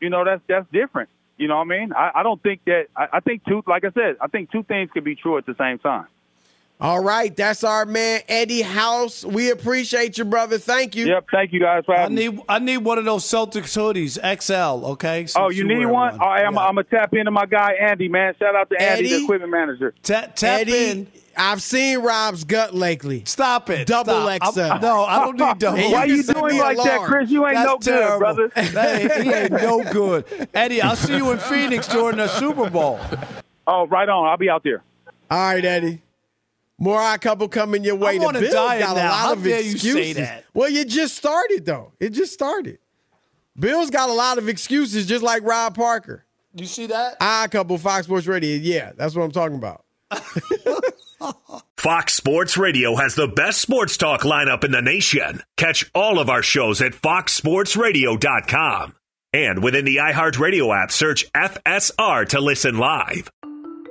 you 0.00 0.10
know, 0.10 0.24
that's 0.24 0.42
that's 0.48 0.66
different. 0.72 1.08
You 1.36 1.48
know 1.48 1.56
what 1.56 1.66
I 1.66 1.78
mean? 1.80 1.92
I, 1.92 2.12
I 2.16 2.22
don't 2.22 2.40
think 2.40 2.60
that 2.66 2.84
I, 2.96 3.08
I 3.14 3.20
think 3.20 3.44
two 3.44 3.64
like 3.66 3.84
I 3.84 3.90
said, 3.90 4.16
I 4.20 4.28
think 4.28 4.52
two 4.52 4.62
things 4.62 4.90
could 4.94 5.02
be 5.04 5.16
true 5.16 5.38
at 5.38 5.46
the 5.46 5.56
same 5.58 5.80
time. 5.80 6.06
All 6.82 6.98
right, 7.00 7.34
that's 7.36 7.62
our 7.62 7.86
man 7.86 8.22
Eddie 8.28 8.62
House. 8.62 9.24
We 9.24 9.50
appreciate 9.52 10.18
you, 10.18 10.24
brother. 10.24 10.58
Thank 10.58 10.96
you. 10.96 11.06
Yep, 11.06 11.26
thank 11.30 11.52
you 11.52 11.60
guys 11.60 11.84
for 11.86 11.94
I 11.94 12.00
having 12.00 12.16
me. 12.16 12.28
need 12.30 12.40
I 12.48 12.58
need 12.58 12.78
one 12.78 12.98
of 12.98 13.04
those 13.04 13.22
Celtics 13.24 13.78
hoodies, 13.78 14.18
XL. 14.18 14.84
Okay. 14.92 15.22
Oh, 15.36 15.48
Since 15.48 15.58
you 15.58 15.64
need 15.64 15.78
wear 15.86 15.88
one? 15.94 16.20
All 16.20 16.26
right, 16.28 16.44
I'm, 16.44 16.58
I'm 16.58 16.74
gonna 16.74 16.82
tap 16.82 17.14
into 17.14 17.30
my 17.30 17.46
guy 17.46 17.74
Andy, 17.74 18.08
man. 18.08 18.34
Shout 18.36 18.56
out 18.56 18.68
to 18.70 18.82
Andy, 18.82 19.10
the 19.10 19.22
equipment 19.22 19.52
manager. 19.52 19.94
Tap, 20.02 20.34
tap 20.34 20.62
Eddie, 20.62 20.90
in. 20.90 21.06
I've 21.36 21.62
seen 21.62 22.00
Rob's 22.00 22.42
gut 22.42 22.74
lately. 22.74 23.22
Stop 23.26 23.70
it. 23.70 23.86
Double 23.86 24.14
Stop. 24.36 24.52
XL. 24.54 24.60
I'm- 24.62 24.80
no, 24.82 25.04
I 25.04 25.24
don't 25.24 25.38
need 25.38 25.58
double. 25.60 25.78
And 25.78 25.92
Why 25.92 25.98
are 26.00 26.06
you 26.08 26.24
doing 26.24 26.54
me 26.54 26.58
a 26.58 26.62
like 26.64 26.76
that. 26.78 27.00
Chris? 27.02 27.30
You 27.30 27.46
ain't 27.46 27.54
That's 27.54 27.66
no 27.68 27.78
good, 27.78 27.84
terrible. 27.84 28.18
brother. 28.18 28.48
That 28.72 29.22
he 29.22 29.30
ain't 29.32 29.52
no 29.52 29.84
good. 29.84 30.48
Eddie, 30.52 30.82
I'll 30.82 30.96
see 30.96 31.16
you 31.16 31.30
in 31.30 31.38
Phoenix 31.38 31.86
during 31.86 32.16
the 32.16 32.26
Super 32.26 32.68
Bowl. 32.68 32.98
Oh, 33.68 33.86
right 33.86 34.08
on. 34.08 34.26
I'll 34.26 34.36
be 34.36 34.50
out 34.50 34.64
there. 34.64 34.82
All 35.30 35.38
right, 35.38 35.64
Eddie. 35.64 36.00
More 36.78 37.00
odd 37.00 37.20
couple 37.20 37.48
coming 37.48 37.84
your 37.84 37.94
way. 37.96 38.14
I'm 38.14 38.20
the 38.20 38.26
on 38.26 38.36
a 38.36 38.40
Bills 38.40 38.54
diet 38.54 38.80
got 38.80 38.96
a 38.96 39.00
now. 39.00 39.10
lot 39.10 39.18
How 39.20 39.32
of 39.34 39.42
dare 39.44 39.60
you 39.60 39.72
excuses. 39.72 39.94
say 39.94 40.12
that? 40.14 40.44
Well, 40.54 40.68
you 40.68 40.84
just 40.84 41.16
started 41.16 41.64
though. 41.64 41.92
It 42.00 42.10
just 42.10 42.32
started. 42.32 42.78
Bill's 43.58 43.90
got 43.90 44.08
a 44.08 44.12
lot 44.12 44.38
of 44.38 44.48
excuses, 44.48 45.06
just 45.06 45.22
like 45.22 45.42
Rob 45.44 45.76
Parker. 45.76 46.24
You 46.54 46.66
see 46.66 46.86
that? 46.86 47.16
Ah, 47.20 47.42
odd 47.44 47.50
couple, 47.50 47.78
Fox 47.78 48.06
Sports 48.06 48.26
Radio. 48.26 48.56
Yeah, 48.56 48.92
that's 48.96 49.14
what 49.14 49.22
I'm 49.24 49.30
talking 49.30 49.56
about. 49.56 49.84
Fox 51.76 52.14
Sports 52.14 52.56
Radio 52.56 52.96
has 52.96 53.14
the 53.14 53.28
best 53.28 53.60
sports 53.60 53.96
talk 53.96 54.22
lineup 54.22 54.64
in 54.64 54.70
the 54.72 54.82
nation. 54.82 55.42
Catch 55.56 55.88
all 55.94 56.18
of 56.18 56.28
our 56.30 56.42
shows 56.42 56.80
at 56.82 56.92
foxsportsradio.com. 56.92 58.94
And 59.34 59.62
within 59.64 59.84
the 59.86 59.96
iHeartRadio 59.96 60.76
app, 60.82 60.92
search 60.92 61.30
FSR 61.32 62.28
to 62.28 62.40
listen 62.40 62.76
live. 62.78 63.30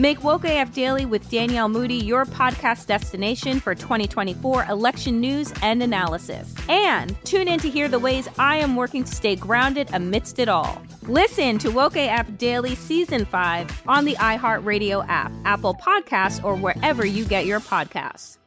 Make 0.00 0.24
Woke 0.24 0.46
AF 0.46 0.72
Daily 0.72 1.04
with 1.04 1.28
Danielle 1.28 1.68
Moody 1.68 1.96
your 1.96 2.24
podcast 2.24 2.86
destination 2.86 3.60
for 3.60 3.74
2024 3.74 4.64
election 4.64 5.20
news 5.20 5.52
and 5.60 5.82
analysis. 5.82 6.54
And 6.70 7.14
tune 7.26 7.48
in 7.48 7.60
to 7.60 7.68
hear 7.68 7.86
the 7.86 7.98
ways 7.98 8.26
I 8.38 8.56
am 8.56 8.76
working 8.76 9.04
to 9.04 9.14
stay 9.14 9.36
grounded 9.36 9.90
amidst 9.92 10.38
it 10.38 10.48
all. 10.48 10.80
Listen 11.02 11.58
to 11.58 11.68
Woke 11.68 11.96
AF 11.96 12.38
Daily 12.38 12.76
Season 12.76 13.26
5 13.26 13.82
on 13.86 14.06
the 14.06 14.14
iHeartRadio 14.14 15.06
app, 15.06 15.32
Apple 15.44 15.74
Podcasts, 15.74 16.42
or 16.42 16.54
wherever 16.54 17.04
you 17.04 17.26
get 17.26 17.44
your 17.44 17.60
podcasts. 17.60 18.38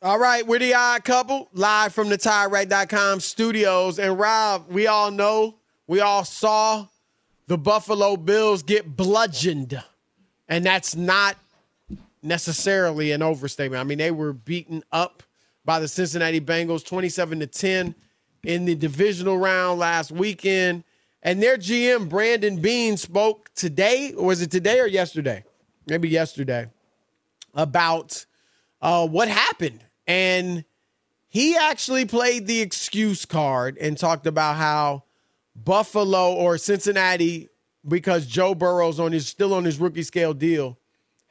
All 0.00 0.20
right, 0.20 0.46
we're 0.46 0.60
the 0.60 0.74
odd 0.74 1.02
couple, 1.02 1.48
live 1.54 1.92
from 1.92 2.08
the 2.08 2.16
TireRack.com 2.16 3.18
studios. 3.18 3.98
And 3.98 4.16
Rob, 4.16 4.66
we 4.68 4.86
all 4.86 5.10
know, 5.10 5.56
we 5.88 5.98
all 5.98 6.24
saw 6.24 6.86
the 7.48 7.58
Buffalo 7.58 8.16
Bills 8.16 8.62
get 8.62 8.96
bludgeoned. 8.96 9.82
And 10.50 10.66
that's 10.66 10.96
not 10.96 11.36
necessarily 12.22 13.12
an 13.12 13.22
overstatement. 13.22 13.80
I 13.80 13.84
mean, 13.84 13.98
they 13.98 14.10
were 14.10 14.32
beaten 14.32 14.82
up 14.92 15.22
by 15.64 15.78
the 15.78 15.88
Cincinnati 15.88 16.40
Bengals 16.40 16.84
27 16.84 17.40
to 17.40 17.46
10 17.46 17.94
in 18.42 18.64
the 18.64 18.74
divisional 18.74 19.38
round 19.38 19.78
last 19.78 20.10
weekend. 20.10 20.82
And 21.22 21.42
their 21.42 21.56
GM, 21.56 22.08
Brandon 22.08 22.60
Beane, 22.60 22.96
spoke 22.96 23.50
today, 23.54 24.12
or 24.16 24.26
was 24.26 24.42
it 24.42 24.50
today 24.50 24.80
or 24.80 24.86
yesterday? 24.86 25.44
Maybe 25.86 26.08
yesterday, 26.08 26.66
about 27.54 28.24
uh, 28.82 29.06
what 29.06 29.28
happened. 29.28 29.84
And 30.06 30.64
he 31.28 31.56
actually 31.56 32.06
played 32.06 32.46
the 32.46 32.60
excuse 32.60 33.24
card 33.24 33.78
and 33.78 33.96
talked 33.96 34.26
about 34.26 34.56
how 34.56 35.04
Buffalo 35.54 36.32
or 36.32 36.58
Cincinnati, 36.58 37.49
because 37.86 38.26
Joe 38.26 38.54
Burrow's 38.54 39.00
on 39.00 39.12
his 39.12 39.26
still 39.26 39.54
on 39.54 39.64
his 39.64 39.78
rookie 39.78 40.02
scale 40.02 40.34
deal, 40.34 40.78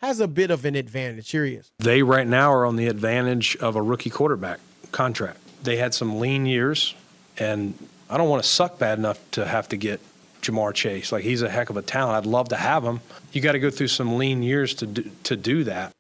has 0.02 0.20
a 0.20 0.28
bit 0.28 0.52
of 0.52 0.66
an 0.66 0.76
advantage. 0.76 1.30
Here 1.32 1.45
he 1.45 1.56
is. 1.56 1.72
They 1.80 2.02
right 2.04 2.28
now 2.28 2.52
are 2.54 2.66
on 2.66 2.76
the 2.76 2.88
advantage 2.88 3.56
of 3.58 3.76
a 3.76 3.82
rookie 3.82 4.10
quarterback 4.10 4.60
contract. 4.91 5.39
They 5.64 5.76
had 5.78 5.93
some 5.93 6.20
lean 6.20 6.45
years, 6.45 6.95
and 7.38 7.74
I 8.10 8.18
don't 8.18 8.30
want 8.30 8.41
to 8.43 8.50
suck 8.50 8.80
bad 8.80 8.97
enough 8.97 9.20
to 9.32 9.45
have 9.45 9.68
to 9.70 9.78
get 9.78 10.00
Ja'Marr 10.41 10.74
Chase. 10.74 11.12
Like 11.12 11.24
he's 11.24 11.41
a 11.41 11.50
heck 11.50 11.70
of 11.70 11.78
a 11.78 11.82
talent. 11.82 12.16
I'd 12.18 12.26
love 12.30 12.50
to 12.50 12.56
have 12.56 12.84
him. 12.84 13.02
You 13.34 13.41
got 13.41 13.52
to 13.52 13.60
go 13.60 13.70
through 13.70 13.89
some 13.89 14.18
lean 14.18 14.41
years 14.41 14.74
to 14.76 14.86
do, 14.88 15.12
to 15.24 15.36
do 15.36 15.64
that. 15.66 15.91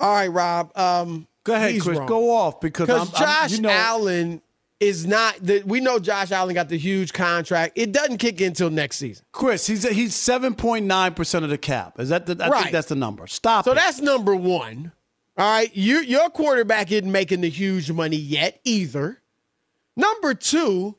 All 0.00 0.12
right, 0.14 0.26
Rob. 0.28 0.76
Um, 0.76 1.26
Go 1.44 1.54
ahead, 1.54 1.72
he's 1.72 1.82
Chris. 1.84 1.98
wrong. 1.98 2.08
Go 2.08 2.30
off 2.34 2.60
because 2.60 2.88
I'm, 2.90 3.06
Because 3.06 3.20
I'm- 3.22 3.48
Josh 3.48 3.52
you 3.56 3.62
know, 3.62 3.68
Allen 3.70 4.42
is 4.80 5.06
not 5.06 5.36
that 5.42 5.66
We 5.66 5.80
know 5.80 5.98
Josh 5.98 6.30
Allen 6.32 6.54
got 6.54 6.68
the 6.68 6.76
huge 6.78 7.12
contract. 7.12 7.72
It 7.76 7.92
doesn't 7.92 8.18
kick 8.18 8.40
in 8.40 8.48
until 8.48 8.70
next 8.70 8.96
season. 8.96 9.24
Chris, 9.32 9.66
he's 9.66 9.88
he's 9.88 10.14
seven 10.14 10.54
point 10.54 10.84
nine 10.86 11.14
percent 11.14 11.44
of 11.44 11.50
the 11.50 11.58
cap. 11.58 11.98
Is 12.00 12.08
that 12.10 12.26
the? 12.26 12.36
I 12.44 12.48
Right. 12.48 12.62
think 12.64 12.72
that's 12.72 12.88
the 12.88 12.96
number. 12.96 13.26
Stop. 13.26 13.64
So 13.64 13.72
it. 13.72 13.76
that's 13.76 14.00
number 14.00 14.34
one. 14.34 14.92
All 15.36 15.50
right, 15.50 15.74
you, 15.74 15.98
your 15.98 16.30
quarterback 16.30 16.92
isn't 16.92 17.10
making 17.10 17.40
the 17.40 17.48
huge 17.50 17.90
money 17.90 18.16
yet 18.16 18.60
either. 18.62 19.20
Number 19.96 20.32
two, 20.34 20.96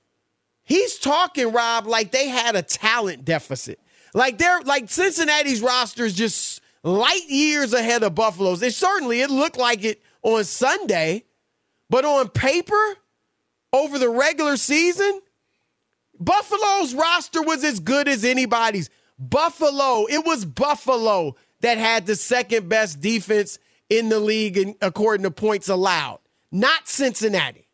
he's 0.63 0.97
talking 0.99 1.53
Rob 1.53 1.87
like 1.87 2.11
they 2.11 2.27
had 2.27 2.55
a 2.57 2.61
talent 2.61 3.23
deficit. 3.23 3.79
Like 4.13 4.37
they're 4.37 4.61
like 4.61 4.89
Cincinnati's 4.89 5.61
roster 5.61 6.03
is 6.03 6.13
just 6.13 6.61
light 6.83 7.29
years 7.29 7.73
ahead 7.73 8.03
of 8.03 8.13
Buffalo's. 8.15 8.61
It 8.61 8.73
certainly 8.73 9.21
it 9.21 9.29
looked 9.29 9.57
like 9.57 9.83
it 9.85 10.01
on 10.21 10.43
Sunday, 10.43 11.23
but 11.89 12.03
on 12.05 12.27
paper, 12.29 12.97
over 13.75 13.99
the 13.99 14.09
regular 14.09 14.57
season, 14.57 15.21
Buffalo's 16.19 16.93
roster 16.93 17.41
was 17.41 17.63
as 17.63 17.79
good 17.79 18.07
as 18.07 18.23
anybody's. 18.23 18.89
Buffalo, 19.19 20.05
it 20.09 20.25
was 20.25 20.45
Buffalo 20.45 21.35
that 21.61 21.77
had 21.77 22.05
the 22.05 22.15
second 22.15 22.69
best 22.69 23.01
defense 23.01 23.59
in 23.89 24.09
the 24.09 24.19
league, 24.19 24.57
in, 24.57 24.75
according 24.81 25.23
to 25.23 25.31
points 25.31 25.69
allowed, 25.69 26.19
not 26.51 26.87
Cincinnati. 26.87 27.67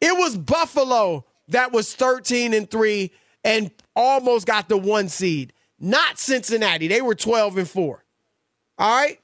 It 0.00 0.16
was 0.16 0.36
Buffalo 0.36 1.24
that 1.48 1.72
was 1.72 1.94
13 1.94 2.52
and 2.54 2.70
3 2.70 3.10
and 3.44 3.70
almost 3.94 4.46
got 4.46 4.68
the 4.68 4.76
one 4.76 5.08
seed, 5.08 5.52
not 5.78 6.18
Cincinnati. 6.18 6.88
They 6.88 7.00
were 7.00 7.14
12 7.14 7.58
and 7.58 7.68
4. 7.68 8.04
All 8.78 8.96
right? 8.96 9.20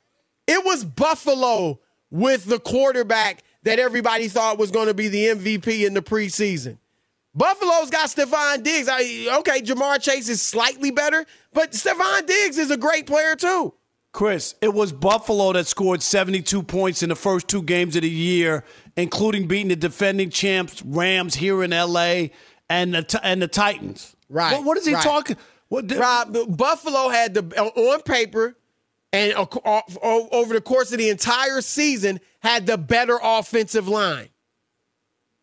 It 0.47 0.65
was 0.65 0.85
Buffalo 0.85 1.81
with 2.11 2.45
the 2.45 2.59
quarterback 2.59 3.43
that 3.65 3.79
everybody 3.79 4.29
thought 4.29 4.59
was 4.59 4.71
going 4.71 4.89
to 4.89 4.95
be 4.95 5.09
the 5.09 5.27
MVP 5.27 5.87
in 5.87 5.95
the 5.95 6.03
preseason. 6.03 6.79
Buffalo's 7.35 7.91
got 7.91 8.09
Stefon 8.09 8.63
Diggs. 8.63 8.89
I, 8.89 9.37
okay, 9.39 9.63
Ja'Marr 9.63 10.01
Chase 10.01 10.29
is 10.29 10.43
slightly 10.43 10.91
better, 10.91 11.25
but 11.53 11.73
Stefon 11.73 12.27
Diggs 12.27 12.59
is 12.59 12.71
a 12.71 12.77
great 12.77 13.07
player 13.07 13.35
too. 13.35 13.73
Chris, 14.13 14.55
it 14.61 14.75
was 14.75 14.93
Buffalo 14.93 15.55
that 15.55 15.67
scored 15.67 16.03
72 16.03 16.63
points 16.65 17.03
in 17.03 17.09
the 17.09 17.17
first 17.17 17.49
two 17.49 17.63
games 17.63 17.97
of 17.97 18.03
the 18.03 18.11
year, 18.11 18.63
including 18.97 19.49
beating 19.49 19.69
the 19.69 19.77
defending 19.77 20.29
champs 20.29 20.83
Rams 20.83 21.35
here 21.35 21.63
in 21.63 21.71
LA 21.71 22.27
and 22.69 22.95
the 22.95 23.21
and 23.23 23.41
the 23.41 23.49
Titans. 23.49 24.15
Right. 24.29 24.53
What, 24.53 24.65
what 24.65 24.79
is 24.79 24.87
he 24.87 24.93
right. 24.93 25.03
talking? 25.03 25.39
What, 25.69 25.91
Rob, 25.91 26.37
Buffalo 26.55 27.09
had 27.09 27.33
the 27.33 27.43
on 27.59 28.03
paper 28.03 28.55
and 29.13 29.35
over 29.35 30.55
the 30.55 30.61
course 30.61 30.93
of 30.93 30.99
the 30.99 31.11
entire 31.11 31.61
season 31.61 32.21
had 32.41 32.67
the 32.67 32.79
better 32.79 33.19
offensive 33.23 33.89
line. 33.89 34.29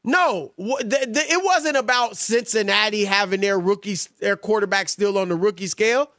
No, 0.03 0.53
it 0.57 1.43
wasn't 1.43 1.77
about 1.77 2.17
Cincinnati 2.17 3.05
having 3.05 3.41
their 3.41 3.59
rookies, 3.59 4.07
their 4.19 4.37
quarterback 4.37 4.89
still 4.89 5.17
on 5.17 5.29
the 5.29 5.35
rookie 5.35 5.67
scale, 5.67 6.09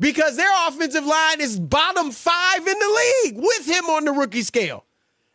because 0.00 0.36
their 0.36 0.68
offensive 0.68 1.04
line 1.04 1.40
is 1.40 1.58
bottom 1.58 2.12
five 2.12 2.58
in 2.58 2.78
the 2.78 3.00
league 3.24 3.36
with 3.36 3.66
him 3.66 3.84
on 3.86 4.04
the 4.04 4.12
rookie 4.12 4.42
scale, 4.42 4.84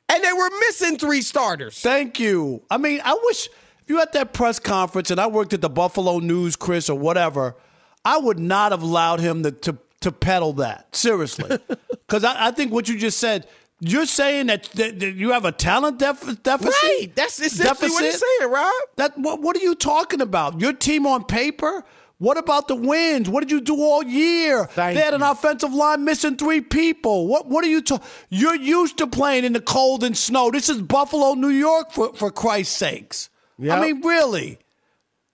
and 0.08 0.24
they 0.24 0.32
were 0.32 0.50
missing 0.62 0.98
three 0.98 1.22
starters. 1.22 1.80
Thank 1.80 2.20
you. 2.20 2.64
I 2.72 2.78
mean, 2.78 3.02
I 3.04 3.20
wish 3.26 3.48
if 3.48 3.90
you 3.90 4.02
at 4.02 4.14
that 4.14 4.32
press 4.32 4.60
conference 4.60 5.12
and 5.12 5.20
I 5.20 5.28
worked 5.28 5.54
at 5.54 5.60
the 5.60 5.70
Buffalo 5.70 6.20
News, 6.20 6.56
Chris, 6.56 6.90
or 6.90 6.98
whatever, 6.98 7.58
I 8.06 8.18
would 8.18 8.40
not 8.40 8.72
have 8.72 8.82
allowed 8.82 9.20
him 9.20 9.44
to 9.44 9.52
to, 9.52 9.78
to 10.04 10.12
peddle 10.12 10.54
that 10.54 10.96
seriously, 10.96 11.58
because 11.90 12.24
I, 12.24 12.48
I 12.48 12.52
think 12.52 12.72
what 12.72 12.88
you 12.88 12.98
just 12.98 13.20
said 13.20 13.48
you're 13.86 14.06
saying 14.06 14.48
that, 14.48 14.64
that, 14.76 15.00
that, 15.00 15.14
you 15.16 15.32
have 15.32 15.44
a 15.44 15.52
talent 15.52 16.00
def- 16.00 16.42
deficit? 16.42 16.74
Right. 16.84 17.10
That's 17.16 17.38
essentially 17.40 17.68
deficit? 17.68 17.92
what 17.92 18.04
he's 18.06 18.20
saying, 18.40 18.52
Rob. 18.52 18.72
That 18.96 19.18
what, 19.18 19.42
what 19.42 19.58
are 19.58 19.62
you 19.62 19.76
talking 19.76 20.22
about? 20.22 20.62
Your 20.62 20.72
team 20.72 21.06
on 21.06 21.26
paper? 21.26 21.84
What 22.18 22.38
about 22.38 22.70
the 22.70 22.76
wins? 22.76 23.28
What 23.28 23.42
did 23.42 23.52
you 23.52 23.60
do 23.60 23.82
all 23.82 24.02
year? 24.02 24.66
Thank 24.68 24.96
they 24.96 25.04
had 25.04 25.10
you. 25.10 25.16
an 25.16 25.22
offensive 25.24 25.74
line 25.74 26.06
missing 26.06 26.38
three 26.38 26.62
people. 26.62 27.28
What 27.28 27.48
what 27.48 27.66
are 27.66 27.68
you 27.68 27.82
talking? 27.82 28.08
You're 28.30 28.56
used 28.56 28.98
to 29.00 29.08
playing 29.08 29.44
in 29.44 29.52
the 29.52 29.60
cold 29.60 30.06
and 30.06 30.16
snow. 30.16 30.50
This 30.50 30.70
is 30.70 30.82
Buffalo, 30.82 31.34
New 31.34 31.50
York, 31.50 31.92
for 31.92 32.14
for 32.14 32.32
Christ's 32.32 32.78
sakes. 32.78 33.30
Yep. 33.60 33.78
I 33.78 33.82
mean, 33.82 34.02
really. 34.02 34.60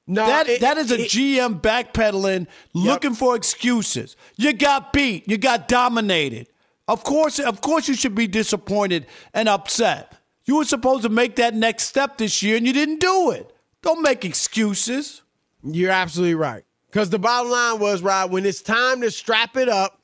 No, 0.10 0.26
that 0.26 0.49
it, 0.49 0.62
that 0.62 0.78
is 0.80 0.91
a 0.91 1.01
it, 1.01 1.12
GM 1.12 1.62
backpedaling, 1.62 2.47
looking 2.74 3.14
for 3.14 3.36
excuses. 3.36 4.16
You 4.38 4.53
got 4.53 4.91
beat. 4.91 5.30
You 5.30 5.38
got 5.38 5.68
dominated. 5.68 6.49
Of 6.88 7.03
course, 7.03 7.38
of 7.38 7.62
course, 7.62 7.88
you 7.88 7.93
should 7.93 8.16
be 8.16 8.26
disappointed 8.26 9.05
and 9.36 9.47
upset. 9.47 10.16
You 10.45 10.55
were 10.55 10.66
supposed 10.66 11.03
to 11.03 11.10
make 11.10 11.36
that 11.36 11.53
next 11.53 11.84
step 11.84 12.18
this 12.18 12.41
year, 12.41 12.57
and 12.57 12.66
you 12.66 12.74
didn't 12.74 12.99
do 12.99 13.30
it. 13.30 13.55
Don't 13.84 14.01
make 14.01 14.26
excuses. 14.26 15.22
You're 15.64 15.91
absolutely 15.91 16.34
right. 16.34 16.64
Because 16.88 17.12
the 17.12 17.20
bottom 17.20 17.51
line 17.51 17.80
was, 17.80 18.01
Rob, 18.01 18.32
when 18.32 18.47
it's 18.47 18.64
time 18.64 19.01
to 19.01 19.12
strap 19.12 19.57
it 19.57 19.70
up 19.70 20.01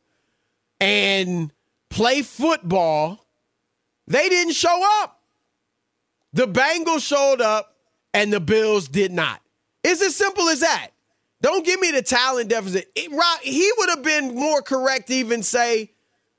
and 0.80 1.52
play 1.90 2.22
football, 2.22 3.26
they 4.06 4.30
didn't 4.30 4.54
show 4.54 4.84
up. 5.02 5.20
The 6.34 6.48
Bengals 6.48 7.02
showed 7.02 7.42
up, 7.42 7.76
and 8.14 8.32
the 8.32 8.40
Bills 8.40 8.88
did 8.88 9.12
not. 9.12 9.42
It's 9.86 10.02
as 10.02 10.16
simple 10.16 10.50
as 10.50 10.62
that. 10.62 10.90
Don't 11.42 11.66
give 11.66 11.80
me 11.80 11.92
the 11.92 12.02
talent 12.02 12.50
deficit. 12.50 12.92
It, 12.96 13.12
Rob, 13.12 13.40
he 13.42 13.72
would 13.78 13.90
have 13.90 14.04
been 14.04 14.36
more 14.36 14.62
correct 14.62 15.12
even 15.12 15.44
say 15.44 15.92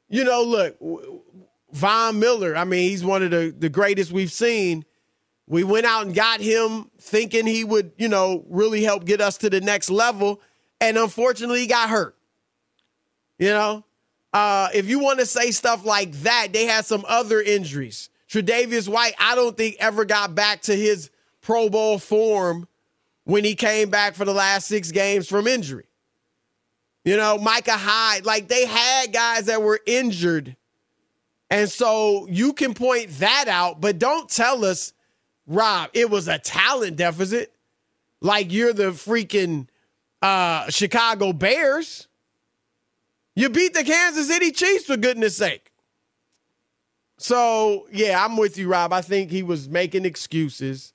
you 0.08 0.24
know, 0.24 0.42
look, 0.42 0.76
Von 1.72 2.18
Miller, 2.18 2.56
I 2.56 2.64
mean, 2.64 2.88
he's 2.88 3.04
one 3.04 3.22
of 3.22 3.30
the, 3.30 3.54
the 3.56 3.68
greatest 3.68 4.12
we've 4.12 4.32
seen. 4.32 4.84
We 5.48 5.64
went 5.64 5.86
out 5.86 6.06
and 6.06 6.14
got 6.14 6.40
him 6.40 6.90
thinking 7.00 7.46
he 7.46 7.64
would, 7.64 7.92
you 7.96 8.08
know, 8.08 8.44
really 8.48 8.82
help 8.82 9.04
get 9.04 9.20
us 9.20 9.38
to 9.38 9.50
the 9.50 9.60
next 9.60 9.90
level. 9.90 10.40
And 10.80 10.96
unfortunately, 10.96 11.60
he 11.60 11.66
got 11.66 11.88
hurt. 11.88 12.16
You 13.38 13.50
know, 13.50 13.84
uh, 14.32 14.68
if 14.74 14.88
you 14.88 14.98
want 14.98 15.18
to 15.20 15.26
say 15.26 15.50
stuff 15.50 15.84
like 15.84 16.12
that, 16.22 16.48
they 16.52 16.66
had 16.66 16.84
some 16.84 17.04
other 17.06 17.40
injuries. 17.40 18.08
Tre'Davious 18.30 18.88
White, 18.88 19.14
I 19.18 19.34
don't 19.34 19.56
think 19.56 19.76
ever 19.78 20.04
got 20.04 20.34
back 20.34 20.62
to 20.62 20.74
his 20.74 21.10
Pro 21.42 21.68
Bowl 21.68 21.98
form 21.98 22.66
when 23.26 23.44
he 23.44 23.56
came 23.56 23.90
back 23.90 24.14
for 24.14 24.24
the 24.24 24.32
last 24.32 24.68
six 24.68 24.92
games 24.92 25.28
from 25.28 25.48
injury. 25.48 25.86
You 27.04 27.16
know, 27.16 27.38
Micah 27.38 27.76
Hyde, 27.76 28.24
like 28.24 28.46
they 28.46 28.66
had 28.66 29.12
guys 29.12 29.46
that 29.46 29.62
were 29.62 29.80
injured. 29.84 30.56
And 31.50 31.68
so 31.68 32.26
you 32.30 32.52
can 32.52 32.72
point 32.72 33.10
that 33.18 33.46
out, 33.48 33.80
but 33.80 33.98
don't 33.98 34.28
tell 34.28 34.64
us, 34.64 34.92
Rob, 35.46 35.90
it 35.92 36.08
was 36.08 36.28
a 36.28 36.38
talent 36.38 36.96
deficit. 36.96 37.52
Like 38.20 38.52
you're 38.52 38.72
the 38.72 38.92
freaking 38.92 39.66
uh, 40.22 40.70
Chicago 40.70 41.32
Bears. 41.32 42.06
You 43.34 43.50
beat 43.50 43.74
the 43.74 43.84
Kansas 43.84 44.28
City 44.28 44.52
Chiefs, 44.52 44.84
for 44.84 44.96
goodness 44.96 45.36
sake. 45.36 45.72
So, 47.18 47.88
yeah, 47.92 48.24
I'm 48.24 48.36
with 48.36 48.56
you, 48.56 48.68
Rob. 48.68 48.92
I 48.92 49.02
think 49.02 49.30
he 49.32 49.42
was 49.42 49.68
making 49.68 50.04
excuses. 50.04 50.92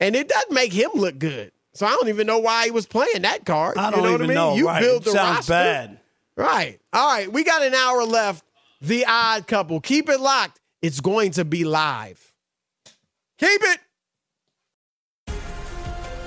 And 0.00 0.16
it 0.16 0.28
doesn't 0.28 0.52
make 0.52 0.72
him 0.72 0.90
look 0.94 1.18
good. 1.18 1.52
So 1.74 1.86
I 1.86 1.90
don't 1.90 2.08
even 2.08 2.26
know 2.26 2.38
why 2.38 2.66
he 2.66 2.70
was 2.70 2.86
playing 2.86 3.22
that 3.22 3.44
card. 3.44 3.76
I 3.78 3.90
don't 3.90 4.00
you 4.02 4.06
know 4.08 4.14
even 4.14 4.20
what 4.20 4.24
I 4.24 4.26
mean? 4.26 4.34
know. 4.34 4.56
You 4.56 4.66
right. 4.66 4.80
build 4.80 5.04
the 5.04 5.10
Sounds 5.10 5.36
roster. 5.36 5.52
bad. 5.52 6.00
Right. 6.36 6.78
All 6.92 7.08
right. 7.08 7.32
We 7.32 7.44
got 7.44 7.62
an 7.62 7.74
hour 7.74 8.04
left. 8.04 8.44
The 8.80 9.04
odd 9.06 9.46
couple. 9.46 9.80
Keep 9.80 10.08
it 10.08 10.20
locked. 10.20 10.60
It's 10.82 11.00
going 11.00 11.32
to 11.32 11.44
be 11.44 11.64
live. 11.64 12.32
Keep 13.38 13.60
it. 13.64 13.80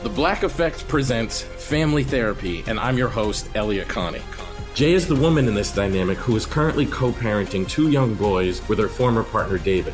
The 0.04 0.10
Black 0.10 0.44
Effect 0.44 0.88
presents 0.88 1.42
Family 1.42 2.04
Therapy, 2.04 2.64
and 2.68 2.80
I'm 2.80 2.98
your 2.98 3.10
host, 3.10 3.50
Elliott 3.56 3.88
Connie. 3.88 4.22
Jay 4.74 4.94
is 4.94 5.08
the 5.08 5.16
woman 5.16 5.48
in 5.48 5.54
this 5.54 5.72
dynamic 5.74 6.18
who 6.18 6.36
is 6.36 6.46
currently 6.46 6.86
co 6.86 7.12
parenting 7.12 7.68
two 7.68 7.90
young 7.90 8.14
boys 8.14 8.68
with 8.70 8.80
her 8.80 8.88
former 8.88 9.24
partner, 9.24 9.58
David. 9.58 9.94